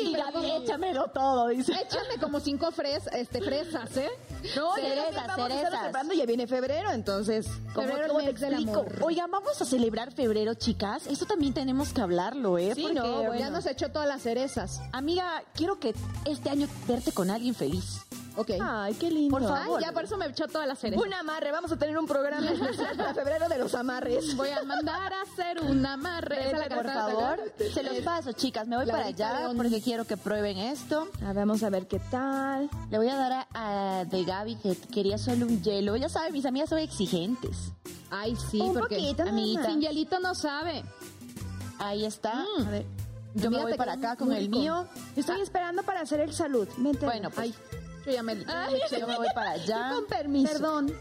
Y 0.02 0.14
Gaby, 0.14 0.34
como- 0.34 0.64
échamelo 0.64 1.08
todo, 1.12 1.48
dice. 1.48 1.74
Échame 1.74 2.18
como 2.20 2.40
cinco 2.40 2.72
fres, 2.72 3.08
este, 3.14 3.42
fresas, 3.42 3.96
¿eh? 3.98 4.10
No, 4.56 4.74
Cerezas, 4.76 5.36
cerezas. 5.36 5.94
ya 6.18 6.26
viene 6.26 6.48
febrero, 6.48 6.92
entonces, 6.92 7.48
¿cómo, 7.74 7.88
Febrero, 7.88 8.08
cómo 8.10 8.20
te 8.24 8.30
explico? 8.32 8.86
Oigan, 9.02 9.32
vamos 9.32 9.62
a 9.62 9.66
celebrar 9.66 10.12
febrero, 10.12 10.54
chicas. 10.56 11.08
Esto 11.08 11.26
también 11.26 11.54
tenemos 11.54 11.94
que 11.94 12.02
hablarlo, 12.02 12.58
¿eh? 12.58 12.74
Sí, 12.76 12.82
Porque, 12.84 13.00
no, 13.00 13.18
bueno. 13.24 13.36
Ya 13.36 13.50
nos 13.50 13.66
echó 13.66 13.90
todas 13.92 14.08
las 14.08 14.22
cerezas. 14.22 14.82
Amiga, 14.92 15.44
quiero 15.54 15.80
que 15.80 15.94
este 16.26 16.50
año 16.50 16.68
verte 16.88 17.12
con 17.12 17.30
alguien 17.30 17.56
feliz. 17.56 18.02
Ok. 18.36 18.52
Ay, 18.62 18.94
qué 18.96 19.12
lindo. 19.12 19.38
Por 19.38 19.48
favor. 19.48 19.80
Ay, 19.80 19.86
ya 19.86 19.92
por 19.92 20.04
eso 20.06 20.18
me 20.18 20.26
echó 20.26 20.48
todas 20.48 20.68
las 20.68 20.80
cerezas. 20.80 21.06
Un 21.06 21.14
amarre, 21.14 21.52
vamos 21.52 21.72
a 21.72 21.78
tener 21.78 21.98
un 21.98 22.08
programa 22.08 22.50
especial 22.50 22.98
para 22.98 23.14
febrero 23.14 23.48
de 23.48 23.58
los 23.58 23.76
amarres. 23.76 24.36
Voy 24.36 24.50
a 24.50 24.64
mandar 24.64 25.14
a 25.14 25.22
hacer 25.22 25.62
un 25.62 25.86
amarre. 25.86 26.48
Esa 26.48 26.64
es 26.64 26.70
la 26.70 26.76
Por 26.76 26.86
favor, 26.92 27.54
se 27.74 27.84
los 27.84 27.98
paso, 27.98 28.32
chicas. 28.32 28.68
Me 28.68 28.76
voy 28.76 28.86
La 28.86 28.94
para 28.94 29.06
allá 29.08 29.50
porque 29.56 29.82
quiero 29.82 30.06
que 30.06 30.18
prueben 30.18 30.58
esto. 30.58 31.08
A 31.22 31.28
ver, 31.28 31.36
vamos 31.46 31.64
a 31.64 31.70
ver 31.70 31.88
qué 31.88 32.00
tal. 32.00 32.70
Le 32.90 32.98
voy 32.98 33.10
a 33.10 33.16
dar 33.16 33.32
a, 33.54 34.00
a 34.00 34.06
de 34.06 34.24
Gaby 34.24 34.56
que 34.56 34.76
quería 34.76 35.18
solo 35.18 35.46
un 35.46 35.62
hielo. 35.62 35.96
Ya 35.96 36.10
saben, 36.10 36.34
mis 36.34 36.46
amigas 36.46 36.70
son 36.70 36.80
exigentes. 36.80 37.72
Ay, 38.10 38.36
sí, 38.50 38.60
Un 38.62 38.74
porque 38.74 38.96
poquito, 38.96 39.24
amiguita, 39.24 39.66
sin 39.66 39.82
hielito 39.82 40.20
no 40.20 40.36
sabe. 40.36 40.84
Ahí 41.80 42.06
está. 42.06 42.46
Mm. 42.58 42.68
A 42.68 42.70
ver. 42.70 42.86
Yo 43.36 43.50
me 43.50 43.62
voy 43.62 43.74
para 43.76 43.94
acá 43.94 44.16
con 44.16 44.32
el 44.32 44.50
mío. 44.50 44.88
Estoy 45.16 45.42
esperando 45.42 45.84
para 45.84 46.02
hacer 46.02 46.20
el 46.20 46.34
salud. 46.34 46.68
Bueno, 46.78 47.30
pues 47.32 47.38
Ay, 47.38 47.56
yo 48.06 48.12
ya 48.12 48.24
me, 48.24 48.34
eché. 48.34 49.00
yo 49.00 49.08
me 49.08 49.18
voy 49.18 49.28
para 49.34 49.52
allá. 49.54 49.92
con 49.96 50.06
permiso. 50.08 50.52
Perdón. 50.54 50.94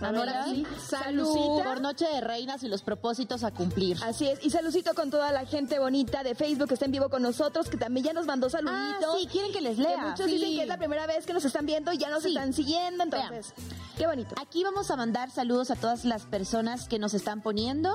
A 0.00 0.08
Ahora 0.08 0.46
ver, 0.46 0.56
sí, 0.56 0.66
salud. 0.88 1.62
Por 1.62 1.80
noche 1.80 2.06
de 2.08 2.20
reinas 2.20 2.60
y 2.64 2.68
los 2.68 2.82
propósitos 2.82 3.44
a 3.44 3.52
cumplir. 3.52 3.96
Así 4.02 4.26
es, 4.26 4.44
y 4.44 4.50
saludcito 4.50 4.94
con 4.94 5.10
toda 5.12 5.30
la 5.30 5.46
gente 5.46 5.78
bonita 5.78 6.24
de 6.24 6.34
Facebook 6.34 6.66
que 6.66 6.74
está 6.74 6.86
en 6.86 6.90
vivo 6.90 7.08
con 7.08 7.22
nosotros, 7.22 7.68
que 7.68 7.76
también 7.76 8.06
ya 8.06 8.12
nos 8.12 8.26
mandó 8.26 8.48
Ah, 8.48 8.50
saluditos. 8.50 9.16
sí, 9.20 9.26
quieren 9.28 9.52
que 9.52 9.60
les 9.60 9.76
Que 9.76 9.82
lea. 9.82 9.98
muchos 10.08 10.26
Sí. 10.26 10.32
dicen 10.32 10.56
que 10.56 10.62
es 10.62 10.68
la 10.68 10.76
primera 10.78 11.06
vez 11.06 11.24
que 11.24 11.32
nos 11.32 11.44
están 11.44 11.66
viendo 11.66 11.92
y 11.92 11.98
ya 11.98 12.10
nos 12.10 12.24
Sí. 12.24 12.30
están 12.30 12.52
siguiendo, 12.52 13.04
entonces, 13.04 13.52
qué 13.96 14.08
bonito. 14.08 14.34
Aquí 14.40 14.64
vamos 14.64 14.90
a 14.90 14.96
mandar 14.96 15.30
saludos 15.30 15.70
a 15.70 15.76
todas 15.76 16.04
las 16.04 16.22
personas 16.24 16.88
que 16.88 16.98
nos 16.98 17.14
están 17.14 17.40
poniendo. 17.40 17.94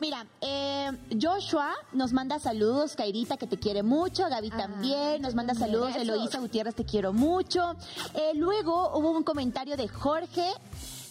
Mira, 0.00 0.26
eh, 0.40 0.90
Joshua 1.20 1.72
nos 1.92 2.12
manda 2.12 2.38
saludos, 2.38 2.96
Kairita 2.96 3.36
que 3.36 3.46
te 3.46 3.56
quiere 3.56 3.82
mucho, 3.82 4.28
Gaby 4.28 4.50
también 4.50 5.22
nos 5.22 5.34
manda 5.34 5.54
saludos, 5.54 5.94
Besos. 5.94 6.02
Eloísa 6.02 6.38
Gutiérrez 6.40 6.74
te 6.74 6.84
quiero 6.84 7.12
mucho. 7.12 7.76
Eh, 8.14 8.32
luego 8.34 8.98
hubo 8.98 9.12
un 9.12 9.22
comentario 9.22 9.76
de 9.76 9.86
Jorge 9.88 10.50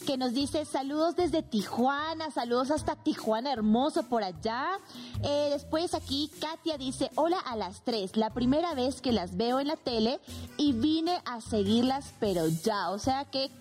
que 0.05 0.17
nos 0.17 0.33
dice 0.33 0.65
saludos 0.65 1.15
desde 1.15 1.43
Tijuana, 1.43 2.31
saludos 2.31 2.71
hasta 2.71 2.95
Tijuana, 2.95 3.53
hermoso 3.53 4.03
por 4.03 4.23
allá. 4.23 4.67
Eh, 5.23 5.49
después 5.51 5.93
aquí 5.93 6.29
Katia 6.39 6.77
dice, 6.77 7.11
hola 7.15 7.39
a 7.39 7.55
las 7.55 7.83
tres, 7.83 8.17
la 8.17 8.31
primera 8.31 8.73
vez 8.73 8.99
que 8.99 9.11
las 9.11 9.37
veo 9.37 9.59
en 9.59 9.67
la 9.67 9.77
tele 9.77 10.19
y 10.57 10.73
vine 10.73 11.21
a 11.25 11.39
seguirlas, 11.39 12.13
pero 12.19 12.47
ya, 12.47 12.89
o 12.89 12.99
sea 12.99 13.25
que 13.25 13.51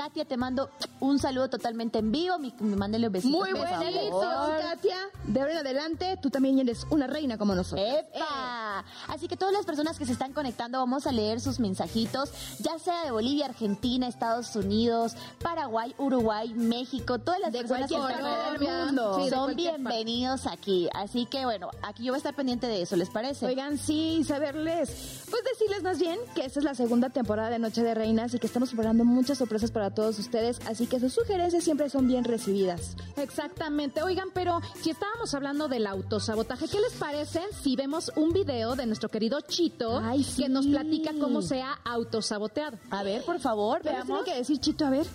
Katia, 0.00 0.24
te 0.24 0.38
mando 0.38 0.70
un 1.00 1.18
saludo 1.18 1.50
totalmente 1.50 1.98
en 1.98 2.10
vivo. 2.10 2.38
Me, 2.38 2.54
me 2.60 2.74
mándale 2.74 3.08
un 3.08 3.12
besito. 3.12 3.36
Muy 3.36 3.52
buenito, 3.52 4.20
Katia. 4.62 4.96
De 5.24 5.40
ahora 5.40 5.52
en 5.52 5.58
adelante, 5.58 6.18
tú 6.22 6.30
también 6.30 6.58
eres 6.58 6.86
una 6.88 7.06
reina 7.06 7.36
como 7.36 7.54
nosotros. 7.54 7.86
¡Epa! 7.86 8.82
Así 9.08 9.28
que 9.28 9.36
todas 9.36 9.52
las 9.52 9.66
personas 9.66 9.98
que 9.98 10.06
se 10.06 10.12
están 10.12 10.32
conectando, 10.32 10.78
vamos 10.78 11.06
a 11.06 11.12
leer 11.12 11.38
sus 11.38 11.60
mensajitos, 11.60 12.32
ya 12.60 12.78
sea 12.78 13.04
de 13.04 13.10
Bolivia, 13.10 13.44
Argentina, 13.44 14.08
Estados 14.08 14.56
Unidos, 14.56 15.16
Paraguay, 15.42 15.94
Uruguay, 15.98 16.54
México, 16.54 17.18
todas 17.18 17.40
las 17.40 17.54
personas 17.54 17.90
que 17.90 17.96
están 17.96 18.58
del 18.58 18.86
mundo. 18.86 19.28
son 19.28 19.54
bienvenidos 19.54 20.46
aquí. 20.46 20.88
Así 20.94 21.26
que 21.26 21.44
bueno, 21.44 21.68
aquí 21.82 22.04
yo 22.04 22.12
voy 22.12 22.16
a 22.16 22.20
estar 22.20 22.34
pendiente 22.34 22.68
de 22.68 22.80
eso, 22.80 22.96
¿les 22.96 23.10
parece? 23.10 23.44
Oigan, 23.44 23.76
sí, 23.76 24.24
saberles, 24.26 25.24
pues 25.28 25.42
decirles 25.44 25.82
más 25.82 25.98
bien 25.98 26.18
que 26.34 26.46
esta 26.46 26.58
es 26.58 26.64
la 26.64 26.74
segunda 26.74 27.10
temporada 27.10 27.50
de 27.50 27.58
Noche 27.58 27.82
de 27.82 27.94
Reinas 27.94 28.32
y 28.32 28.38
que 28.38 28.46
estamos 28.46 28.70
preparando 28.70 29.04
muchas 29.04 29.36
sorpresas 29.36 29.70
para 29.70 29.89
todos 29.90 30.18
ustedes, 30.18 30.60
así 30.66 30.86
que 30.86 31.00
sus 31.00 31.12
sugerencias 31.12 31.64
siempre 31.64 31.90
son 31.90 32.08
bien 32.08 32.24
recibidas. 32.24 32.96
Exactamente. 33.16 34.02
Oigan, 34.02 34.28
pero 34.32 34.60
si 34.80 34.90
estábamos 34.90 35.34
hablando 35.34 35.68
del 35.68 35.86
autosabotaje, 35.86 36.66
¿qué 36.68 36.80
les 36.80 36.92
parece 36.94 37.40
si 37.62 37.76
vemos 37.76 38.12
un 38.16 38.32
video 38.32 38.76
de 38.76 38.86
nuestro 38.86 39.08
querido 39.08 39.40
Chito 39.40 40.02
que 40.36 40.48
nos 40.48 40.66
platica 40.66 41.12
cómo 41.20 41.42
se 41.42 41.62
ha 41.62 41.72
autosaboteado? 41.84 42.78
A 42.90 43.02
ver, 43.02 43.22
por 43.24 43.40
favor, 43.40 43.80
¿Qué 43.82 43.90
veamos. 43.90 44.06
tiene 44.06 44.24
que 44.24 44.34
decir 44.38 44.58
Chito? 44.58 44.86
A 44.86 44.90
ver. 44.90 45.06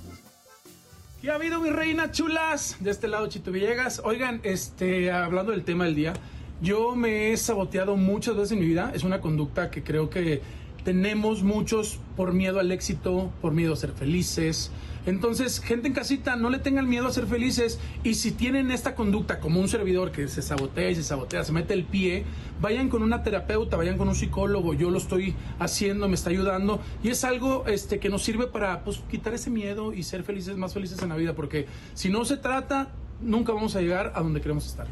¿Qué 1.21 1.31
ha 1.31 1.35
habido, 1.35 1.59
mi 1.59 1.69
reina 1.71 2.11
chulas? 2.11 2.77
De 2.79 2.91
este 2.91 3.07
lado, 3.07 3.27
Chito 3.27 3.51
Villegas. 3.51 4.01
Oigan, 4.03 4.41
este, 4.43 5.11
hablando 5.11 5.51
del 5.51 5.63
tema 5.63 5.85
del 5.85 5.95
día, 5.95 6.13
yo 6.61 6.95
me 6.95 7.31
he 7.31 7.37
saboteado 7.37 7.95
muchas 7.95 8.35
veces 8.35 8.51
en 8.51 8.59
mi 8.59 8.67
vida. 8.67 8.91
Es 8.93 9.03
una 9.03 9.21
conducta 9.21 9.71
que 9.71 9.83
creo 9.83 10.09
que 10.09 10.41
tenemos 10.85 11.41
muchos 11.41 11.99
por 12.15 12.31
miedo 12.31 12.59
al 12.59 12.71
éxito, 12.71 13.31
por 13.41 13.53
miedo 13.53 13.73
a 13.73 13.75
ser 13.75 13.91
felices. 13.91 14.71
Entonces, 15.07 15.59
gente 15.59 15.87
en 15.87 15.93
casita, 15.93 16.35
no 16.35 16.49
le 16.49 16.59
tengan 16.59 16.87
miedo 16.87 17.07
a 17.07 17.11
ser 17.11 17.25
felices. 17.25 17.79
Y 18.03 18.13
si 18.13 18.31
tienen 18.31 18.71
esta 18.71 18.95
conducta 18.95 19.39
como 19.39 19.59
un 19.59 19.67
servidor 19.67 20.11
que 20.11 20.27
se 20.27 20.43
sabotea 20.43 20.91
y 20.91 20.95
se 20.95 21.03
sabotea, 21.03 21.43
se 21.43 21.51
mete 21.51 21.73
el 21.73 21.85
pie, 21.85 22.23
vayan 22.61 22.89
con 22.89 23.01
una 23.01 23.23
terapeuta, 23.23 23.77
vayan 23.77 23.97
con 23.97 24.07
un 24.07 24.15
psicólogo. 24.15 24.75
Yo 24.75 24.91
lo 24.91 24.99
estoy 24.99 25.35
haciendo, 25.59 26.07
me 26.07 26.15
está 26.15 26.29
ayudando. 26.29 26.79
Y 27.03 27.09
es 27.09 27.23
algo 27.23 27.65
este, 27.67 27.99
que 27.99 28.09
nos 28.09 28.23
sirve 28.23 28.45
para 28.47 28.83
pues, 28.83 29.01
quitar 29.09 29.33
ese 29.33 29.49
miedo 29.49 29.91
y 29.91 30.03
ser 30.03 30.23
felices, 30.23 30.55
más 30.55 30.73
felices 30.73 31.01
en 31.01 31.09
la 31.09 31.15
vida. 31.15 31.33
Porque 31.33 31.65
si 31.95 32.09
no 32.09 32.25
se 32.25 32.37
trata, 32.37 32.91
nunca 33.21 33.53
vamos 33.53 33.75
a 33.75 33.81
llegar 33.81 34.13
a 34.15 34.21
donde 34.21 34.39
queremos 34.39 34.67
estar. 34.67 34.87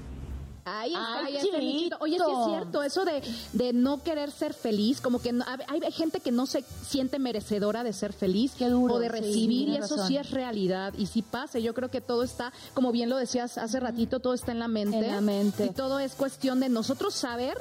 Ahí 0.66 0.92
está, 0.94 1.20
Ay, 1.26 1.38
ahí 1.38 1.84
está. 1.86 1.98
Oye, 2.00 2.18
sí 2.18 2.24
es 2.32 2.46
cierto, 2.48 2.84
eso 2.84 3.04
de, 3.06 3.22
de 3.54 3.74
no 3.74 4.02
querer 4.02 4.32
ser 4.32 4.54
feliz, 4.54 5.02
como 5.02 5.20
que 5.22 5.34
no- 5.34 5.44
hay, 5.68 5.82
hay 5.84 5.92
gente 5.92 6.20
que 6.22 6.32
no 6.32 6.46
se 6.46 6.64
siente 6.88 7.20
merecedora 7.20 7.84
de 7.84 7.92
ser 7.94 8.14
feliz 8.14 8.54
duro, 8.58 8.96
o 8.96 9.00
de 9.00 9.08
sí, 9.08 9.12
recibir, 9.12 9.70
y 9.70 9.76
eso 9.76 9.96
razón. 9.96 10.08
sí 10.08 10.18
es 10.18 10.32
realidad, 10.32 10.94
y 10.98 11.08
sí 11.08 11.22
pasa. 11.22 11.60
Yo 11.60 11.74
creo 11.74 11.90
que 11.90 12.00
todo 12.02 12.24
está, 12.24 12.54
como 12.74 12.92
bien 12.92 13.10
lo 13.10 13.18
decías 13.18 13.58
hace 13.58 13.80
ratito, 13.80 14.20
todo 14.22 14.34
está 14.34 14.52
en 14.54 14.60
la 14.60 14.68
mente. 14.70 15.00
En 15.00 15.12
la 15.12 15.22
mente. 15.22 15.66
Y 15.66 15.70
todo 15.72 16.00
es 16.00 16.14
cuestión 16.16 16.60
de 16.62 16.70
nosotros 16.70 17.14
saber 17.14 17.58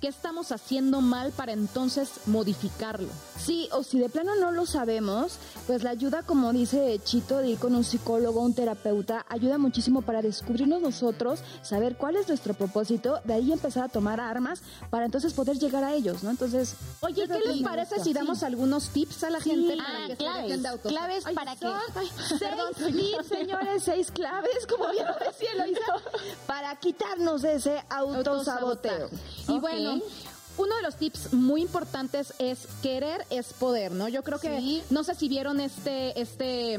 qué 0.00 0.08
estamos 0.08 0.50
haciendo 0.52 1.00
mal 1.00 1.30
para 1.32 1.52
entonces 1.52 2.08
modificarlo. 2.26 3.08
Sí, 3.38 3.68
o 3.72 3.82
si 3.82 3.98
de 3.98 4.08
plano 4.08 4.34
no 4.36 4.50
lo 4.50 4.64
sabemos, 4.66 5.34
pues 5.66 5.82
la 5.82 5.90
ayuda, 5.90 6.22
como 6.22 6.52
dice 6.52 6.98
Chito, 7.04 7.38
de 7.38 7.48
ir 7.50 7.58
con 7.58 7.74
un 7.74 7.84
psicólogo, 7.84 8.40
un 8.40 8.54
terapeuta, 8.54 9.24
ayuda 9.28 9.58
muchísimo 9.58 10.02
para 10.02 10.22
descubrirnos 10.22 10.80
nosotros, 10.80 11.40
saber 11.62 11.96
cuál 11.96 12.16
es 12.16 12.28
nuestro 12.28 12.54
propósito, 12.54 13.20
de 13.24 13.34
ahí 13.34 13.52
empezar 13.52 13.84
a 13.84 13.88
tomar 13.88 14.20
armas 14.20 14.60
para 14.90 15.04
entonces 15.06 15.32
poder 15.34 15.58
llegar 15.58 15.84
a 15.84 15.94
ellos, 15.94 16.22
¿no? 16.22 16.30
Entonces, 16.30 16.74
Oye, 17.00 17.26
¿qué 17.26 17.38
que 17.38 17.48
les 17.48 17.62
parece 17.62 17.94
gusta. 17.96 18.04
si 18.04 18.12
damos 18.12 18.42
algunos 18.42 18.88
tips 18.90 19.24
a 19.24 19.30
la 19.30 19.40
gente 19.40 19.76
para 19.76 19.90
Ah, 20.04 20.06
que 20.06 20.16
claves, 20.16 20.80
claves 20.82 21.26
Ay, 21.26 21.34
para 21.34 21.56
que- 21.56 21.66
son- 21.66 21.78
perdón, 22.38 22.72
Seis 22.76 22.96
tips, 22.96 23.26
señores, 23.26 23.82
seis 23.84 24.10
claves, 24.10 24.66
como 24.68 24.90
bien 24.90 25.06
lo 25.06 25.26
decía 25.26 25.52
Eloisa, 25.52 25.80
para 26.46 26.74
quitarnos 26.76 27.42
de 27.42 27.54
ese 27.56 27.82
autosaboteo. 27.90 29.08
Y 29.48 29.52
Ok. 29.52 29.62
Uno 30.58 30.76
de 30.76 30.82
los 30.82 30.96
tips 30.96 31.32
muy 31.32 31.62
importantes 31.62 32.34
es 32.38 32.58
querer 32.82 33.24
es 33.30 33.52
poder, 33.54 33.92
¿no? 33.92 34.08
Yo 34.08 34.22
creo 34.22 34.38
que 34.38 34.58
Sí. 34.58 34.82
no 34.90 35.04
sé 35.04 35.14
si 35.14 35.28
vieron 35.28 35.58
este 35.60 36.20
este 36.20 36.74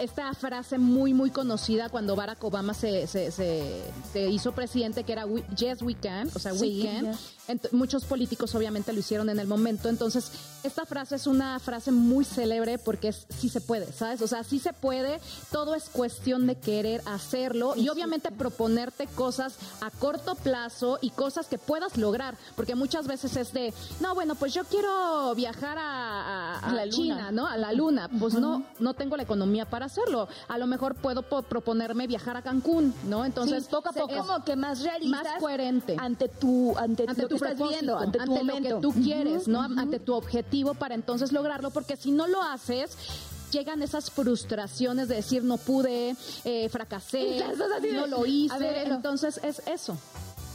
esta 0.00 0.32
frase 0.32 0.78
muy 0.78 1.12
muy 1.12 1.30
conocida 1.30 1.88
cuando 1.90 2.16
Barack 2.16 2.42
Obama 2.44 2.72
se, 2.72 3.06
se, 3.06 3.30
se- 3.30 3.82
se 4.12 4.28
hizo 4.30 4.52
presidente 4.52 5.04
que 5.04 5.12
era 5.12 5.26
"We- 5.26 5.44
Yes 5.56 5.82
we 5.82 5.94
can, 5.94 6.30
o 6.34 6.38
sea, 6.38 6.52
we 6.54 6.58
Sí, 6.60 6.82
can. 6.90 7.04
ya. 7.06 7.18
Ent- 7.48 7.70
muchos 7.72 8.04
políticos 8.04 8.54
obviamente 8.54 8.92
lo 8.92 8.98
hicieron 9.00 9.28
en 9.30 9.38
el 9.38 9.46
momento, 9.46 9.88
entonces 9.88 10.30
esta 10.64 10.84
frase 10.84 11.14
es 11.14 11.26
una 11.28 11.58
frase 11.60 11.92
muy 11.92 12.24
célebre 12.24 12.76
porque 12.78 13.08
es 13.08 13.26
sí 13.28 13.48
se 13.48 13.60
puede, 13.60 13.92
¿sabes? 13.92 14.20
O 14.22 14.26
sea, 14.26 14.42
sí 14.42 14.58
se 14.58 14.72
puede, 14.72 15.20
todo 15.52 15.74
es 15.76 15.88
cuestión 15.88 16.46
de 16.48 16.56
querer 16.56 17.02
hacerlo 17.06 17.74
y 17.76 17.88
obviamente 17.88 18.32
proponerte 18.32 19.06
cosas 19.06 19.54
a 19.80 19.90
corto 19.90 20.34
plazo 20.34 20.98
y 21.00 21.10
cosas 21.10 21.46
que 21.46 21.58
puedas 21.58 21.96
lograr, 21.96 22.36
porque 22.56 22.74
muchas 22.74 23.06
veces 23.06 23.36
es 23.36 23.52
de, 23.52 23.72
no, 24.00 24.14
bueno, 24.14 24.34
pues 24.34 24.52
yo 24.52 24.64
quiero 24.64 25.34
viajar 25.36 25.78
a, 25.78 25.82
a- 25.82 26.58
a 26.58 26.70
A 26.70 26.72
la 26.74 26.86
luna. 26.86 26.96
China, 26.96 27.30
¿no? 27.30 27.46
A 27.46 27.56
la 27.56 27.72
luna, 27.72 28.10
pues 28.18 28.34
no, 28.34 28.64
no 28.80 28.94
tengo 28.94 29.16
la 29.16 29.22
economía 29.22 29.66
para 29.66 29.86
hacerlo. 29.86 30.28
A 30.48 30.58
lo 30.58 30.66
mejor 30.66 30.94
puedo 30.96 31.22
po- 31.22 31.42
proponerme 31.42 32.06
viajar 32.08 32.36
a 32.36 32.42
Cancún, 32.42 32.92
¿no? 33.08 33.24
Entonces, 33.24 33.64
Sí, 33.64 33.70
poco 33.70 33.90
a 33.90 33.92
poco. 33.92 34.14
es 34.14 34.20
como 34.22 34.44
que 34.44 34.56
más 34.56 34.82
realista. 34.82 35.22
más 35.22 35.40
coherente 35.40 35.96
Ante 35.98 36.28
tu, 36.28 36.74
ante, 36.76 37.06
tu 37.06 37.35
que 37.40 37.48
estás 37.52 37.68
viendo, 37.68 37.98
ante 37.98 38.18
tu 38.18 38.26
momento. 38.26 38.68
lo 38.68 38.76
que 38.76 38.82
tú 38.82 38.92
quieres, 39.02 39.48
¿no? 39.48 39.62
Ante 39.62 39.98
tu 39.98 40.14
objetivo 40.14 40.74
para 40.74 40.94
entonces 40.94 41.32
lograrlo, 41.32 41.70
porque 41.70 41.96
si 41.96 42.10
no 42.10 42.26
lo 42.26 42.42
haces 42.42 42.96
llegan 43.50 43.80
esas 43.80 44.10
frustraciones 44.10 45.08
de 45.08 45.16
decir 45.16 45.44
no 45.44 45.56
pude, 45.56 46.16
eh, 46.44 46.68
fracasé, 46.68 47.18
de, 47.80 47.92
no 47.92 48.06
lo 48.06 48.26
hice, 48.26 48.58
ver, 48.58 48.88
entonces 48.88 49.40
es 49.42 49.62
eso. 49.66 49.96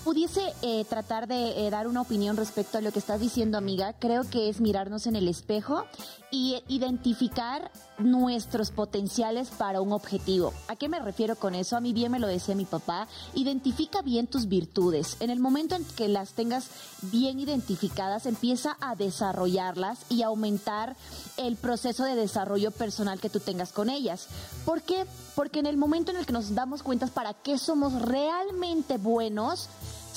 Pudiese 0.04 0.42
eh, 0.62 0.86
tratar 0.86 1.28
de 1.28 1.68
eh, 1.68 1.70
dar 1.70 1.88
una 1.88 2.02
opinión 2.02 2.38
respecto 2.38 2.78
a 2.78 2.82
lo 2.82 2.92
que 2.92 3.00
estás 3.00 3.20
diciendo, 3.20 3.58
amiga, 3.58 3.94
creo 3.94 4.30
que 4.30 4.50
es 4.50 4.60
mirarnos 4.60 5.08
en 5.08 5.16
el 5.16 5.28
espejo 5.28 5.86
y 6.32 6.64
identificar 6.68 7.72
nuestros 7.98 8.72
potenciales 8.72 9.50
para 9.50 9.82
un 9.82 9.92
objetivo. 9.92 10.54
¿A 10.68 10.76
qué 10.76 10.90
me 10.90 11.00
refiero 11.00 11.36
con 11.36 11.56
eso? 11.56 11.76
A 11.76 11.82
mí 11.82 11.94
bien 11.94 12.12
me 12.12 12.20
lo 12.20 12.28
decía 12.28 12.56
mi 12.56 12.66
papá, 12.66 13.08
identifica 13.36 14.02
bien 14.02 14.28
tus 14.28 14.48
virtudes. 14.48 15.18
En 15.20 15.30
el 15.30 15.40
momento 15.40 15.76
en 15.76 15.84
que 15.84 16.08
las 16.08 16.32
tengas 16.32 16.70
bien 17.04 17.40
identificadas, 17.40 18.26
empieza 18.26 18.78
a 18.80 18.96
desarrollarlas 18.96 20.00
y 20.10 20.24
aumentar 20.24 20.96
el 21.38 21.58
proceso 21.58 22.04
de 22.06 22.16
desarrollo 22.16 22.72
personal 22.72 23.20
que 23.20 23.30
tú 23.30 23.40
tengas 23.40 23.72
con 23.72 23.90
ellas. 23.90 24.28
¿Por 24.66 24.82
qué? 24.82 25.06
Porque 25.36 25.60
en 25.60 25.66
el 25.66 25.78
momento 25.78 26.12
en 26.12 26.18
el 26.18 26.26
que 26.26 26.34
nos 26.34 26.56
damos 26.56 26.82
cuentas 26.82 27.12
para 27.12 27.34
qué 27.34 27.58
somos 27.58 28.02
realmente 28.02 28.98
buenos, 28.98 29.70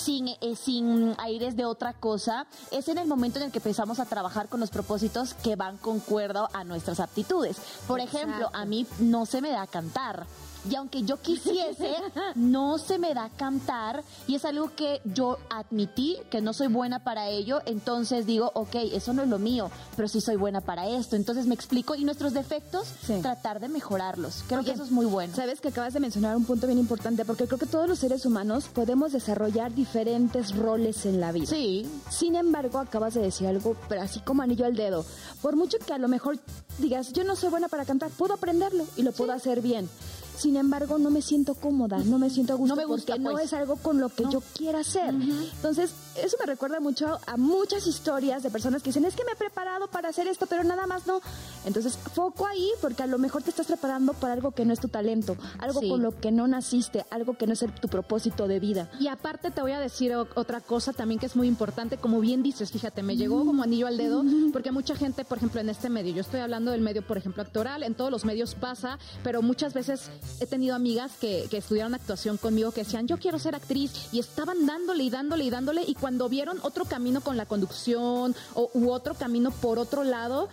sin, 0.05 0.29
eh, 0.29 0.57
sin 0.57 1.15
aires 1.19 1.57
de 1.57 1.65
otra 1.65 1.95
cosa, 1.95 2.47
es 2.71 2.89
en 2.89 2.99
el 2.99 3.09
momento 3.09 3.39
en 3.39 3.47
el 3.47 3.53
que 3.53 3.59
empezamos 3.59 4.01
a 4.01 4.05
trabajar 4.05 4.49
con 4.49 4.61
los 4.61 4.71
propósitos 4.71 5.33
que 5.35 5.57
van 5.57 5.79
concuerdo 5.79 6.49
a 6.53 6.63
nuestras 6.65 7.01
aptitudes. 7.01 7.57
Por 7.87 8.01
ejemplo, 8.01 8.51
a 8.53 8.65
mí 8.67 8.87
no 8.99 9.25
se 9.25 9.41
me 9.41 9.51
da 9.51 9.67
cantar. 9.67 10.27
Y 10.71 10.75
aunque 10.77 11.03
yo 11.03 11.21
quisiese, 11.21 11.95
no 12.35 12.79
se 12.79 12.99
me 12.99 13.13
da 13.15 13.29
cantar 13.37 14.03
y 14.27 14.35
es 14.37 14.45
algo 14.45 14.71
que 14.75 15.01
yo 15.05 15.39
admití 15.51 16.17
que 16.31 16.41
no 16.41 16.53
soy 16.53 16.69
buena 16.69 17.05
para 17.05 17.29
ello, 17.29 17.61
entonces 17.67 18.25
digo, 18.27 18.51
ok, 18.55 18.75
eso 18.93 19.13
no 19.13 19.23
es 19.23 19.29
lo 19.29 19.39
mío, 19.39 19.71
pero 19.97 20.09
sí 20.09 20.21
soy 20.21 20.37
buena 20.37 20.61
para 20.63 20.89
esto. 20.89 21.17
Entonces 21.17 21.47
me 21.47 21.55
explico 21.55 21.95
y 21.95 22.05
nuestros 22.05 22.33
defectos, 22.33 22.89
Sí. 23.07 23.21
tratar 23.21 23.61
de 23.61 23.69
mejorarlos. 23.69 24.45
Creo 24.47 24.61
Oye, 24.61 24.69
que 24.69 24.75
eso 24.75 24.85
es 24.85 24.91
muy 24.91 25.07
bueno. 25.07 25.35
Sabes 25.35 25.61
que 25.61 25.69
acabas 25.69 25.93
de 25.93 26.01
mencionar 26.01 26.37
un 26.37 26.45
punto 26.45 26.67
bien 26.67 26.79
importante, 26.79 27.25
porque 27.25 27.47
creo 27.47 27.59
que 27.59 27.67
todos 27.67 27.89
los 27.89 27.99
seres 27.99 28.25
humanos 28.25 28.67
podemos 28.73 29.13
desarrollar 29.13 29.75
diferentes 29.75 30.55
roles 30.57 31.05
en 31.07 31.21
la 31.21 31.33
vida. 31.33 31.47
Sí, 31.47 31.87
Sin 32.11 32.37
embargo, 32.37 32.79
acabas 32.79 33.15
de 33.15 33.21
decir 33.23 33.47
algo, 33.47 33.77
pero 33.89 34.01
así 34.03 34.21
como 34.21 34.43
anillo 34.43 34.65
al 34.65 34.77
dedo. 34.77 35.05
Por 35.43 35.57
mucho 35.57 35.79
que 35.79 35.93
a 35.93 35.99
lo 35.99 36.09
mejor 36.09 36.39
digas, 36.79 37.13
yo 37.13 37.25
no 37.25 37.37
soy 37.37 37.51
buena 37.51 37.69
para 37.69 37.85
cantar, 37.85 38.11
puedo 38.11 38.35
aprenderlo 38.35 38.87
y 38.97 39.03
lo 39.03 39.13
puedo 39.13 39.33
hacer 39.33 39.61
bien. 39.61 39.89
Sin 40.37 40.57
embargo 40.57 40.99
no 40.99 41.11
me 41.11 41.23
siento 41.23 41.55
cómoda, 41.55 41.99
no 41.99 42.19
me 42.19 42.31
siento 42.31 42.55
a 42.55 42.57
gusto 42.57 42.75
No 42.75 42.81
me 42.81 42.87
gusta, 42.87 43.15
porque 43.15 43.23
no 43.25 43.33
pues. 43.33 43.45
es 43.47 43.53
algo 43.53 43.77
con 43.77 44.01
lo 44.01 44.09
que 44.09 44.25
yo 44.31 44.43
quiera 44.57 44.81
hacer. 44.81 45.11
Entonces, 45.11 45.93
eso 46.17 46.37
me 46.41 46.47
recuerda 46.47 46.81
mucho 46.81 47.19
a 47.27 47.37
muchas 47.37 47.87
historias 47.87 48.43
de 48.43 48.51
personas 48.51 48.83
que 48.83 48.91
dicen, 48.91 49.05
es 49.05 49.15
que 49.15 49.25
me 49.25 49.33
he 49.33 49.37
preparado 49.37 49.89
para 49.89 50.09
hacer 50.09 50.27
esto, 50.29 50.47
pero 50.47 50.65
nada 50.65 50.87
más 50.87 51.07
no. 51.07 51.21
Entonces, 51.65 51.97
foco 52.15 52.47
ahí 52.47 52.71
porque 52.81 53.03
a 53.03 53.07
lo 53.07 53.19
mejor 53.19 53.43
te 53.43 53.51
estás 53.51 53.67
preparando 53.67 54.13
para 54.15 54.33
algo 54.35 54.53
que 54.53 54.65
no 54.65 54.73
es 54.73 54.81
tu 54.81 54.89
talento, 54.89 55.37
algo 55.59 55.81
Sí. 55.81 55.89
con 55.89 56.03
lo 56.03 56.19
que 56.21 56.31
no 56.31 56.47
naciste, 56.47 57.05
algo 57.11 57.37
que 57.37 57.47
no 57.47 57.53
es 57.55 57.63
el- 57.63 57.73
tu 57.75 57.89
propósito 57.89 58.47
de 58.49 58.61
vida. 58.61 58.91
Y 59.01 59.09
aparte 59.09 59.51
te 59.51 59.61
voy 59.61 59.73
a 59.73 59.81
decir 59.81 60.15
otra 60.15 60.61
cosa 60.61 60.93
también 60.93 61.19
que 61.21 61.27
es 61.27 61.37
muy 61.37 61.49
importante, 61.49 61.97
como 61.97 62.21
bien 62.21 62.43
dices, 62.43 62.71
fíjate, 62.71 63.03
me 63.03 63.17
llegó 63.17 63.45
como 63.45 63.63
anillo 63.63 63.87
al 63.87 63.97
dedo, 63.97 64.23
porque 64.53 64.73
mucha 64.73 64.95
gente, 64.97 65.25
por 65.25 65.39
ejemplo, 65.39 65.61
en 65.61 65.69
este 65.69 65.89
medio, 65.91 66.15
yo 66.15 66.21
estoy 66.21 66.41
hablando 66.41 66.71
del 66.71 66.81
medio, 66.81 67.07
por 67.07 67.17
ejemplo, 67.19 67.43
actoral, 67.43 67.83
en 67.83 67.95
todos 67.95 68.11
los 68.11 68.25
medios 68.25 68.55
pasa, 68.55 68.99
pero 69.23 69.43
muchas 69.43 69.73
veces 69.75 70.11
he 70.41 70.47
tenido 70.47 70.75
amigas 70.75 71.13
que, 71.21 71.47
que 71.51 71.59
estudiaron 71.59 71.95
actuación 71.95 72.37
conmigo 72.37 72.71
que 72.73 72.85
decían, 72.85 73.07
yo 73.07 73.19
quiero 73.19 73.39
ser 73.39 73.55
actriz, 73.55 74.09
y 74.13 74.19
estaban 74.21 74.67
dándole 74.67 75.05
y 75.05 75.11
dándole 75.11 75.45
y 75.45 75.51
dándole, 75.51 75.83
y 75.87 75.95
cuando 76.05 76.29
vieron 76.29 76.59
otro 76.61 76.85
camino 76.85 77.23
con 77.23 77.39
la 77.39 77.47
conducción 77.47 78.37
o, 78.53 78.71
u 78.75 78.91
otro 78.91 79.15
camino 79.15 79.51
por 79.51 79.79
otro 79.79 80.05
lado, 80.05 80.51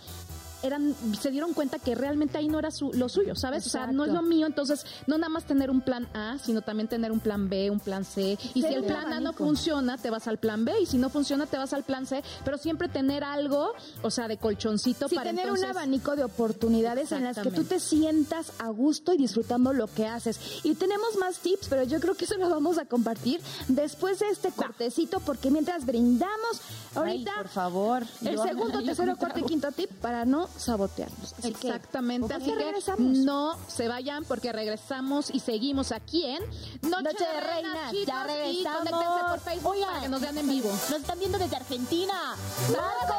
eran, 0.62 0.94
se 1.20 1.30
dieron 1.30 1.54
cuenta 1.54 1.78
que 1.78 1.94
realmente 1.94 2.38
ahí 2.38 2.48
no 2.48 2.58
era 2.58 2.70
su- 2.70 2.92
lo 2.92 3.08
suyo, 3.08 3.34
¿sabes? 3.34 3.66
O 3.66 3.70
sea, 3.70 3.86
no 3.88 4.04
es 4.04 4.12
lo 4.12 4.22
mío, 4.22 4.46
entonces 4.46 4.84
no 5.06 5.18
nada 5.18 5.28
más 5.28 5.44
tener 5.44 5.70
un 5.70 5.80
plan 5.80 6.06
A, 6.14 6.38
sino 6.38 6.62
también 6.62 6.88
tener 6.88 7.10
un 7.12 7.20
plan 7.20 7.48
B, 7.48 7.70
un 7.70 7.80
plan 7.80 8.04
C. 8.04 8.38
Y 8.54 8.62
si 8.62 8.66
el 8.74 8.84
plan 8.84 9.12
A 9.12 9.20
no 9.20 9.32
funciona, 9.32 9.98
te 9.98 10.10
vas 10.10 10.26
al 10.28 10.38
plan 10.38 10.64
B, 10.64 10.72
y 10.80 10.86
si 10.86 10.98
no 10.98 11.10
funciona, 11.10 11.46
te 11.46 11.58
vas 11.58 11.72
al 11.72 11.82
plan 11.84 12.06
C, 12.06 12.22
pero 12.44 12.58
siempre 12.58 12.88
tener 12.88 13.24
algo, 13.24 13.72
o 14.02 14.10
sea, 14.10 14.28
de 14.28 14.36
colchoncito 14.38 15.08
Sí, 15.08 15.14
para 15.16 15.30
tener 15.30 15.44
entonces... 15.44 15.64
un 15.70 15.70
abanico 15.76 16.16
de 16.16 16.24
oportunidades 16.24 17.12
en 17.12 17.24
las 17.24 17.38
que 17.38 17.50
tú 17.50 17.64
te 17.64 17.80
sientas 17.80 18.52
a 18.58 18.68
gusto 18.68 19.12
y 19.12 19.16
disfrutando 19.16 19.72
lo 19.72 19.86
que 19.88 20.06
haces. 20.06 20.40
Y 20.62 20.74
tenemos 20.74 21.16
más 21.18 21.38
tips, 21.38 21.68
pero 21.68 21.82
yo 21.84 22.00
creo 22.00 22.14
que 22.14 22.24
eso 22.24 22.36
lo 22.36 22.48
vamos 22.48 22.78
a 22.78 22.84
compartir 22.84 23.40
después 23.68 24.18
de 24.20 24.28
este 24.28 24.50
cortecito, 24.52 25.20
porque 25.20 25.50
mientras 25.50 25.84
brindamos, 25.86 26.60
ahorita 26.94 27.30
Ay, 27.36 27.42
por 27.42 27.48
favor. 27.48 28.02
el 28.24 28.36
Yo- 28.36 28.42
segundo, 28.44 28.80
yo 28.80 28.86
tercero, 28.86 29.16
cuarto 29.16 29.40
y 29.40 29.44
quinto 29.44 29.70
tip 29.72 29.90
para 30.00 30.24
no 30.24 30.48
sabotearnos. 30.56 31.34
Así 31.38 31.48
Exactamente, 31.48 32.28
¿por 32.28 32.36
así 32.36 32.50
que 32.50 32.56
regresamos? 32.56 33.18
no 33.18 33.56
se 33.68 33.88
vayan 33.88 34.24
porque 34.24 34.52
regresamos 34.52 35.30
y 35.30 35.40
seguimos 35.40 35.92
aquí 35.92 36.24
en 36.24 36.42
Noche, 36.82 37.02
Noche 37.02 37.24
de 37.24 37.40
Reinas, 37.40 37.90
chicos, 37.90 38.06
ya 38.06 38.24
regresamos. 38.24 39.30
por 39.30 39.40
Facebook 39.40 39.72
Oigan, 39.72 39.88
para 39.88 40.00
que 40.00 40.08
nos 40.08 40.20
vean 40.20 40.38
en 40.38 40.48
vivo. 40.48 40.70
Nos 40.70 41.00
están 41.00 41.18
viendo 41.18 41.38
desde 41.38 41.56
Argentina. 41.56 42.36
¡Marco! 42.70 43.14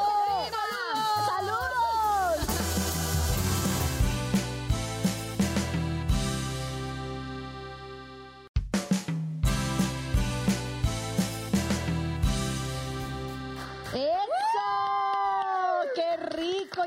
¡Saludos! 1.26 1.83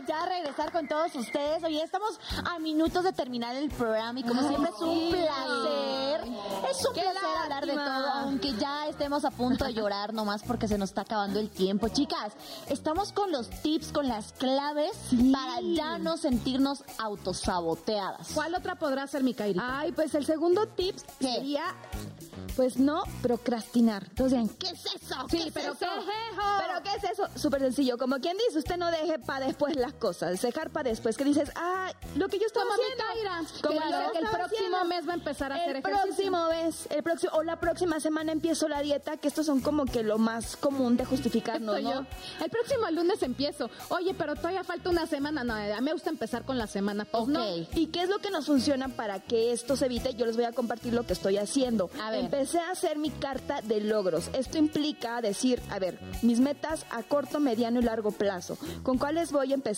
Ya 0.05 0.25
regresar 0.25 0.71
con 0.71 0.87
todos 0.87 1.15
ustedes! 1.15 1.63
Oye, 1.63 1.81
estamos 1.81 2.19
a 2.45 2.59
minutos 2.59 3.03
de 3.03 3.13
terminar 3.13 3.55
el 3.55 3.69
programa 3.69 4.19
y 4.19 4.23
como 4.23 4.41
siempre 4.47 4.69
es 4.69 4.81
un 4.81 5.09
placer. 5.09 6.21
Es 6.69 6.85
un 6.85 6.93
¡Qué 6.93 7.01
placer 7.01 7.37
hablar 7.43 7.65
de 7.65 7.73
todo, 7.73 8.07
aunque 8.13 8.53
ya 8.53 8.87
estemos 8.87 9.25
a 9.25 9.31
punto 9.31 9.65
de 9.65 9.73
llorar 9.73 10.13
nomás 10.13 10.43
porque 10.43 10.67
se 10.67 10.77
nos 10.77 10.89
está 10.89 11.01
acabando 11.01 11.39
el 11.39 11.49
tiempo. 11.49 11.87
Chicas, 11.87 12.33
estamos 12.69 13.11
con 13.11 13.31
los 13.31 13.49
tips, 13.49 13.91
con 13.91 14.07
las 14.07 14.33
claves 14.33 14.91
para 15.31 15.61
ya 15.61 15.97
no 15.97 16.17
sentirnos 16.17 16.83
autosaboteadas. 16.97 18.29
¿Cuál 18.33 18.55
otra 18.55 18.75
podrá 18.75 19.07
ser 19.07 19.23
mi? 19.23 19.35
Ay, 19.59 19.91
pues 19.91 20.15
el 20.15 20.25
segundo 20.25 20.67
tip 20.67 20.95
¿Qué? 21.19 21.33
sería, 21.33 21.75
pues 22.55 22.77
no 22.77 23.03
procrastinar. 23.21 24.03
Entonces, 24.09 24.39
digan, 24.39 24.57
¿Qué 24.57 24.67
es 24.69 24.85
eso? 24.85 25.15
Sí, 25.29 25.37
¿Qué 25.37 25.47
es 25.47 25.53
pero 25.53 25.73
eso? 25.73 25.79
¿qué 25.79 25.85
es 25.85 26.33
eso? 26.33 26.41
¿Pero 26.57 26.83
qué 26.83 26.95
es 26.95 27.11
eso? 27.11 27.29
Súper 27.35 27.61
sencillo. 27.61 27.97
Como 27.97 28.17
quien 28.19 28.37
dice, 28.37 28.59
usted 28.59 28.77
no 28.77 28.89
deje 28.89 29.19
para 29.19 29.45
después 29.45 29.75
las 29.91 29.93
cosas. 29.99 30.41
Dejar 30.41 30.69
para 30.69 30.89
después. 30.89 31.17
Que 31.17 31.23
dices, 31.23 31.51
ah, 31.55 31.91
lo 32.15 32.27
que 32.27 32.39
yo 32.39 32.45
estaba 32.45 32.65
Como 32.65 32.81
haciendo. 32.81 33.03
Como 33.61 33.79
que 33.79 34.11
que 34.11 34.19
el 34.19 34.29
próximo 34.29 34.77
haciendo. 34.77 34.85
mes 34.85 35.07
va 35.07 35.11
a 35.11 35.15
empezar 35.15 35.51
a 35.51 35.55
hacer 35.55 35.69
el 35.69 35.75
ejercicio. 35.77 36.03
próximo 36.05 36.47
mes, 36.49 36.87
el 36.91 37.03
próximo, 37.03 37.31
o 37.35 37.43
la 37.43 37.59
próxima 37.59 37.99
semana 37.99 38.31
empiezo 38.31 38.67
la 38.67 38.81
dieta, 38.81 39.17
que 39.17 39.27
estos 39.27 39.45
son 39.45 39.61
como 39.61 39.85
que 39.85 40.03
lo 40.03 40.17
más 40.17 40.55
común 40.57 40.97
de 40.97 41.05
justificarnos, 41.05 41.81
¿no? 41.81 41.93
yo. 41.93 42.05
El 42.43 42.49
próximo 42.49 42.89
lunes 42.91 43.21
empiezo. 43.23 43.69
Oye, 43.89 44.13
pero 44.13 44.35
todavía 44.35 44.63
falta 44.63 44.89
una 44.89 45.05
semana. 45.07 45.43
No, 45.43 45.53
a 45.53 45.59
mí 45.61 45.81
me 45.81 45.93
gusta 45.93 46.09
empezar 46.09 46.43
con 46.45 46.57
la 46.57 46.67
semana. 46.67 47.05
Pues 47.05 47.23
Ok. 47.23 47.29
no. 47.29 47.45
¿Y 47.73 47.87
qué 47.87 48.03
es 48.03 48.09
lo 48.09 48.19
que 48.19 48.29
nos 48.29 48.45
funciona 48.45 48.89
para 48.89 49.19
que 49.19 49.51
esto 49.51 49.75
se 49.75 49.85
evite? 49.85 50.13
Yo 50.15 50.25
les 50.25 50.35
voy 50.35 50.45
a 50.45 50.51
compartir 50.51 50.93
lo 50.93 51.05
que 51.05 51.13
estoy 51.13 51.37
haciendo. 51.37 51.89
A 52.01 52.11
ver. 52.11 52.21
Empecé 52.25 52.59
a 52.59 52.71
hacer 52.71 52.97
mi 52.97 53.09
carta 53.09 53.61
de 53.61 53.81
logros. 53.81 54.29
Esto 54.33 54.57
implica 54.57 55.21
decir, 55.21 55.61
a 55.69 55.79
ver, 55.79 55.99
mis 56.21 56.39
metas 56.39 56.85
a 56.91 57.03
corto, 57.03 57.39
mediano 57.39 57.79
y 57.79 57.83
largo 57.83 58.11
plazo. 58.11 58.57
¿Con 58.83 58.97
cuáles 58.97 59.31
voy 59.31 59.51
a 59.51 59.55
empezar? 59.55 59.76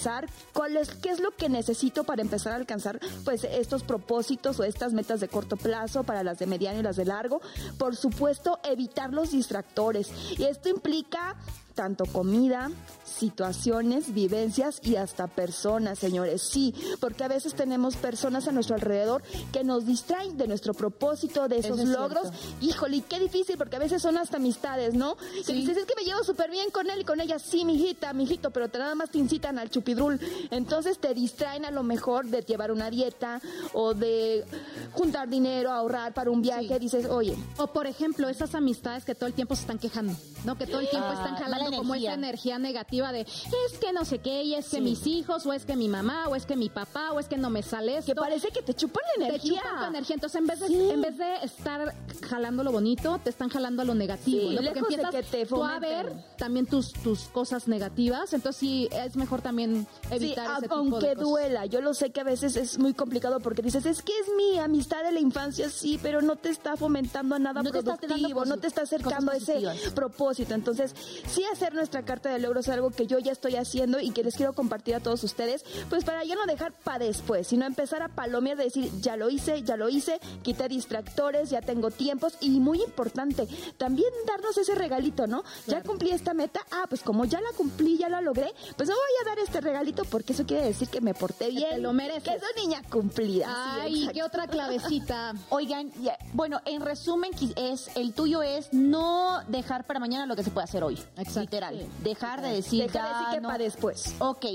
¿Cuál 0.53 0.77
es, 0.77 0.89
¿Qué 0.95 1.09
es 1.09 1.19
lo 1.19 1.31
que 1.31 1.49
necesito 1.49 2.03
para 2.03 2.21
empezar 2.21 2.53
a 2.53 2.55
alcanzar 2.55 2.99
pues 3.25 3.43
estos 3.43 3.83
propósitos 3.83 4.59
o 4.59 4.63
estas 4.63 4.93
metas 4.93 5.19
de 5.19 5.27
corto 5.27 5.57
plazo 5.57 6.03
para 6.03 6.23
las 6.23 6.39
de 6.39 6.45
mediano 6.45 6.79
y 6.79 6.83
las 6.83 6.95
de 6.95 7.05
largo? 7.05 7.41
Por 7.77 7.95
supuesto, 7.95 8.59
evitar 8.63 9.13
los 9.13 9.31
distractores. 9.31 10.11
Y 10.37 10.43
esto 10.43 10.69
implica 10.69 11.35
tanto 11.75 12.05
comida, 12.05 12.71
situaciones, 13.09 14.13
vivencias 14.13 14.79
y 14.83 14.95
hasta 14.95 15.27
personas, 15.27 15.99
señores. 15.99 16.41
Sí, 16.41 16.73
porque 16.99 17.23
a 17.23 17.27
veces 17.27 17.53
tenemos 17.53 17.95
personas 17.95 18.47
a 18.47 18.51
nuestro 18.51 18.75
alrededor 18.75 19.23
que 19.51 19.63
nos 19.63 19.85
distraen 19.85 20.37
de 20.37 20.47
nuestro 20.47 20.73
propósito, 20.73 21.47
de 21.47 21.59
esos 21.59 21.79
Eso 21.79 21.89
es 21.91 21.97
logros. 21.97 22.27
Híjole, 22.61 22.97
y 22.97 23.01
qué 23.01 23.19
difícil, 23.19 23.57
porque 23.57 23.75
a 23.75 23.79
veces 23.79 24.01
son 24.01 24.17
hasta 24.17 24.37
amistades, 24.37 24.93
¿no? 24.93 25.15
Que 25.45 25.53
dices, 25.53 25.77
es 25.77 25.85
que 25.85 25.93
me 25.95 26.03
llevo 26.03 26.23
súper 26.23 26.49
bien 26.51 26.69
con 26.71 26.89
él 26.89 27.01
y 27.01 27.03
con 27.05 27.19
ella. 27.21 27.39
Sí, 27.39 27.65
mijita, 27.65 28.13
mijito, 28.13 28.51
pero 28.51 28.69
te 28.69 28.79
nada 28.79 28.95
más 28.95 29.09
te 29.09 29.17
incitan 29.17 29.59
al 29.59 29.69
chupidrul. 29.69 30.19
Entonces 30.51 30.99
te 30.99 31.13
distraen 31.13 31.65
a 31.65 31.71
lo 31.71 31.83
mejor 31.83 32.25
de 32.27 32.41
llevar 32.41 32.71
una 32.71 32.89
dieta 32.89 33.41
o 33.73 33.93
de 33.93 34.45
juntar 34.93 35.29
dinero, 35.29 35.71
ahorrar 35.71 36.13
para 36.13 36.31
un 36.31 36.41
viaje. 36.41 36.67
Sí. 36.69 36.79
Dices, 36.79 37.05
oye, 37.05 37.35
O 37.57 37.67
por 37.67 37.87
ejemplo, 37.87 38.29
esas 38.29 38.55
amistades 38.55 39.05
que 39.05 39.15
todo 39.15 39.27
el 39.27 39.33
tiempo 39.33 39.55
se 39.55 39.61
están 39.61 39.77
quejando, 39.79 40.13
¿no? 40.45 40.57
Que 40.57 40.65
todo 40.67 40.79
el 40.79 40.89
tiempo 40.89 41.07
Ah, 41.09 41.13
están 41.13 41.33
mala 41.33 41.45
jalando 41.45 41.77
como 41.77 41.93
energía. 41.95 42.09
esa 42.11 42.17
energía 42.19 42.59
negativa 42.59 42.98
de 43.07 43.21
es 43.21 43.77
que 43.79 43.93
no 43.93 44.05
sé 44.05 44.19
qué, 44.19 44.43
y 44.43 44.55
es 44.55 44.67
que 44.69 44.81
mis 44.81 45.05
hijos, 45.07 45.45
o 45.45 45.53
es 45.53 45.65
que 45.65 45.75
mi 45.75 45.87
mamá, 45.89 46.27
o 46.27 46.35
es 46.35 46.45
que 46.45 46.55
mi 46.55 46.69
papá, 46.69 47.11
o 47.11 47.19
es 47.19 47.27
que 47.27 47.37
no 47.37 47.49
me 47.49 47.63
sale 47.63 47.97
esto. 47.97 48.11
que 48.13 48.15
parece 48.15 48.49
que 48.49 48.61
te 48.61 48.73
chupan 48.73 49.01
la 49.17 49.23
te 49.25 49.29
energía. 49.29 49.61
chupan 49.61 49.79
tu 49.79 49.85
energía. 49.85 50.13
Entonces, 50.15 50.39
en 50.41 50.47
vez, 50.47 50.59
de, 50.59 50.67
Sí. 50.67 50.89
en 50.89 51.01
vez 51.01 51.17
de 51.17 51.35
estar 51.43 51.95
jalando 52.29 52.63
lo 52.63 52.71
bonito, 52.71 53.19
te 53.23 53.29
están 53.29 53.49
jalando 53.49 53.81
a 53.81 53.85
lo 53.85 53.95
negativo. 53.95 54.49
Sí, 54.49 54.55
¿no? 54.55 54.61
Porque 54.61 54.79
empiezas 54.79 55.11
que 55.11 55.23
te 55.23 55.45
tú 55.45 55.63
a 55.63 55.79
ver 55.79 56.13
también 56.37 56.65
tus, 56.65 56.91
tus 56.93 57.25
cosas 57.29 57.67
negativas. 57.67 58.33
Entonces, 58.33 58.59
sí, 58.59 58.89
es 58.91 59.15
mejor 59.15 59.41
también 59.41 59.87
evitar 60.11 60.45
Sí, 60.47 60.51
ese 60.53 60.61
tipo 60.63 60.75
aunque 60.75 61.07
de 61.07 61.15
cosas. 61.15 61.29
duela, 61.29 61.65
yo 61.65 61.81
lo 61.81 61.93
sé 61.93 62.11
que 62.11 62.21
a 62.21 62.23
veces 62.23 62.55
es 62.55 62.77
muy 62.79 62.93
complicado 62.93 63.39
porque 63.39 63.61
dices, 63.61 63.85
es 63.85 64.01
que 64.01 64.11
es 64.19 64.27
mi 64.35 64.59
amistad 64.59 65.03
de 65.03 65.11
la 65.11 65.19
infancia, 65.19 65.69
sí, 65.69 65.99
pero 66.01 66.21
no 66.21 66.35
te 66.35 66.49
está 66.49 66.75
fomentando 66.77 67.35
a 67.35 67.39
nada 67.39 67.61
No 67.63 67.71
te 67.71 67.81
productivo, 67.83 68.39
dando 68.41 68.55
no 68.55 68.61
te 68.61 68.67
está 68.67 68.81
acercando 68.83 69.31
a 69.31 69.35
ese 69.37 69.53
positivas. 69.53 69.93
propósito. 69.93 70.53
Entonces, 70.53 70.93
sí 71.27 71.43
hacer 71.51 71.73
nuestra 71.73 72.03
carta 72.03 72.29
de 72.29 72.39
logros 72.39 72.67
es 72.67 72.73
algo 72.73 72.88
que 72.91 73.07
yo 73.07 73.19
ya 73.19 73.31
estoy 73.31 73.55
haciendo 73.55 73.99
y 73.99 74.11
que 74.11 74.23
les 74.23 74.35
quiero 74.35 74.53
compartir 74.53 74.95
a 74.95 74.99
todos 74.99 75.23
ustedes, 75.23 75.63
pues 75.89 76.03
para 76.03 76.23
ya 76.23 76.35
no 76.35 76.45
dejar 76.45 76.71
para 76.71 77.05
después, 77.05 77.47
sino 77.47 77.65
empezar 77.65 78.01
a 78.01 78.09
palomear 78.09 78.57
de 78.57 78.65
decir, 78.65 78.91
ya 79.01 79.15
lo 79.15 79.29
hice, 79.29 79.63
ya 79.63 79.77
lo 79.77 79.89
hice, 79.89 80.19
quité 80.43 80.67
distractores, 80.67 81.49
ya 81.49 81.61
tengo 81.61 81.91
tiempos 81.91 82.33
y 82.39 82.59
muy 82.59 82.81
importante, 82.81 83.47
también 83.77 84.09
darnos 84.25 84.57
ese 84.57 84.75
regalito, 84.75 85.27
¿no? 85.27 85.43
Ya 85.67 85.81
cumplí 85.81 86.11
esta 86.11 86.33
meta, 86.33 86.61
ah, 86.71 86.85
pues 86.89 87.01
como 87.01 87.25
ya 87.25 87.41
la 87.41 87.49
cumplí, 87.55 87.97
ya 87.97 88.09
la 88.09 88.21
logré, 88.21 88.53
pues 88.77 88.89
me 88.89 88.95
voy 88.95 89.03
a 89.21 89.29
dar 89.29 89.39
este 89.39 89.61
regalito 89.61 90.03
porque 90.05 90.33
eso 90.33 90.45
quiere 90.45 90.65
decir 90.65 90.89
que 90.89 91.01
me 91.01 91.13
porté 91.13 91.49
bien. 91.49 91.69
te 91.69 91.77
lo 91.79 91.93
mereces. 91.93 92.23
Que 92.23 92.39
soy 92.39 92.65
niña 92.65 92.81
cumplida. 92.89 93.81
Ay. 93.81 94.09
¿qué 94.13 94.23
otra 94.23 94.47
clavecita? 94.47 95.33
Oigan, 95.49 95.91
ya- 96.01 96.17
bueno, 96.33 96.61
en 96.65 96.81
resumen, 96.81 97.31
es 97.55 97.89
el 97.95 98.13
tuyo 98.13 98.41
es 98.41 98.71
no 98.73 99.41
dejar 99.47 99.85
para 99.85 99.99
mañana 99.99 100.25
lo 100.25 100.35
que 100.35 100.43
se 100.43 100.51
puede 100.51 100.65
hacer 100.65 100.83
hoy. 100.83 100.95
Exacto. 101.17 101.41
Literal. 101.41 101.87
Dejar 102.03 102.41
de 102.41 102.49
decir 102.53 102.78
Deja 102.79 103.03
de 103.03 103.09
ya 103.09 103.19
decir 103.19 103.39
que 103.39 103.41
para 103.41 103.63
después. 103.63 104.15
Ok, 104.19 104.45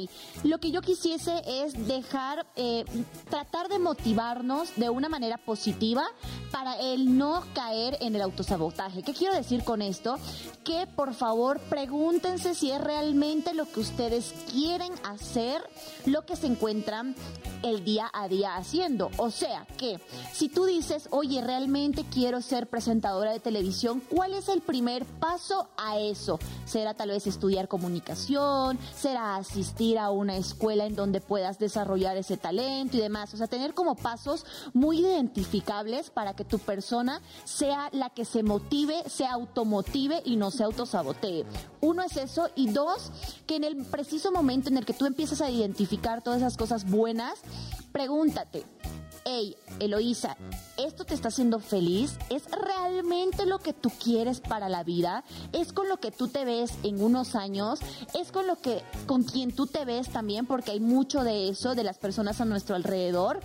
lo 0.45 0.59
que 0.59 0.71
yo 0.71 0.81
quisiese 0.81 1.43
es 1.47 1.87
dejar, 1.87 2.47
eh, 2.57 2.85
tratar 3.29 3.69
de 3.69 3.79
motivarnos 3.79 4.75
de 4.77 4.91
una 4.91 5.09
manera 5.09 5.39
positiva 5.39 6.05
para 6.51 6.79
el 6.79 7.17
no 7.17 7.43
caer 7.55 7.99
en 8.01 8.15
el 8.15 8.23
autosabotaje. 8.23 9.03
¿Qué 9.03 9.13
quiero 9.13 9.35
decir 9.35 9.65
con 9.65 9.83
esto? 9.83 10.19
Que 10.65 10.87
por 10.87 11.15
favor 11.15 11.61
pregúntense 11.69 12.55
si 12.55 12.71
es 12.71 12.81
realmente 12.81 13.55
lo 13.55 13.71
que 13.71 13.81
ustedes 13.81 14.35
quieren 14.51 14.93
hacer, 15.05 15.63
lo 16.07 16.25
que 16.25 16.37
se 16.37 16.47
encuentran 16.47 17.15
el 17.63 17.85
día 17.85 18.11
a 18.13 18.29
día 18.29 18.57
haciendo. 18.57 19.11
O 19.17 19.31
sea 19.31 19.67
que 19.77 19.99
si 20.33 20.49
tú 20.49 20.67
dices, 20.67 21.09
oye, 21.11 21.41
realmente 21.41 22.05
quiero 22.11 22.41
ser 22.41 22.69
presentadora 22.69 23.33
de 23.33 23.41
televisión, 23.41 24.01
¿cuál 24.09 24.35
es 24.35 24.49
el 24.49 24.61
primer 24.61 25.05
paso 25.05 25.69
a 25.77 25.99
eso? 25.99 26.39
¿Será 26.67 26.95
tal 26.95 27.09
vez 27.09 27.27
estudiar 27.27 27.69
comunicación? 27.69 28.14
¿Será 28.17 29.37
asistir 29.37 29.99
a 29.99 30.11
una 30.11 30.37
escuela 30.37 30.87
en 30.87 30.95
donde 30.95 31.21
puedas 31.21 31.59
desarrollar 31.59 32.17
ese 32.17 32.37
talento 32.37 32.97
y 32.97 33.01
demás? 33.01 33.35
O 33.35 33.37
sea, 33.37 33.47
tener 33.47 33.75
como 33.75 33.97
pasos 33.97 34.47
muy 34.73 35.01
identificables 35.01 36.11
para 36.11 36.35
que 36.35 36.45
tu 36.45 36.59
persona 36.59 37.21
sea 37.45 37.89
la 37.93 38.11
que 38.11 38.25
se 38.25 38.43
motive, 38.43 39.03
se 39.09 39.27
automotive 39.27 40.23
y 40.25 40.37
no 40.37 40.51
se 40.51 40.65
autosabotee. 40.65 41.45
Uno 41.81 42.03
es 42.03 42.17
eso 42.17 42.49
y 42.55 42.69
dos, 42.69 43.11
que 43.47 43.57
en 43.57 43.65
el 43.65 43.85
preciso 43.85 44.33
momento 44.33 44.69
en 44.69 44.79
el 44.79 44.87
que 44.87 44.95
tú 44.95 45.07
empiezas 45.07 45.41
a 45.41 45.51
identificar 45.51 46.23
todas 46.23 46.41
esas 46.41 46.57
cosas 46.57 46.89
buenas, 46.91 47.41
pregúntate, 47.93 48.65
hey, 49.25 49.57
Eloísa, 49.81 50.37
¿esto 50.77 51.05
te 51.05 51.15
está 51.15 51.29
haciendo 51.29 51.59
feliz? 51.59 52.17
¿Es 52.31 52.45
realmente 52.51 53.47
lo 53.47 53.59
que 53.59 53.73
tú 53.73 53.91
quieres 53.91 54.41
para 54.41 54.69
la 54.69 54.85
vida? 54.85 55.25
¿Es 55.53 55.73
con 55.73 55.89
lo 55.89 55.99
que 55.99 56.11
tú 56.11 56.29
te 56.29 56.45
ves 56.45 56.73
en 56.83 57.03
unos 57.03 57.35
años? 57.35 57.81
¿Es 58.15 58.31
con 58.31 58.47
lo 58.47 58.57
que, 58.57 58.83
con 59.07 59.23
quien 59.23 59.55
tú 59.55 59.67
te 59.67 59.85
ves 59.85 60.11
también? 60.11 60.47
Porque 60.47 60.73
hay 60.73 60.81
mucho 60.81 61.25
de 61.25 61.49
eso, 61.49 61.75
de 61.75 61.85
las 61.85 61.99
personas 61.99 62.41
a 62.41 62.45
nuestro 62.45 62.77
alrededor. 62.77 63.41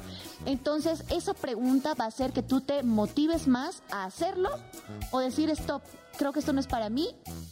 Entonces, 0.45 1.03
esa 1.09 1.34
pregunta 1.34 1.93
va 1.93 2.05
a 2.05 2.09
hacer 2.09 2.34
que 2.34 2.43
tú 2.43 2.61
te 2.61 2.84
motives 2.84 3.47
más 3.47 3.82
a 3.91 4.05
hacerlo 4.05 4.49
o 5.11 5.19
decir, 5.19 5.49
stop, 5.49 5.82
creo 6.18 6.34
que 6.34 6.39
esto 6.39 6.53
no 6.53 6.60
es 6.60 6.68
para 6.68 6.89
mí, 6.89 7.10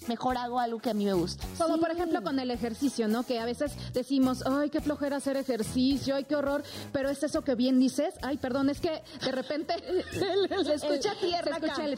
mejor 0.08 0.38
hago 0.38 0.60
algo 0.60 0.80
que 0.80 0.90
a 0.90 0.94
mí 0.94 1.06
me 1.06 1.14
gusta. 1.14 1.46
Como 1.58 1.78
por 1.78 1.92
ejemplo 1.92 2.22
con 2.24 2.40
el 2.40 2.52
ejercicio, 2.52 3.08
¿no? 3.08 3.24
Que 3.24 3.40
a 3.40 3.46
veces 3.46 3.74
decimos, 3.94 4.44
ay, 4.46 4.70
qué 4.70 4.82
flojera 4.82 5.18
hacer 5.18 5.38
ejercicio, 5.38 6.16
ay, 6.16 6.26
qué 6.26 6.36
horror, 6.36 6.64
pero 6.92 7.10
es 7.10 7.24
eso 7.24 7.44
que 7.44 7.56
bien 7.56 7.80
dices, 7.80 8.16
ay, 8.22 8.38
perdón, 8.38 8.70
es 8.70 8.80
que 8.80 9.04
de 9.24 9.32
repente 9.32 9.76
se 10.12 10.74
escucha 10.74 11.14
tierra 11.20 11.60
se 11.60 11.66
escucha 11.66 11.86
el 11.86 11.98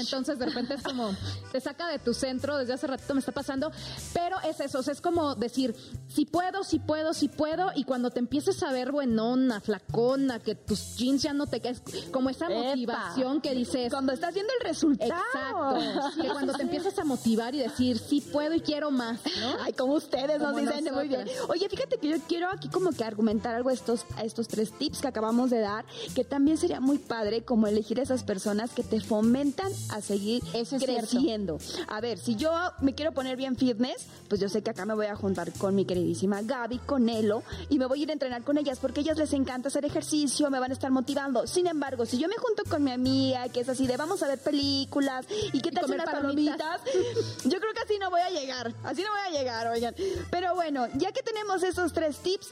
entonces 0.00 0.38
de 0.38 0.46
repente 0.46 0.74
es 0.74 0.82
como, 0.82 1.14
te 1.52 1.60
saca 1.60 1.88
de 1.88 1.98
tu 1.98 2.14
centro, 2.14 2.56
desde 2.58 2.74
hace 2.74 2.86
ratito 2.86 3.14
me 3.14 3.20
está 3.20 3.32
pasando, 3.32 3.70
pero 4.12 4.36
es 4.40 4.60
eso, 4.60 4.80
o 4.80 4.82
sea, 4.82 4.92
es 4.92 5.00
como 5.00 5.34
decir, 5.34 5.74
si 6.08 6.26
puedo, 6.26 6.64
si 6.64 6.78
puedo, 6.78 7.14
si 7.14 7.28
puedo, 7.28 7.70
y 7.74 7.84
cuando 7.84 8.10
te 8.10 8.20
empieces 8.20 8.62
a 8.62 8.72
ver 8.72 8.92
buenona, 8.92 9.60
flacona, 9.60 10.40
que 10.40 10.54
tus 10.54 10.96
jeans 10.96 11.22
ya 11.22 11.32
no 11.32 11.46
te 11.46 11.60
quedes, 11.60 11.82
como 12.10 12.30
esa 12.30 12.48
motivación 12.48 13.40
que 13.40 13.54
dices. 13.54 13.90
Cuando 13.90 14.12
estás 14.12 14.34
viendo 14.34 14.52
el 14.60 14.68
resultado. 14.68 15.78
Exacto. 15.78 16.09
Que 16.20 16.28
cuando 16.28 16.52
te 16.54 16.62
empiezas 16.62 16.98
a 16.98 17.04
motivar 17.04 17.54
y 17.54 17.58
decir, 17.58 17.98
sí 17.98 18.20
puedo 18.20 18.54
y 18.54 18.60
quiero 18.60 18.90
más, 18.90 19.20
¿no? 19.40 19.56
Ay, 19.62 19.72
como 19.72 19.94
ustedes 19.94 20.38
nos 20.40 20.52
Como 20.52 20.60
dicen 20.60 20.94
muy 20.94 21.08
bien. 21.08 21.26
Oye, 21.48 21.68
fíjate 21.68 21.98
que 21.98 22.08
yo 22.08 22.16
quiero 22.28 22.48
aquí 22.50 22.68
como 22.68 22.90
que 22.90 23.04
argumentar 23.04 23.54
algo 23.54 23.70
a 23.70 23.72
estos, 23.72 24.04
a 24.16 24.24
estos 24.24 24.48
tres 24.48 24.72
tips 24.72 25.00
que 25.00 25.08
acabamos 25.08 25.50
de 25.50 25.60
dar, 25.60 25.84
que 26.14 26.24
también 26.24 26.56
sería 26.58 26.80
muy 26.80 26.98
padre 26.98 27.42
como 27.42 27.66
elegir 27.66 27.98
esas 28.00 28.22
personas 28.22 28.70
que 28.72 28.82
te 28.82 29.00
fomentan 29.00 29.70
a 29.90 30.00
seguir 30.00 30.42
Eso 30.54 30.76
es 30.76 30.82
cierto. 30.82 31.08
creciendo. 31.08 31.58
A 31.88 32.00
ver, 32.00 32.18
si 32.18 32.36
yo 32.36 32.50
me 32.80 32.94
quiero 32.94 33.12
poner 33.12 33.36
bien 33.36 33.56
fitness, 33.56 34.06
pues 34.28 34.40
yo 34.40 34.48
sé 34.48 34.62
que 34.62 34.70
acá 34.70 34.84
me 34.84 34.94
voy 34.94 35.06
a 35.06 35.16
juntar 35.16 35.52
con 35.52 35.74
mi 35.74 35.84
queridísima 35.84 36.42
Gaby, 36.42 36.78
con 36.78 37.08
Elo, 37.08 37.42
y 37.68 37.78
me 37.78 37.86
voy 37.86 38.00
a 38.00 38.02
ir 38.04 38.10
a 38.10 38.12
entrenar 38.12 38.42
con 38.42 38.58
ellas 38.58 38.78
porque 38.80 39.00
a 39.00 39.02
ellas 39.02 39.18
les 39.18 39.32
encanta 39.32 39.68
hacer 39.68 39.84
ejercicio, 39.84 40.50
me 40.50 40.58
van 40.58 40.70
a 40.70 40.74
estar 40.74 40.90
motivando. 40.90 41.46
Sin 41.46 41.66
embargo, 41.66 42.06
si 42.06 42.18
yo 42.18 42.28
me 42.28 42.36
junto 42.36 42.62
con 42.68 42.82
mi 42.84 42.90
amiga, 42.92 43.48
que 43.48 43.60
es 43.60 43.68
así 43.68 43.86
de 43.86 43.96
vamos 43.96 44.22
a 44.22 44.28
ver 44.28 44.38
películas 44.38 45.26
y 45.52 45.60
qué 45.60 45.70
tal 45.70 45.86
comer 45.90 46.04
palomitas. 46.04 46.80
palomitas, 46.80 47.44
yo 47.44 47.60
creo 47.60 47.72
que 47.74 47.80
así 47.80 47.98
no 47.98 48.10
voy 48.10 48.20
a 48.20 48.30
llegar, 48.30 48.72
así 48.84 49.02
no 49.02 49.10
voy 49.10 49.20
a 49.20 49.30
llegar, 49.38 49.66
oigan. 49.68 49.94
Pero 50.30 50.54
bueno, 50.54 50.88
ya 50.94 51.12
que 51.12 51.22
tenemos 51.22 51.62
esos 51.62 51.92
tres 51.92 52.18
tips, 52.18 52.48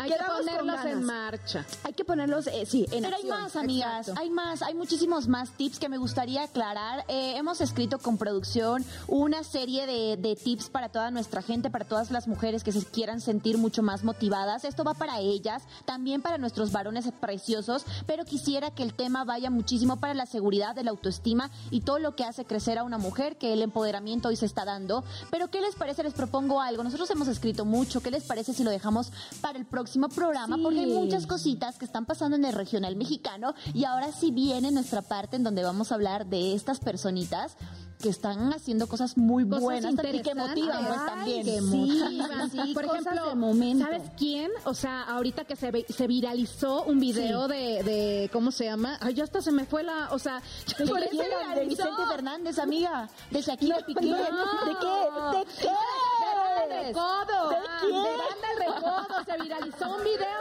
Hay 0.00 0.10
que 0.10 0.24
ponerlos 0.24 0.84
en 0.84 1.04
marcha. 1.04 1.66
hay 1.82 1.92
que 1.92 2.04
ponerlos, 2.04 2.46
eh, 2.46 2.64
sí, 2.66 2.86
en 2.90 3.02
Pero 3.02 3.16
hay 3.16 3.22
acción. 3.22 3.40
más, 3.42 3.56
amigas, 3.56 4.08
exacto. 4.08 4.20
hay 4.20 4.30
más, 4.30 4.62
hay 4.62 4.74
muchísimos 4.74 5.28
más 5.28 5.50
tips 5.50 5.78
que 5.78 5.88
me 5.88 5.98
gustaría 5.98 6.44
aclarar. 6.44 7.04
Eh, 7.08 7.36
hemos 7.36 7.60
escrito 7.60 7.98
con 7.98 8.16
producción 8.16 8.84
una 9.08 9.44
serie 9.44 9.86
de, 9.86 10.16
de 10.16 10.36
tips 10.36 10.70
para 10.70 10.88
toda 10.88 11.10
nuestra 11.10 11.42
gente, 11.42 11.70
para 11.70 11.84
todas 11.84 12.10
las 12.10 12.28
mujeres 12.28 12.64
que 12.64 12.72
se 12.72 12.84
quieran 12.84 13.20
sentir 13.20 13.58
mucho 13.58 13.82
más 13.82 14.04
motivadas. 14.04 14.64
Esto 14.64 14.84
va 14.84 14.94
para 14.94 15.20
ellas, 15.20 15.62
también 15.84 16.22
para 16.22 16.38
nuestros 16.38 16.72
varones 16.72 17.06
preciosos, 17.20 17.84
pero 18.06 18.24
quisiera 18.24 18.70
que 18.70 18.82
el 18.82 18.94
tema 18.94 19.24
vaya 19.24 19.50
muchísimo 19.50 19.96
para 19.96 20.14
la 20.14 20.26
seguridad 20.26 20.74
de 20.74 20.84
la 20.84 20.90
autoestima 20.90 21.50
y 21.70 21.82
todo 21.82 21.98
lo 21.98 22.16
que 22.16 22.24
hace 22.24 22.44
crecer 22.44 22.78
a 22.78 22.84
una 22.84 22.98
mujer, 22.98 23.36
que 23.36 23.52
el 23.52 23.62
empoderamiento 23.62 24.28
hoy 24.28 24.36
se 24.36 24.46
está 24.46 24.64
dando. 24.64 25.04
Pero 25.30 25.50
¿qué 25.50 25.60
les 25.60 25.74
parece? 25.74 26.02
Les 26.02 26.14
propongo 26.14 26.60
algo. 26.60 26.82
Nosotros 26.82 27.10
hemos 27.10 27.28
escrito 27.28 27.64
mucho. 27.64 28.00
¿Qué 28.00 28.10
les 28.10 28.24
parece 28.24 28.54
si 28.54 28.64
lo 28.64 28.70
dejamos 28.70 29.12
para 29.40 29.58
el 29.58 29.66
próximo 29.66 29.89
programa? 30.14 30.56
Sí. 30.56 30.62
Porque 30.62 30.80
hay 30.80 30.86
muchas 30.92 31.26
cositas 31.26 31.78
que 31.78 31.84
están 31.84 32.06
pasando 32.06 32.36
en 32.36 32.44
el 32.44 32.52
regional 32.52 32.96
mexicano 32.96 33.54
y 33.74 33.84
ahora 33.84 34.12
sí 34.12 34.30
viene 34.30 34.70
nuestra 34.70 35.02
parte 35.02 35.36
en 35.36 35.44
donde 35.44 35.62
vamos 35.62 35.92
a 35.92 35.94
hablar 35.94 36.26
de 36.26 36.54
estas 36.54 36.80
personitas 36.80 37.56
que 38.00 38.08
están 38.08 38.50
haciendo 38.54 38.86
cosas 38.86 39.18
muy 39.18 39.46
Cosas 39.46 39.62
buenas 39.62 39.92
y 39.92 40.22
que 40.22 40.34
motivan 40.34 40.86
pues 40.86 41.06
también. 41.06 41.44
que 41.44 41.60
Sí, 41.60 41.60
motivan. 41.60 42.50
sí, 42.50 42.72
Por 42.74 42.84
ejemplo. 42.86 43.22
¿sabes 43.78 44.02
quién? 44.16 44.50
O 44.64 44.72
sea, 44.72 45.02
ahorita 45.02 45.44
que 45.44 45.54
se, 45.54 45.84
se 45.92 46.06
viralizó 46.06 46.84
un 46.84 46.98
video 46.98 47.46
de, 47.46 47.82
de, 47.82 48.30
¿cómo 48.32 48.52
se 48.52 48.64
llama? 48.64 48.96
Ay, 49.00 49.14
ya 49.14 49.24
hasta 49.24 49.42
se 49.42 49.52
me 49.52 49.66
fue 49.66 49.82
la, 49.82 50.08
o 50.12 50.18
sea, 50.18 50.40
¿De 50.78 50.86
por 50.86 50.98
qué? 51.10 51.16
De. 51.56 51.66
Vicente 51.66 52.02
Fernández, 52.08 52.58
amiga. 52.58 53.08
De 53.30 53.42
Shakira 53.42 53.84
Piqué. 53.84 54.00
¿De 54.06 54.12
qué? 54.12 55.38
¿De 55.38 55.44
qué? 55.60 55.68
De 56.68 56.82
recodo. 56.88 57.48
¿De 57.50 57.56
Ah, 57.56 57.78
quién? 57.80 57.92
De 57.92 58.16
banda 58.16 58.48
el 58.52 58.58
recodo. 58.74 59.06
Se 59.24 59.42
viralizó 59.42 59.90
un 59.96 60.04
video. 60.04 60.40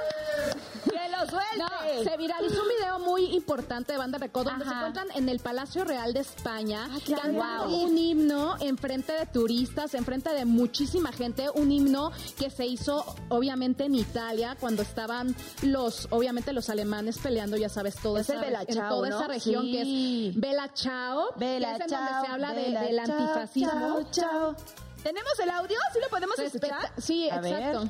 ¡Que 0.86 1.09
lo 1.09 1.20
suelte! 1.30 1.57
No, 1.57 2.03
se 2.03 2.17
viralizó 2.17 2.61
un 2.63 2.67
video 2.70 2.99
muy 2.99 3.26
importante 3.36 3.91
de 3.91 3.97
Banda 3.99 4.17
Recodo 4.17 4.45
donde 4.49 4.65
se 4.65 4.72
encuentran 4.72 5.07
en 5.13 5.28
el 5.30 5.39
Palacio 5.39 5.84
Real 5.84 6.13
de 6.13 6.22
España 6.22 6.88
claro. 7.05 7.22
cantando 7.24 7.67
Wow. 7.67 7.84
un 7.84 7.97
himno 7.97 8.55
enfrente 8.59 9.11
de 9.13 9.26
turistas, 9.26 9.93
enfrente 9.93 10.30
de 10.34 10.45
muchísima 10.45 11.11
gente, 11.11 11.49
un 11.53 11.72
himno 11.72 12.11
que 12.38 12.49
se 12.49 12.65
hizo 12.65 13.05
obviamente 13.28 13.86
en 13.86 13.95
Italia 13.95 14.55
cuando 14.59 14.82
estaban 14.82 15.36
los 15.63 16.07
obviamente 16.11 16.53
los 16.53 16.70
alemanes 16.70 17.17
peleando, 17.17 17.57
ya 17.57 17.70
sabes, 17.70 17.95
toda 17.95 18.22
Es 18.22 18.30
esa 18.30 18.39
Bella 18.41 18.61
en 18.65 18.76
toda 18.89 19.09
¿no? 19.09 19.17
esa 19.17 19.28
región 19.28 19.63
Sí. 19.65 19.72
que 19.74 20.30
es 20.30 20.36
Bella 20.39 20.74
Chao, 20.74 21.34
Vela, 21.36 21.70
que 21.72 21.76
es 21.76 21.82
en 21.82 21.88
chao, 21.89 22.03
donde 22.05 22.26
se 22.28 22.32
habla 22.34 22.53
de- 22.53 22.72
del 22.88 22.99
antifascismo. 22.99 24.01
Chao, 24.11 24.55
chao. 24.55 24.55
¿Tenemos 25.03 25.39
el 25.39 25.49
audio? 25.49 25.77
¿Sí 25.93 25.99
lo 26.01 26.09
podemos 26.09 26.37
escuchar? 26.39 26.91
Sí, 26.97 27.29
A 27.29 27.37
exacto. 27.37 27.81
ver. 27.81 27.89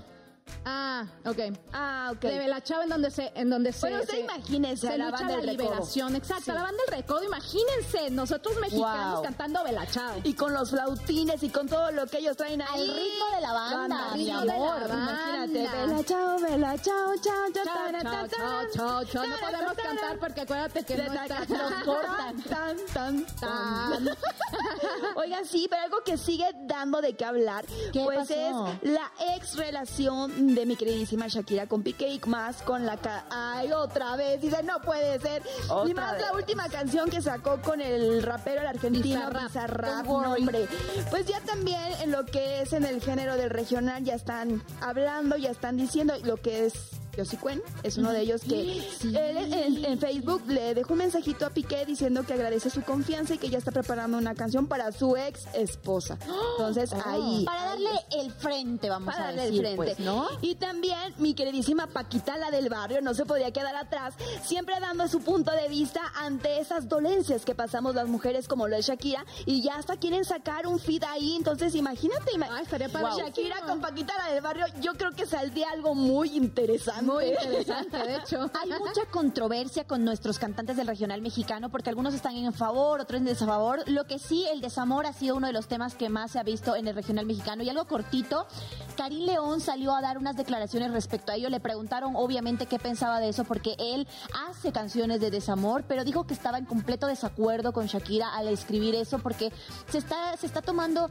Ah, 0.66 1.06
ok. 1.26 1.38
Ah, 1.74 2.10
ok. 2.14 2.22
De 2.22 2.38
Bella 2.40 2.62
Chao 2.62 2.82
en 2.82 2.90
donde 2.90 3.12
se 3.12 3.32
en 3.36 3.50
donde 3.50 3.72
se 3.74 3.82
Bueno, 3.82 4.02
usted 4.02 4.14
se- 4.16 4.20
imagínese 4.22 4.88
a 4.88 4.92
se 4.92 4.98
la 4.98 5.06
lucha 5.06 5.18
banda 5.20 5.34
la 5.36 5.42
del 5.42 5.58
liberación, 5.58 6.16
exacto, 6.16 6.44
Sí. 6.46 6.52
la 6.52 6.64
banda 6.64 6.84
del 6.88 6.96
recodo, 6.98 7.24
imagínense, 7.24 8.10
nosotros 8.12 8.56
mexicanos 8.60 9.14
Wow. 9.16 9.24
cantando 9.24 9.64
Bella 9.64 9.86
Chao. 9.88 10.16
Y 10.24 10.34
con 10.34 10.54
los 10.54 10.70
flautines 10.72 11.42
y 11.44 11.50
con 11.50 11.68
todo 11.68 11.92
lo 11.92 12.06
que 12.08 12.18
ellos 12.20 12.36
traen 12.38 12.62
ahí. 12.62 12.90
Al 12.90 12.96
ritmo 12.96 13.26
de 13.36 13.42
la 13.42 13.54
banda, 13.54 14.10
Al 14.12 14.18
mi 14.18 14.26
ritmo 14.26 14.40
de 14.42 14.46
la 14.46 14.54
amor. 14.54 14.82
Imagínate. 14.90 15.64
banda. 15.64 15.86
Vela, 15.86 16.04
chao, 16.04 16.40
vela, 16.40 16.78
chao, 16.78 17.14
chao, 17.24 17.34
chao, 17.54 17.64
Chao, 17.64 18.02
chao, 18.02 18.28
chao, 18.28 18.66
chao, 18.74 19.04
chao. 19.06 19.26
No 19.28 19.36
podemos 19.38 19.74
cantar 19.74 20.20
porque 20.20 20.42
acuérdate 20.42 20.84
que 20.84 20.98
no 20.98 21.04
está. 21.04 21.40
Nos 21.46 21.74
cortan. 21.86 22.44
Tan, 22.44 22.78
tan, 22.94 23.26
tan. 23.40 24.10
Oigan, 25.16 25.46
sí, 25.46 25.68
pero 25.70 25.84
algo 25.84 25.98
que 26.04 26.18
sigue 26.18 26.46
dando 26.62 27.02
de 27.02 27.16
qué 27.16 27.26
hablar, 27.26 27.66
¿Qué 27.92 28.02
pues 28.04 28.20
pasó? 28.30 28.68
es 28.84 28.90
la 28.92 29.12
ex 29.36 29.56
relación 29.56 30.39
de 30.48 30.66
mi 30.66 30.76
queridísima 30.76 31.28
Shakira 31.28 31.68
con 31.68 31.84
Piqué 31.84 32.08
y 32.10 32.20
más 32.26 32.62
con 32.62 32.86
la... 32.86 32.98
ca- 32.98 33.26
Ay, 33.30 33.72
otra 33.72 34.16
vez, 34.16 34.42
dice, 34.42 34.64
no 34.64 34.82
puede 34.82 35.20
ser. 35.20 35.44
y 35.88 35.94
más 35.94 36.20
la 36.20 36.34
última 36.34 36.68
canción 36.70 37.10
que 37.10 37.22
sacó 37.22 37.62
con 37.62 37.82
el 37.82 38.24
rapero 38.24 38.62
el 38.62 38.68
argentino 38.68 39.04
Bizarrap. 39.04 39.44
Bizarrap, 39.48 40.06
Don't 40.06 40.08
no, 40.08 40.14
worry. 40.30 40.42
hombre. 40.42 40.68
Pues 41.10 41.26
ya 41.26 41.40
también 41.42 41.82
en 42.02 42.12
lo 42.12 42.26
que 42.26 42.62
es 42.62 42.74
en 42.74 42.86
el 42.86 43.02
género 43.02 43.36
del 43.36 43.50
regional 43.50 44.04
ya 44.04 44.16
están 44.16 44.64
hablando, 44.82 45.38
ya 45.38 45.52
están 45.52 45.78
diciendo 45.78 46.14
lo 46.24 46.38
que 46.38 46.66
es 46.68 46.74
Yossi 47.20 47.38
Cuen, 47.38 47.62
es 47.84 47.98
uno 47.98 48.12
de 48.12 48.22
ellos 48.22 48.42
que 48.42 48.80
él 49.04 49.54
en, 49.54 49.86
en 49.86 50.00
Facebook 50.00 50.44
le 50.48 50.74
dejó 50.74 50.94
un 50.94 51.00
mensajito 51.00 51.46
a 51.46 51.50
Piqué 51.50 51.86
diciendo 51.86 52.24
que 52.24 52.34
agradece 52.34 52.70
su 52.70 52.82
confianza 52.84 53.34
y 53.34 53.38
que 53.38 53.50
ya 53.50 53.58
está 53.58 53.72
preparando 53.72 54.18
una 54.18 54.36
canción 54.36 54.68
para 54.68 54.92
su 54.92 55.16
ex 55.18 55.46
esposa. 55.54 56.18
Entonces 56.58 56.92
ahí 57.06 57.44
Para 57.46 57.66
darle 57.66 57.90
el 58.20 58.32
frente, 58.32 58.90
vamos 58.90 59.14
para 59.14 59.26
a 59.26 59.28
darle 59.28 59.44
decir, 59.52 59.66
el 59.66 59.76
frente. 59.78 59.96
pues, 59.96 60.06
¿no? 60.06 60.28
Y 60.42 60.56
también 60.56 61.14
mi 61.18 61.34
queridísima 61.34 61.88
Paquita, 61.88 62.38
la 62.38 62.52
del 62.52 62.70
barrio, 62.70 63.02
no 63.02 63.14
se 63.14 63.26
podía 63.26 63.52
quedar 63.52 63.76
atrás, 63.76 64.14
siempre 64.46 64.76
dando 64.80 65.08
su 65.08 65.22
punto 65.22 65.52
de 65.52 65.68
vista 65.68 66.02
ante 66.16 66.60
esas 66.60 66.88
dolencias 66.88 67.46
que 67.46 67.56
pasamos 67.56 67.96
las 67.96 68.08
mujeres 68.08 68.48
como 68.48 68.68
lo 68.68 68.76
es 68.76 68.86
Shakira 68.88 69.26
y 69.46 69.62
ya 69.62 69.76
hasta 69.76 69.98
quieren 69.98 70.24
sacar 70.26 70.68
un 70.68 70.80
feed 70.80 71.04
ahí, 71.04 71.36
entonces 71.36 71.76
imagínate, 71.76 72.32
ima- 72.34 72.48
Ay, 72.52 72.64
estaría 72.64 72.88
Wow. 72.90 73.18
Shakira 73.20 73.62
con 73.68 73.82
Paquita, 73.82 74.14
la 74.18 74.34
del 74.34 74.42
barrio, 74.42 74.66
yo 74.82 74.94
creo 74.94 75.12
que 75.12 75.26
saldría 75.26 75.70
algo 75.72 75.94
muy 75.96 76.36
interesante. 76.36 77.06
Muy 77.14 77.26
interesante, 77.26 77.98
de 77.98 78.16
hecho. 78.18 78.52
Hay 78.62 78.70
mucha 78.70 79.06
controversia 79.12 79.86
con 79.86 80.04
nuestros 80.04 80.40
cantantes 80.40 80.78
del 80.78 80.88
regional 80.88 81.22
mexicano 81.22 81.70
porque 81.70 81.90
algunos 81.90 82.14
están 82.14 82.36
en 82.36 82.54
favor, 82.54 83.00
otros 83.02 83.20
en 83.20 83.26
desfavor. 83.26 83.84
Lo 83.88 84.06
que 84.06 84.20
sí, 84.20 84.46
el 84.52 84.62
desamor 84.62 85.06
ha 85.06 85.14
sido 85.14 85.36
uno 85.36 85.48
de 85.48 85.54
los 85.54 85.68
temas 85.68 85.96
que 85.96 86.10
más 86.10 86.32
se 86.32 86.40
ha 86.40 86.44
visto 86.44 86.76
en 86.76 86.88
el 86.88 86.96
regional 86.96 87.26
mexicano. 87.26 87.64
Y 87.64 87.70
algo 87.70 87.86
cortito, 87.86 88.48
Karim 88.96 89.26
León 89.26 89.62
salió 89.62 89.96
a 89.96 90.02
dar 90.02 90.18
unas 90.18 90.36
declaraciones 90.36 90.92
respecto 90.92 91.32
a 91.32 91.36
ello. 91.36 91.50
Le 91.50 91.60
preguntaron 91.60 92.16
obviamente 92.16 92.66
qué 92.66 92.80
pensaba 92.80 93.20
de 93.20 93.30
eso 93.30 93.44
porque 93.44 93.76
él 93.80 94.08
hace 94.48 94.72
canciones 94.72 95.20
de 95.20 95.32
desamor, 95.32 95.84
pero 95.88 96.04
dijo 96.04 96.26
que 96.26 96.34
estaba 96.34 96.58
en 96.58 96.66
completo 96.66 97.08
desacuerdo 97.08 97.74
con 97.74 97.88
Shakira 97.88 98.36
al 98.36 98.48
escribir 98.48 98.96
eso 98.96 99.20
porque 99.20 99.52
se 99.90 99.98
está, 99.98 100.36
se 100.38 100.46
está 100.46 100.62
tomando, 100.62 101.10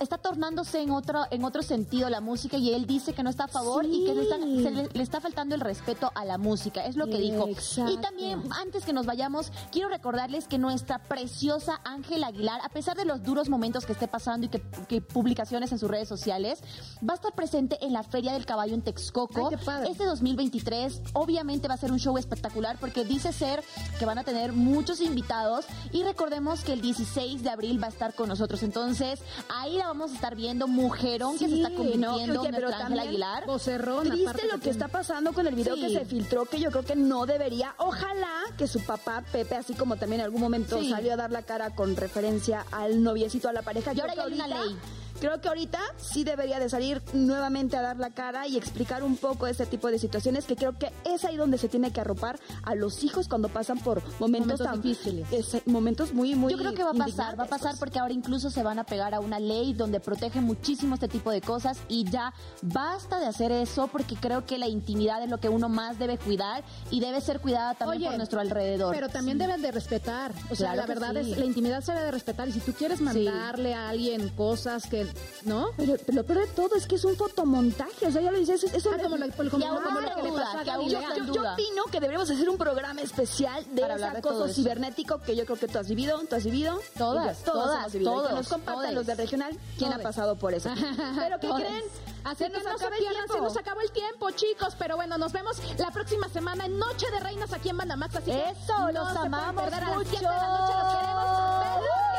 está 0.00 0.18
tornándose 0.18 0.80
en 0.80 0.90
otro, 0.90 1.24
en 1.30 1.44
otro 1.44 1.62
sentido 1.62 2.08
la 2.10 2.20
música 2.20 2.56
y 2.56 2.74
él 2.74 2.86
dice 2.86 3.12
que 3.12 3.22
no 3.22 3.30
está 3.30 3.44
a 3.44 3.48
favor 3.48 3.84
y 3.84 4.04
que 4.04 4.14
se, 4.62 4.70
le, 4.70 5.02
está 5.02 5.20
faltando 5.20 5.37
el 5.38 5.60
respeto 5.60 6.10
a 6.14 6.24
la 6.24 6.36
música. 6.36 6.84
Es 6.84 6.96
lo 6.96 7.06
que 7.06 7.18
dijo. 7.18 7.48
Y 7.48 7.96
también, 7.98 8.42
antes 8.50 8.84
que 8.84 8.92
nos 8.92 9.06
vayamos, 9.06 9.52
quiero 9.70 9.88
recordarles 9.88 10.48
que 10.48 10.58
nuestra 10.58 10.98
preciosa 10.98 11.80
Ángela 11.84 12.28
Aguilar, 12.28 12.60
a 12.64 12.68
pesar 12.68 12.96
de 12.96 13.04
los 13.04 13.22
duros 13.22 13.48
momentos 13.48 13.86
que 13.86 13.92
esté 13.92 14.08
pasando 14.08 14.46
y 14.46 14.48
que, 14.48 15.00
publicaciones 15.00 15.70
en 15.72 15.78
sus 15.78 15.88
redes 15.88 16.08
sociales, 16.08 16.60
va 17.08 17.12
a 17.12 17.16
estar 17.16 17.32
presente 17.34 17.78
en 17.84 17.92
la 17.92 18.02
Feria 18.02 18.32
del 18.32 18.46
Caballo 18.46 18.74
en 18.74 18.82
Texcoco. 18.82 19.50
Este 19.88 20.04
2023, 20.04 21.02
obviamente 21.12 21.68
va 21.68 21.74
a 21.74 21.78
ser 21.78 21.92
un 21.92 21.98
show 21.98 22.18
espectacular 22.18 22.76
porque 22.80 23.04
dice 23.04 23.32
ser 23.32 23.62
que 23.98 24.04
van 24.04 24.18
a 24.18 24.24
tener 24.24 24.52
muchos 24.52 25.00
invitados 25.00 25.66
y 25.92 26.02
recordemos 26.02 26.64
que 26.64 26.72
el 26.72 26.80
16 26.80 27.42
de 27.42 27.50
abril 27.50 27.80
va 27.82 27.86
a 27.86 27.90
estar 27.90 28.14
con 28.14 28.28
nosotros. 28.28 28.62
Entonces, 28.62 29.20
ahí 29.48 29.76
la 29.76 29.86
vamos 29.86 30.10
a 30.10 30.14
estar 30.14 30.34
viendo, 30.34 30.66
mujerón 30.66 31.38
que 31.38 31.48
se 31.48 31.56
está 31.56 31.70
convirtiendo 31.70 32.42
no, 32.42 32.50
nuestra 32.50 32.86
Ángela 32.86 33.02
Aguilar. 33.02 33.44
Triste 33.46 34.48
lo 34.52 34.60
que 34.60 34.70
está 34.70 34.88
pasando 34.88 35.17
con 35.24 35.46
el 35.46 35.54
video 35.54 35.74
que 35.74 35.90
se 35.90 36.04
filtró, 36.04 36.44
que 36.44 36.60
yo 36.60 36.70
creo 36.70 36.84
que 36.84 36.94
no 36.96 37.26
debería. 37.26 37.74
Ojalá 37.78 38.44
que 38.56 38.66
su 38.66 38.80
papá, 38.80 39.24
Pepe, 39.32 39.56
así 39.56 39.74
como 39.74 39.96
también 39.96 40.20
en 40.20 40.26
algún 40.26 40.40
momento 40.40 40.82
salió 40.84 41.14
a 41.14 41.16
dar 41.16 41.30
la 41.30 41.42
cara 41.42 41.70
con 41.70 41.96
referencia 41.96 42.64
al 42.70 43.02
noviecito, 43.02 43.48
a 43.48 43.52
la 43.52 43.62
pareja. 43.62 43.92
Y 43.92 44.00
ahora 44.00 44.14
hay 44.24 44.32
una 44.32 44.46
ley 44.46 44.76
creo 45.18 45.40
que 45.40 45.48
ahorita 45.48 45.78
sí 45.96 46.24
debería 46.24 46.58
de 46.58 46.68
salir 46.68 47.02
nuevamente 47.12 47.76
a 47.76 47.82
dar 47.82 47.96
la 47.96 48.10
cara 48.10 48.46
y 48.46 48.56
explicar 48.56 49.02
un 49.02 49.16
poco 49.16 49.46
este 49.46 49.66
tipo 49.66 49.88
de 49.90 49.98
situaciones 49.98 50.44
que 50.44 50.56
creo 50.56 50.78
que 50.78 50.92
es 51.04 51.24
ahí 51.24 51.36
donde 51.36 51.58
se 51.58 51.68
tiene 51.68 51.92
que 51.92 52.00
arropar 52.00 52.38
a 52.62 52.74
los 52.74 53.04
hijos 53.04 53.28
cuando 53.28 53.48
pasan 53.48 53.78
por 53.78 54.02
momentos, 54.18 54.60
tan 54.60 54.80
difíciles. 54.80 55.26
momentos 55.66 56.12
muy, 56.12 56.34
muy 56.34 56.52
Yo 56.52 56.58
creo 56.58 56.74
que 56.74 56.84
va 56.84 56.90
a 56.90 56.94
pasar, 56.94 57.38
va 57.38 57.44
a 57.44 57.48
pasar 57.48 57.76
porque 57.78 57.98
ahora 57.98 58.14
incluso 58.14 58.50
se 58.50 58.62
van 58.62 58.78
a 58.78 58.84
pegar 58.84 59.14
a 59.14 59.20
una 59.20 59.38
ley 59.38 59.74
donde 59.74 60.00
protege 60.00 60.40
muchísimo 60.40 60.94
este 60.94 61.08
tipo 61.08 61.30
de 61.30 61.40
cosas 61.40 61.78
y 61.88 62.04
ya 62.04 62.32
basta 62.62 63.20
de 63.20 63.26
hacer 63.26 63.52
eso 63.52 63.88
porque 63.88 64.16
creo 64.16 64.46
que 64.46 64.58
la 64.58 64.68
intimidad 64.68 65.22
es 65.22 65.30
lo 65.30 65.38
que 65.38 65.48
uno 65.48 65.68
más 65.68 65.98
debe 65.98 66.18
cuidar 66.18 66.64
y 66.90 67.00
debe 67.00 67.20
ser 67.20 67.40
cuidada 67.40 67.74
también 67.74 68.10
por 68.10 68.16
nuestro 68.16 68.40
alrededor. 68.40 68.94
Pero 68.94 69.08
también 69.08 69.38
deben 69.38 69.62
de 69.62 69.72
respetar, 69.72 70.32
o 70.50 70.54
sea, 70.54 70.74
la 70.74 70.86
verdad 70.86 71.16
es 71.16 71.36
la 71.36 71.44
intimidad 71.44 71.82
se 71.82 71.92
debe 71.92 72.06
de 72.06 72.10
respetar 72.12 72.48
y 72.48 72.52
si 72.52 72.60
tú 72.60 72.72
quieres 72.72 73.00
mandarle 73.00 73.74
a 73.74 73.88
alguien 73.88 74.28
cosas 74.30 74.86
que 74.86 75.07
¿no? 75.44 75.70
Pero, 75.76 75.96
lo 76.08 76.24
peor 76.24 76.40
de 76.40 76.46
todo 76.48 76.76
es 76.76 76.86
que 76.86 76.96
es 76.96 77.04
un 77.04 77.16
fotomontaje, 77.16 78.06
o 78.06 78.10
sea, 78.10 78.20
ya 78.20 78.30
lo 78.30 78.38
dices, 78.38 78.64
es, 78.64 78.86
ah, 78.86 78.90
como, 79.02 79.16
lo, 79.16 79.26
como, 79.50 79.50
como 79.50 80.00
lo 80.00 80.14
que 80.14 80.22
le 80.22 80.32
pasó 80.32 80.58
a 80.58 80.64
yo, 80.64 80.82
yo, 80.88 81.00
yo, 81.32 81.52
opino 81.52 81.84
que 81.90 82.00
deberíamos 82.00 82.30
hacer 82.30 82.48
un 82.48 82.58
programa 82.58 83.00
especial 83.02 83.64
de 83.72 83.82
ese 83.82 84.04
acoso 84.04 84.48
cibernético 84.48 85.20
que 85.20 85.36
yo 85.36 85.44
creo 85.44 85.58
que 85.58 85.68
tú 85.68 85.78
has 85.78 85.88
vivido, 85.88 86.18
tú 86.28 86.36
has 86.36 86.44
vivido. 86.44 86.80
Todas, 86.96 87.42
todas, 87.44 87.92
todos. 87.92 88.28
que 88.28 88.34
nos 88.34 88.48
compartan 88.48 88.94
los 88.94 89.06
del 89.06 89.18
regional 89.18 89.56
quién 89.76 89.92
ha 89.92 89.98
pasado 89.98 90.36
por 90.36 90.54
eso. 90.54 90.70
Pero 91.16 91.40
¿qué 91.40 91.48
creen? 91.48 91.84
Así 92.24 92.44
que 92.44 92.62
no 92.62 92.78
se 92.78 92.88
pierdan, 92.88 93.28
se 93.28 93.40
nos 93.40 93.56
acabó 93.56 93.80
el 93.80 93.90
tiempo, 93.90 94.30
chicos. 94.32 94.74
Pero 94.78 94.96
bueno, 94.96 95.18
nos 95.18 95.32
vemos 95.32 95.56
la 95.78 95.90
próxima 95.90 96.28
semana 96.28 96.66
en 96.66 96.78
Noche 96.78 97.10
de 97.10 97.20
Reinas 97.20 97.52
aquí 97.52 97.70
en 97.70 97.76
Bandamax. 97.76 98.16
Así 98.16 98.30
Eso, 98.30 98.92
los 98.92 99.08
amamos 99.08 99.64
a 99.64 99.70
las 99.70 100.08
7 100.08 100.18
de 100.18 100.22
la 100.22 100.48
noche 100.48 102.17